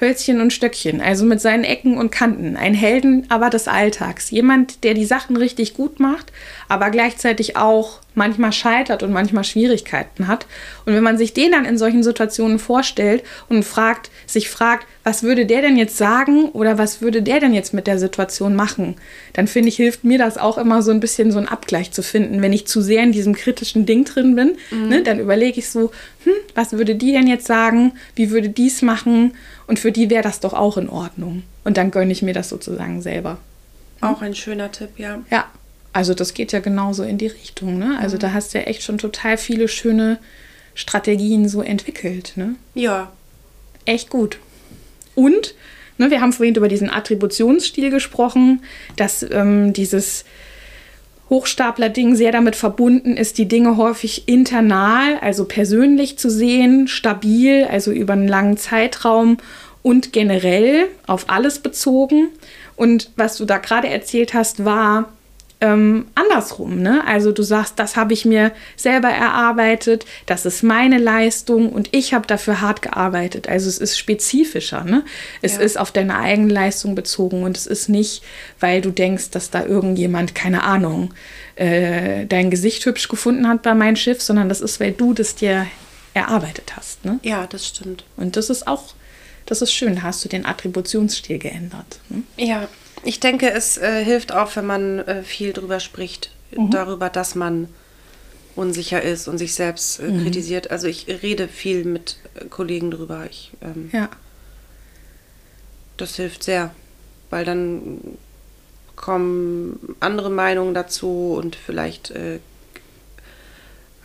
Hölzchen 0.00 0.40
und 0.40 0.52
Stöckchen, 0.52 1.00
also 1.00 1.26
mit 1.26 1.40
seinen 1.40 1.64
Ecken 1.64 1.98
und 1.98 2.10
Kanten. 2.10 2.56
Ein 2.56 2.74
Helden 2.74 3.26
aber 3.28 3.50
des 3.50 3.68
Alltags. 3.68 4.30
Jemand, 4.30 4.82
der 4.82 4.94
die 4.94 5.04
Sachen 5.04 5.36
richtig 5.36 5.74
gut 5.74 6.00
macht, 6.00 6.32
aber 6.70 6.90
gleichzeitig 6.90 7.56
auch 7.56 7.98
manchmal 8.14 8.52
scheitert 8.52 9.02
und 9.02 9.12
manchmal 9.12 9.42
Schwierigkeiten 9.42 10.28
hat. 10.28 10.46
Und 10.86 10.94
wenn 10.94 11.02
man 11.02 11.18
sich 11.18 11.34
den 11.34 11.50
dann 11.50 11.64
in 11.64 11.76
solchen 11.76 12.04
Situationen 12.04 12.60
vorstellt 12.60 13.24
und 13.48 13.64
fragt, 13.64 14.08
sich 14.24 14.48
fragt, 14.48 14.86
was 15.02 15.24
würde 15.24 15.46
der 15.46 15.62
denn 15.62 15.76
jetzt 15.76 15.96
sagen 15.96 16.44
oder 16.50 16.78
was 16.78 17.00
würde 17.00 17.22
der 17.22 17.40
denn 17.40 17.54
jetzt 17.54 17.74
mit 17.74 17.88
der 17.88 17.98
Situation 17.98 18.54
machen, 18.54 18.94
dann 19.32 19.48
finde 19.48 19.68
ich, 19.68 19.76
hilft 19.76 20.04
mir 20.04 20.16
das 20.16 20.38
auch 20.38 20.58
immer 20.58 20.80
so 20.82 20.92
ein 20.92 21.00
bisschen 21.00 21.32
so 21.32 21.38
einen 21.38 21.48
Abgleich 21.48 21.90
zu 21.90 22.04
finden. 22.04 22.40
Wenn 22.40 22.52
ich 22.52 22.68
zu 22.68 22.82
sehr 22.82 23.02
in 23.02 23.10
diesem 23.10 23.34
kritischen 23.34 23.84
Ding 23.84 24.04
drin 24.04 24.36
bin, 24.36 24.56
mhm. 24.70 24.88
ne, 24.88 25.02
dann 25.02 25.18
überlege 25.18 25.58
ich 25.58 25.68
so, 25.68 25.90
hm, 26.22 26.32
was 26.54 26.74
würde 26.74 26.94
die 26.94 27.10
denn 27.10 27.26
jetzt 27.26 27.48
sagen, 27.48 27.94
wie 28.14 28.30
würde 28.30 28.48
dies 28.48 28.80
machen 28.80 29.34
und 29.66 29.80
für 29.80 29.90
die 29.90 30.08
wäre 30.08 30.22
das 30.22 30.38
doch 30.38 30.52
auch 30.52 30.76
in 30.76 30.88
Ordnung. 30.88 31.42
Und 31.64 31.76
dann 31.78 31.90
gönne 31.90 32.12
ich 32.12 32.22
mir 32.22 32.32
das 32.32 32.48
sozusagen 32.48 33.02
selber. 33.02 33.38
Auch 34.00 34.22
ein 34.22 34.36
schöner 34.36 34.70
Tipp, 34.70 34.90
ja. 34.98 35.18
Ja, 35.30 35.46
also 35.92 36.14
das 36.14 36.34
geht 36.34 36.52
ja 36.52 36.60
genauso 36.60 37.02
in 37.02 37.18
die 37.18 37.26
Richtung. 37.26 37.78
Ne? 37.78 37.98
Also 38.00 38.16
mhm. 38.16 38.20
da 38.20 38.32
hast 38.32 38.54
du 38.54 38.58
ja 38.58 38.64
echt 38.64 38.82
schon 38.82 38.98
total 38.98 39.36
viele 39.36 39.68
schöne 39.68 40.18
Strategien 40.74 41.48
so 41.48 41.62
entwickelt. 41.62 42.32
Ne? 42.36 42.54
Ja. 42.74 43.10
Echt 43.84 44.10
gut. 44.10 44.38
Und 45.14 45.54
ne, 45.98 46.10
wir 46.10 46.20
haben 46.20 46.32
vorhin 46.32 46.54
über 46.54 46.68
diesen 46.68 46.90
Attributionsstil 46.90 47.90
gesprochen, 47.90 48.62
dass 48.96 49.26
ähm, 49.30 49.72
dieses 49.72 50.24
Hochstapler-Ding 51.28 52.16
sehr 52.16 52.32
damit 52.32 52.56
verbunden 52.56 53.16
ist, 53.16 53.38
die 53.38 53.46
Dinge 53.46 53.76
häufig 53.76 54.28
internal, 54.28 55.16
also 55.20 55.44
persönlich 55.44 56.18
zu 56.18 56.28
sehen, 56.28 56.88
stabil, 56.88 57.64
also 57.64 57.92
über 57.92 58.14
einen 58.14 58.28
langen 58.28 58.56
Zeitraum 58.56 59.38
und 59.82 60.12
generell 60.12 60.88
auf 61.06 61.30
alles 61.30 61.60
bezogen. 61.60 62.28
Und 62.76 63.10
was 63.16 63.36
du 63.36 63.44
da 63.44 63.58
gerade 63.58 63.88
erzählt 63.88 64.34
hast, 64.34 64.64
war, 64.64 65.12
ähm, 65.60 66.06
andersrum. 66.14 66.80
Ne? 66.80 67.06
Also 67.06 67.32
du 67.32 67.42
sagst, 67.42 67.78
das 67.78 67.96
habe 67.96 68.12
ich 68.12 68.24
mir 68.24 68.52
selber 68.76 69.08
erarbeitet, 69.08 70.06
das 70.26 70.46
ist 70.46 70.62
meine 70.62 70.98
Leistung 70.98 71.70
und 71.70 71.88
ich 71.92 72.14
habe 72.14 72.26
dafür 72.26 72.60
hart 72.60 72.82
gearbeitet. 72.82 73.48
Also 73.48 73.68
es 73.68 73.78
ist 73.78 73.98
spezifischer. 73.98 74.84
Ne? 74.84 75.04
Es 75.42 75.56
ja. 75.56 75.60
ist 75.60 75.78
auf 75.78 75.92
deine 75.92 76.18
eigene 76.18 76.52
Leistung 76.52 76.94
bezogen 76.94 77.42
und 77.42 77.56
es 77.56 77.66
ist 77.66 77.88
nicht, 77.88 78.22
weil 78.58 78.80
du 78.80 78.90
denkst, 78.90 79.30
dass 79.30 79.50
da 79.50 79.64
irgendjemand, 79.64 80.34
keine 80.34 80.64
Ahnung, 80.64 81.12
äh, 81.56 82.24
dein 82.26 82.50
Gesicht 82.50 82.86
hübsch 82.86 83.08
gefunden 83.08 83.46
hat 83.46 83.62
bei 83.62 83.74
meinem 83.74 83.96
Schiff, 83.96 84.22
sondern 84.22 84.48
das 84.48 84.62
ist, 84.62 84.80
weil 84.80 84.92
du 84.92 85.12
das 85.12 85.34
dir 85.34 85.66
erarbeitet 86.14 86.74
hast. 86.76 87.04
Ne? 87.04 87.20
Ja, 87.22 87.46
das 87.46 87.66
stimmt. 87.66 88.04
Und 88.16 88.36
das 88.36 88.48
ist 88.48 88.66
auch, 88.66 88.94
das 89.44 89.60
ist 89.62 89.72
schön, 89.72 89.96
da 89.96 90.02
hast 90.02 90.24
du 90.24 90.28
den 90.28 90.46
Attributionsstil 90.46 91.38
geändert. 91.38 92.00
Ne? 92.08 92.22
Ja, 92.36 92.68
ich 93.02 93.20
denke, 93.20 93.50
es 93.50 93.78
äh, 93.78 94.04
hilft 94.04 94.32
auch, 94.32 94.54
wenn 94.56 94.66
man 94.66 94.98
äh, 95.00 95.22
viel 95.22 95.52
drüber 95.52 95.80
spricht, 95.80 96.30
mhm. 96.50 96.70
darüber, 96.70 97.08
dass 97.08 97.34
man 97.34 97.68
unsicher 98.56 99.02
ist 99.02 99.28
und 99.28 99.38
sich 99.38 99.54
selbst 99.54 100.00
äh, 100.00 100.08
mhm. 100.08 100.22
kritisiert. 100.22 100.70
Also 100.70 100.86
ich 100.86 101.06
rede 101.08 101.48
viel 101.48 101.84
mit 101.84 102.16
äh, 102.34 102.44
Kollegen 102.46 102.90
drüber. 102.90 103.26
Ich, 103.30 103.52
ähm, 103.62 103.90
ja. 103.92 104.08
Das 105.96 106.16
hilft 106.16 106.42
sehr, 106.42 106.74
weil 107.30 107.44
dann 107.44 108.00
kommen 108.96 109.96
andere 110.00 110.30
Meinungen 110.30 110.74
dazu 110.74 111.34
und 111.38 111.56
vielleicht 111.56 112.10
äh, 112.10 112.38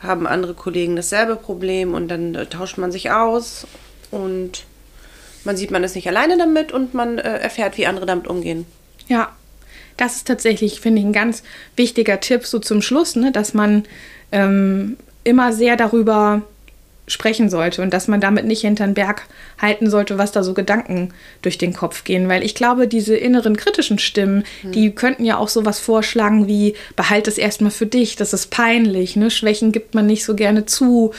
haben 0.02 0.28
andere 0.28 0.54
Kollegen 0.54 0.96
dasselbe 0.96 1.36
Problem 1.36 1.94
und 1.94 2.08
dann 2.08 2.36
äh, 2.36 2.46
tauscht 2.46 2.78
man 2.78 2.92
sich 2.92 3.12
aus 3.12 3.68
und 4.12 4.66
man 5.44 5.58
sieht, 5.58 5.72
man 5.72 5.84
ist 5.84 5.96
nicht 5.96 6.08
alleine 6.08 6.38
damit 6.38 6.72
und 6.72 6.94
man 6.94 7.18
äh, 7.18 7.38
erfährt, 7.38 7.78
wie 7.78 7.88
andere 7.88 8.06
damit 8.06 8.28
umgehen. 8.28 8.66
Ja, 9.08 9.36
das 9.98 10.18
ist 10.18 10.28
tatsächlich, 10.28 10.82
finde 10.82 11.00
ich, 11.00 11.06
ein 11.06 11.14
ganz 11.14 11.44
wichtiger 11.76 12.20
Tipp 12.20 12.46
so 12.46 12.60
zum 12.60 12.82
Schluss, 12.82 13.16
ne, 13.16 13.32
dass 13.32 13.54
man 13.54 13.84
ähm, 14.32 14.98
immer 15.24 15.54
sehr 15.54 15.78
darüber 15.78 16.42
sprechen 17.08 17.50
sollte 17.50 17.82
und 17.82 17.94
dass 17.94 18.08
man 18.08 18.20
damit 18.20 18.46
nicht 18.46 18.62
hinter 18.62 18.86
den 18.86 18.96
Berg 18.96 19.28
halten 19.62 19.90
sollte, 19.90 20.18
was 20.18 20.32
da 20.32 20.44
so 20.44 20.54
Gedanken 20.54 21.14
durch 21.42 21.58
den 21.58 21.74
Kopf 21.74 22.04
gehen. 22.04 22.28
Weil 22.28 22.44
ich 22.44 22.56
glaube, 22.56 22.88
diese 22.88 23.16
inneren 23.16 23.58
kritischen 23.58 24.00
Stimmen, 24.00 24.44
mhm. 24.64 24.72
die 24.72 24.92
könnten 24.92 25.24
ja 25.24 25.38
auch 25.38 25.50
sowas 25.50 25.80
vorschlagen 25.80 26.48
wie, 26.48 26.74
behalte 26.96 27.30
es 27.30 27.38
erstmal 27.38 27.72
für 27.72 27.86
dich, 27.86 28.16
das 28.16 28.34
ist 28.34 28.50
peinlich, 28.50 29.16
ne? 29.16 29.30
Schwächen 29.30 29.72
gibt 29.72 29.94
man 29.94 30.08
nicht 30.08 30.26
so 30.26 30.36
gerne 30.36 30.66
zu 30.66 31.14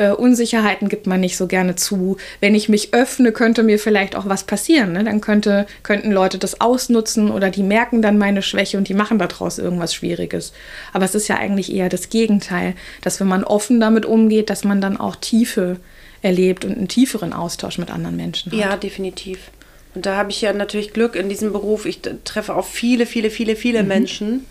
äh, 0.00 0.12
Unsicherheiten 0.12 0.88
gibt 0.88 1.06
man 1.06 1.20
nicht 1.20 1.36
so 1.36 1.46
gerne 1.46 1.76
zu. 1.76 2.16
Wenn 2.40 2.54
ich 2.54 2.70
mich 2.70 2.94
öffne, 2.94 3.32
könnte 3.32 3.62
mir 3.62 3.78
vielleicht 3.78 4.16
auch 4.16 4.26
was 4.26 4.44
passieren. 4.44 4.92
Ne? 4.92 5.04
Dann 5.04 5.20
könnte, 5.20 5.66
könnten 5.82 6.10
Leute 6.10 6.38
das 6.38 6.62
ausnutzen 6.62 7.30
oder 7.30 7.50
die 7.50 7.62
merken 7.62 8.00
dann 8.00 8.16
meine 8.16 8.40
Schwäche 8.40 8.78
und 8.78 8.88
die 8.88 8.94
machen 8.94 9.18
daraus 9.18 9.58
irgendwas 9.58 9.94
Schwieriges. 9.94 10.54
Aber 10.94 11.04
es 11.04 11.14
ist 11.14 11.28
ja 11.28 11.36
eigentlich 11.36 11.70
eher 11.72 11.90
das 11.90 12.08
Gegenteil, 12.08 12.74
dass 13.02 13.20
wenn 13.20 13.28
man 13.28 13.44
offen 13.44 13.78
damit 13.78 14.06
umgeht, 14.06 14.48
dass 14.48 14.64
man 14.64 14.80
dann 14.80 14.96
auch 14.96 15.16
Tiefe 15.16 15.76
erlebt 16.22 16.64
und 16.64 16.78
einen 16.78 16.88
tieferen 16.88 17.34
Austausch 17.34 17.76
mit 17.76 17.90
anderen 17.90 18.16
Menschen 18.16 18.52
hat. 18.52 18.58
Ja, 18.58 18.76
definitiv. 18.76 19.50
Und 19.94 20.06
da 20.06 20.16
habe 20.16 20.30
ich 20.30 20.40
ja 20.40 20.54
natürlich 20.54 20.94
Glück 20.94 21.14
in 21.14 21.28
diesem 21.28 21.52
Beruf. 21.52 21.84
Ich 21.84 22.00
treffe 22.24 22.56
auch 22.56 22.66
viele, 22.66 23.04
viele, 23.04 23.28
viele, 23.28 23.54
viele 23.54 23.82
mhm. 23.82 23.88
Menschen. 23.88 24.46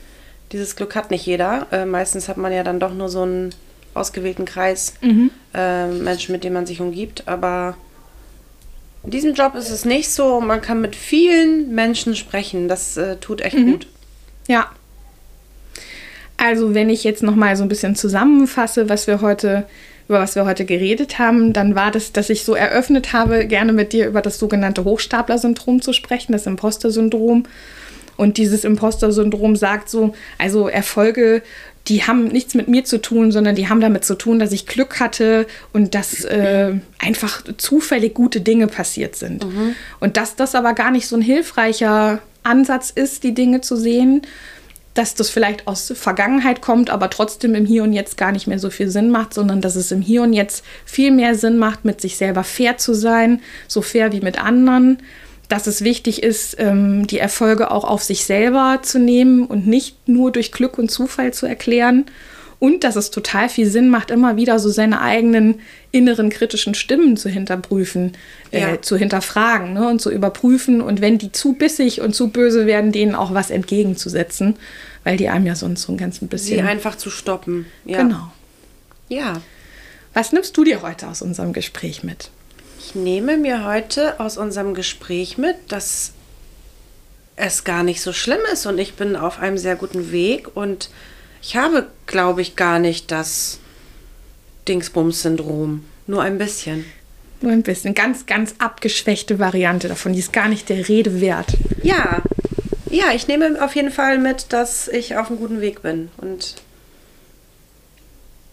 Dieses 0.51 0.75
Glück 0.75 0.93
hat 0.93 1.09
nicht 1.09 1.25
jeder. 1.25 1.65
Äh, 1.71 1.85
meistens 1.85 2.27
hat 2.27 2.37
man 2.37 2.53
ja 2.53 2.63
dann 2.63 2.79
doch 2.79 2.93
nur 2.93 3.09
so 3.09 3.25
ein 3.25 3.49
ausgewählten 3.99 4.45
Kreis 4.45 4.93
mhm. 5.01 5.31
äh, 5.53 5.87
Menschen, 5.87 6.31
mit 6.31 6.43
denen 6.43 6.55
man 6.55 6.65
sich 6.65 6.81
umgibt. 6.81 7.27
Aber 7.27 7.77
in 9.03 9.11
diesem 9.11 9.33
Job 9.33 9.55
ist 9.55 9.69
es 9.69 9.85
nicht 9.85 10.09
so. 10.09 10.41
Man 10.41 10.61
kann 10.61 10.81
mit 10.81 10.95
vielen 10.95 11.73
Menschen 11.73 12.15
sprechen. 12.15 12.67
Das 12.67 12.97
äh, 12.97 13.17
tut 13.17 13.41
echt 13.41 13.57
mhm. 13.57 13.71
gut. 13.71 13.87
Ja. 14.47 14.71
Also 16.37 16.73
wenn 16.73 16.89
ich 16.89 17.03
jetzt 17.03 17.21
noch 17.21 17.35
mal 17.35 17.55
so 17.55 17.63
ein 17.63 17.69
bisschen 17.69 17.95
zusammenfasse, 17.95 18.89
was 18.89 19.07
wir 19.07 19.21
heute 19.21 19.65
über 20.09 20.19
was 20.19 20.35
wir 20.35 20.45
heute 20.45 20.65
geredet 20.65 21.19
haben, 21.19 21.53
dann 21.53 21.75
war 21.75 21.91
das, 21.91 22.11
dass 22.11 22.31
ich 22.31 22.43
so 22.43 22.55
eröffnet 22.55 23.13
habe, 23.13 23.45
gerne 23.45 23.73
mit 23.73 23.93
dir 23.93 24.07
über 24.07 24.23
das 24.23 24.39
sogenannte 24.39 24.83
Hochstapler-Syndrom 24.83 25.83
zu 25.83 25.93
sprechen, 25.93 26.31
das 26.31 26.47
Imposter-Syndrom. 26.47 27.43
Und 28.17 28.37
dieses 28.37 28.63
Imposter-Syndrom 28.63 29.55
sagt 29.55 29.87
so, 29.87 30.13
also 30.39 30.67
Erfolge 30.67 31.43
die 31.89 32.03
haben 32.03 32.27
nichts 32.27 32.53
mit 32.53 32.67
mir 32.67 32.85
zu 32.85 33.01
tun, 33.01 33.31
sondern 33.31 33.55
die 33.55 33.67
haben 33.67 33.81
damit 33.81 34.05
zu 34.05 34.15
tun, 34.15 34.37
dass 34.39 34.51
ich 34.51 34.67
Glück 34.67 34.99
hatte 34.99 35.47
und 35.73 35.95
dass 35.95 36.23
äh, 36.23 36.73
einfach 36.99 37.43
zufällig 37.57 38.13
gute 38.13 38.41
Dinge 38.41 38.67
passiert 38.67 39.15
sind. 39.15 39.43
Mhm. 39.43 39.75
Und 39.99 40.15
dass 40.15 40.35
das 40.35 40.53
aber 40.53 40.73
gar 40.73 40.91
nicht 40.91 41.07
so 41.07 41.15
ein 41.15 41.21
hilfreicher 41.21 42.21
Ansatz 42.43 42.91
ist, 42.91 43.23
die 43.23 43.33
Dinge 43.33 43.61
zu 43.61 43.75
sehen, 43.75 44.21
dass 44.93 45.15
das 45.15 45.29
vielleicht 45.29 45.67
aus 45.67 45.91
Vergangenheit 45.95 46.61
kommt, 46.61 46.89
aber 46.89 47.09
trotzdem 47.09 47.55
im 47.55 47.65
Hier 47.65 47.83
und 47.83 47.93
Jetzt 47.93 48.17
gar 48.17 48.31
nicht 48.31 48.47
mehr 48.47 48.59
so 48.59 48.69
viel 48.69 48.89
Sinn 48.89 49.09
macht, 49.09 49.33
sondern 49.33 49.61
dass 49.61 49.75
es 49.75 49.91
im 49.91 50.01
Hier 50.01 50.21
und 50.23 50.33
Jetzt 50.33 50.63
viel 50.85 51.11
mehr 51.11 51.35
Sinn 51.35 51.57
macht, 51.57 51.85
mit 51.85 52.01
sich 52.01 52.17
selber 52.17 52.43
fair 52.43 52.77
zu 52.77 52.93
sein, 52.93 53.41
so 53.67 53.81
fair 53.81 54.11
wie 54.11 54.21
mit 54.21 54.43
anderen 54.43 54.99
dass 55.49 55.67
es 55.67 55.83
wichtig 55.83 56.23
ist, 56.23 56.55
ähm, 56.59 57.07
die 57.07 57.17
Erfolge 57.17 57.71
auch 57.71 57.83
auf 57.83 58.03
sich 58.03 58.23
selber 58.23 58.79
zu 58.83 58.99
nehmen 58.99 59.45
und 59.45 59.67
nicht 59.67 60.07
nur 60.07 60.31
durch 60.31 60.51
Glück 60.51 60.77
und 60.77 60.89
Zufall 60.89 61.33
zu 61.33 61.45
erklären. 61.45 62.05
Und 62.59 62.83
dass 62.83 62.97
es 62.97 63.09
total 63.09 63.47
viel 63.47 63.67
Sinn 63.67 63.89
macht, 63.89 64.11
immer 64.11 64.35
wieder 64.35 64.59
so 64.59 64.69
seine 64.69 65.01
eigenen 65.01 65.61
inneren 65.91 66.29
kritischen 66.29 66.75
Stimmen 66.75 67.15
zu 67.15 67.29
hinterprüfen, 67.29 68.11
äh, 68.51 68.61
ja. 68.61 68.81
zu 68.81 68.97
hinterfragen 68.97 69.73
ne, 69.73 69.87
und 69.87 70.01
zu 70.01 70.11
überprüfen. 70.11 70.81
Und 70.81 70.99
wenn 71.01 71.17
die 71.17 71.31
zu 71.31 71.53
bissig 71.53 72.01
und 72.01 72.13
zu 72.13 72.27
böse 72.27 72.65
werden, 72.65 72.91
denen 72.91 73.15
auch 73.15 73.33
was 73.33 73.49
entgegenzusetzen, 73.49 74.57
weil 75.05 75.15
die 75.15 75.29
einem 75.29 75.45
ja 75.45 75.55
sonst 75.55 75.83
so 75.83 75.93
ein 75.93 75.97
ganz 75.97 76.21
ein 76.21 76.27
bisschen. 76.27 76.57
Sie 76.57 76.61
einfach 76.61 76.97
zu 76.97 77.09
stoppen. 77.09 77.65
Ja. 77.85 78.03
Genau. 78.03 78.31
Ja. 79.07 79.41
Was 80.13 80.33
nimmst 80.33 80.55
du 80.57 80.65
dir 80.65 80.81
heute 80.81 81.07
aus 81.07 81.21
unserem 81.21 81.53
Gespräch 81.53 82.03
mit? 82.03 82.29
Ich 82.89 82.95
nehme 82.95 83.37
mir 83.37 83.65
heute 83.65 84.19
aus 84.19 84.39
unserem 84.39 84.73
Gespräch 84.73 85.37
mit, 85.37 85.55
dass 85.67 86.13
es 87.35 87.63
gar 87.63 87.83
nicht 87.83 88.01
so 88.01 88.13
schlimm 88.13 88.39
ist 88.51 88.65
und 88.65 88.79
ich 88.79 88.95
bin 88.95 89.15
auf 89.15 89.37
einem 89.37 89.59
sehr 89.59 89.75
guten 89.75 90.11
Weg 90.11 90.57
und 90.57 90.89
ich 91.39 91.55
habe, 91.55 91.85
glaube 92.07 92.41
ich, 92.41 92.55
gar 92.55 92.79
nicht 92.79 93.11
das 93.11 93.59
Dingsbums-Syndrom. 94.67 95.85
Nur 96.07 96.23
ein 96.23 96.39
bisschen. 96.39 96.83
Nur 97.41 97.51
ein 97.51 97.61
bisschen. 97.61 97.93
Ganz, 97.93 98.25
ganz 98.25 98.55
abgeschwächte 98.57 99.37
Variante 99.37 99.87
davon. 99.87 100.13
Die 100.13 100.19
ist 100.19 100.33
gar 100.33 100.47
nicht 100.47 100.67
der 100.67 100.89
Rede 100.89 101.21
wert. 101.21 101.57
Ja. 101.83 102.23
Ja, 102.89 103.11
ich 103.13 103.27
nehme 103.27 103.63
auf 103.63 103.75
jeden 103.75 103.91
Fall 103.91 104.17
mit, 104.17 104.51
dass 104.51 104.87
ich 104.87 105.15
auf 105.15 105.29
einem 105.29 105.37
guten 105.37 105.61
Weg 105.61 105.83
bin 105.83 106.09
und 106.17 106.55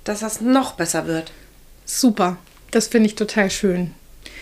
dass 0.04 0.20
das 0.20 0.42
noch 0.42 0.74
besser 0.74 1.06
wird. 1.06 1.32
Super. 1.86 2.36
Das 2.70 2.88
finde 2.88 3.06
ich 3.06 3.14
total 3.14 3.50
schön. 3.50 3.94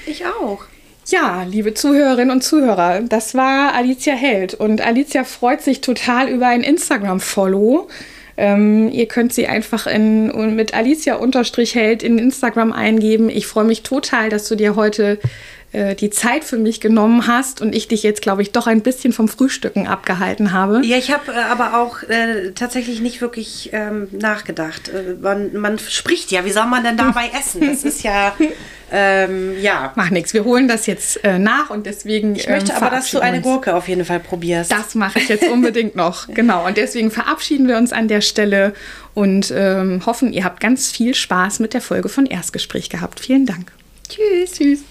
Ich 0.07 0.25
auch. 0.27 0.65
Ja, 1.07 1.43
liebe 1.43 1.75
Zuhörerinnen 1.75 2.31
und 2.31 2.43
Zuhörer, 2.43 3.03
das 3.03 3.35
war 3.35 3.75
Alicia 3.75 4.15
Held. 4.15 4.55
Und 4.55 4.81
Alicia 4.81 5.25
freut 5.25 5.63
sich 5.63 5.81
total 5.81 6.29
über 6.29 6.47
ein 6.47 6.63
Instagram-Follow. 6.63 7.89
Ähm, 8.37 8.91
ihr 8.91 9.07
könnt 9.07 9.33
sie 9.33 9.47
einfach 9.47 9.87
in, 9.87 10.57
mit 10.57 10.75
Alicia-Held 10.75 12.03
in 12.03 12.19
Instagram 12.19 12.73
eingeben. 12.73 13.29
Ich 13.29 13.47
freue 13.47 13.65
mich 13.65 13.83
total, 13.83 14.29
dass 14.29 14.49
du 14.49 14.57
dir 14.57 14.77
heute 14.77 15.19
äh, 15.75 15.97
die 15.97 16.11
Zeit 16.11 16.45
für 16.45 16.57
mich 16.57 16.81
genommen 16.81 17.27
hast 17.27 17.61
und 17.61 17.75
ich 17.75 17.89
dich 17.89 18.05
jetzt, 18.05 18.23
glaube 18.23 18.43
ich, 18.43 18.53
doch 18.53 18.69
ein 18.69 18.81
bisschen 18.81 19.13
vom 19.13 19.27
Frühstücken 19.27 19.89
abgehalten 19.89 20.53
habe. 20.53 20.81
Ja, 20.85 20.97
ich 20.97 21.13
habe 21.13 21.33
äh, 21.33 21.37
aber 21.51 21.81
auch 21.81 22.03
äh, 22.05 22.53
tatsächlich 22.53 23.01
nicht 23.01 23.21
wirklich 23.21 23.71
ähm, 23.73 24.07
nachgedacht. 24.13 24.89
Äh, 24.89 25.17
man, 25.21 25.53
man, 25.57 25.79
spricht 25.81 26.31
ja, 26.31 26.45
wie 26.45 26.53
soll 26.53 26.67
man 26.67 26.85
denn 26.85 26.97
dabei 26.97 27.29
essen? 27.39 27.61
Das 27.67 27.83
ist 27.83 28.05
ja, 28.05 28.33
ähm, 28.93 29.61
ja. 29.61 29.93
Mach 29.97 30.11
nichts, 30.11 30.33
wir 30.33 30.45
holen 30.45 30.69
das 30.69 30.87
jetzt 30.87 31.25
äh, 31.25 31.41
nach 31.41 31.71
und 31.71 31.87
deswegen. 31.87 32.37
Ich 32.37 32.49
möchte 32.49 32.71
ähm, 32.71 32.79
aber, 32.79 32.91
dass 32.91 33.11
du 33.11 33.19
eine 33.19 33.41
Gurke 33.41 33.75
auf 33.75 33.89
jeden 33.89 34.05
Fall 34.05 34.21
probierst. 34.21 34.71
Das 34.71 34.95
mache 34.95 35.19
ich 35.19 35.29
jetzt 35.29 35.49
unbedingt 35.49 35.97
noch, 35.97 36.29
genau. 36.35 36.67
Und 36.67 36.77
deswegen 36.77 37.11
verabschieden 37.11 37.67
wir 37.67 37.79
uns 37.79 37.93
an 37.93 38.07
der 38.07 38.21
Stelle 38.21 38.75
und 39.13 39.53
ähm, 39.55 40.07
hoffen, 40.07 40.33
ihr 40.33 40.45
habt 40.45 40.61
ganz 40.61 40.93
viel 40.93 41.15
Spaß 41.15 41.59
mit 41.59 41.75
der 41.75 41.81
Folge 41.81 42.09
von 42.09 42.27
Erstgespräch 42.27 42.91
gehabt. 42.91 43.19
Vielen 43.19 43.45
Dank. 43.45 43.73
Tschüss. 44.09 44.53
Tschüss. 44.53 44.85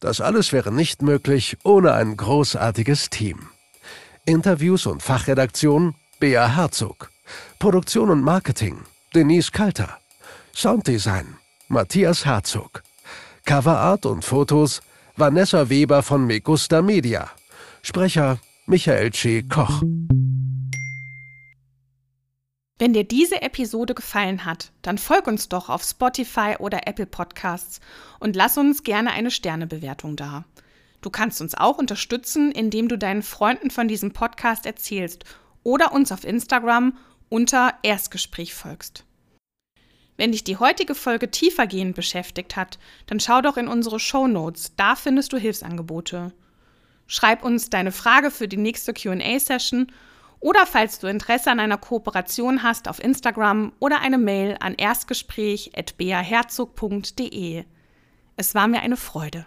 Das 0.00 0.20
alles 0.20 0.52
wäre 0.52 0.72
nicht 0.72 1.02
möglich 1.02 1.56
ohne 1.64 1.92
ein 1.92 2.16
großartiges 2.16 3.10
Team. 3.10 3.48
Interviews 4.24 4.86
und 4.86 5.02
Fachredaktion 5.02 5.94
Bea 6.20 6.48
Herzog. 6.56 7.10
Produktion 7.58 8.10
und 8.10 8.22
Marketing 8.22 8.80
Denise 9.14 9.50
Kalter. 9.50 9.98
Sounddesign 10.54 11.36
Matthias 11.68 12.24
Herzog. 12.24 12.82
Coverart 13.44 14.06
und 14.06 14.24
Fotos 14.24 14.80
Vanessa 15.16 15.68
Weber 15.68 16.02
von 16.02 16.26
Megusta 16.26 16.82
Media. 16.82 17.30
Sprecher 17.82 18.38
Michael 18.66 19.12
C. 19.12 19.42
Koch. 19.42 19.82
Wenn 22.78 22.92
dir 22.92 23.02
diese 23.02 23.42
Episode 23.42 23.94
gefallen 23.94 24.44
hat, 24.44 24.70
dann 24.82 24.98
folg 24.98 25.26
uns 25.26 25.48
doch 25.48 25.68
auf 25.68 25.82
Spotify 25.82 26.54
oder 26.60 26.86
Apple 26.86 27.06
Podcasts 27.06 27.80
und 28.20 28.36
lass 28.36 28.56
uns 28.56 28.84
gerne 28.84 29.10
eine 29.10 29.32
Sternebewertung 29.32 30.14
da. 30.14 30.44
Du 31.00 31.10
kannst 31.10 31.40
uns 31.40 31.56
auch 31.56 31.78
unterstützen, 31.78 32.52
indem 32.52 32.88
du 32.88 32.96
deinen 32.96 33.22
Freunden 33.22 33.70
von 33.70 33.88
diesem 33.88 34.12
Podcast 34.12 34.64
erzählst 34.64 35.24
oder 35.64 35.92
uns 35.92 36.12
auf 36.12 36.24
Instagram 36.24 36.96
unter 37.28 37.74
Erstgespräch 37.82 38.54
folgst. 38.54 39.04
Wenn 40.16 40.32
dich 40.32 40.44
die 40.44 40.56
heutige 40.56 40.94
Folge 40.94 41.30
tiefergehend 41.30 41.94
beschäftigt 41.94 42.56
hat, 42.56 42.78
dann 43.06 43.20
schau 43.20 43.40
doch 43.40 43.56
in 43.56 43.68
unsere 43.68 44.00
Show 44.00 44.26
Notes, 44.26 44.72
da 44.76 44.96
findest 44.96 45.32
du 45.32 45.36
Hilfsangebote. 45.36 46.32
Schreib 47.06 47.44
uns 47.44 47.70
deine 47.70 47.92
Frage 47.92 48.30
für 48.30 48.48
die 48.48 48.56
nächste 48.56 48.92
QA-Session 48.92 49.92
oder 50.40 50.66
falls 50.66 50.98
du 50.98 51.06
Interesse 51.08 51.50
an 51.50 51.60
einer 51.60 51.78
Kooperation 51.78 52.62
hast 52.62 52.88
auf 52.88 53.02
Instagram 53.02 53.72
oder 53.80 54.00
eine 54.00 54.18
Mail 54.18 54.56
an 54.60 54.74
erstgespräch.beaherzog.de. 54.74 57.64
Es 58.36 58.54
war 58.54 58.68
mir 58.68 58.80
eine 58.80 58.96
Freude. 58.96 59.46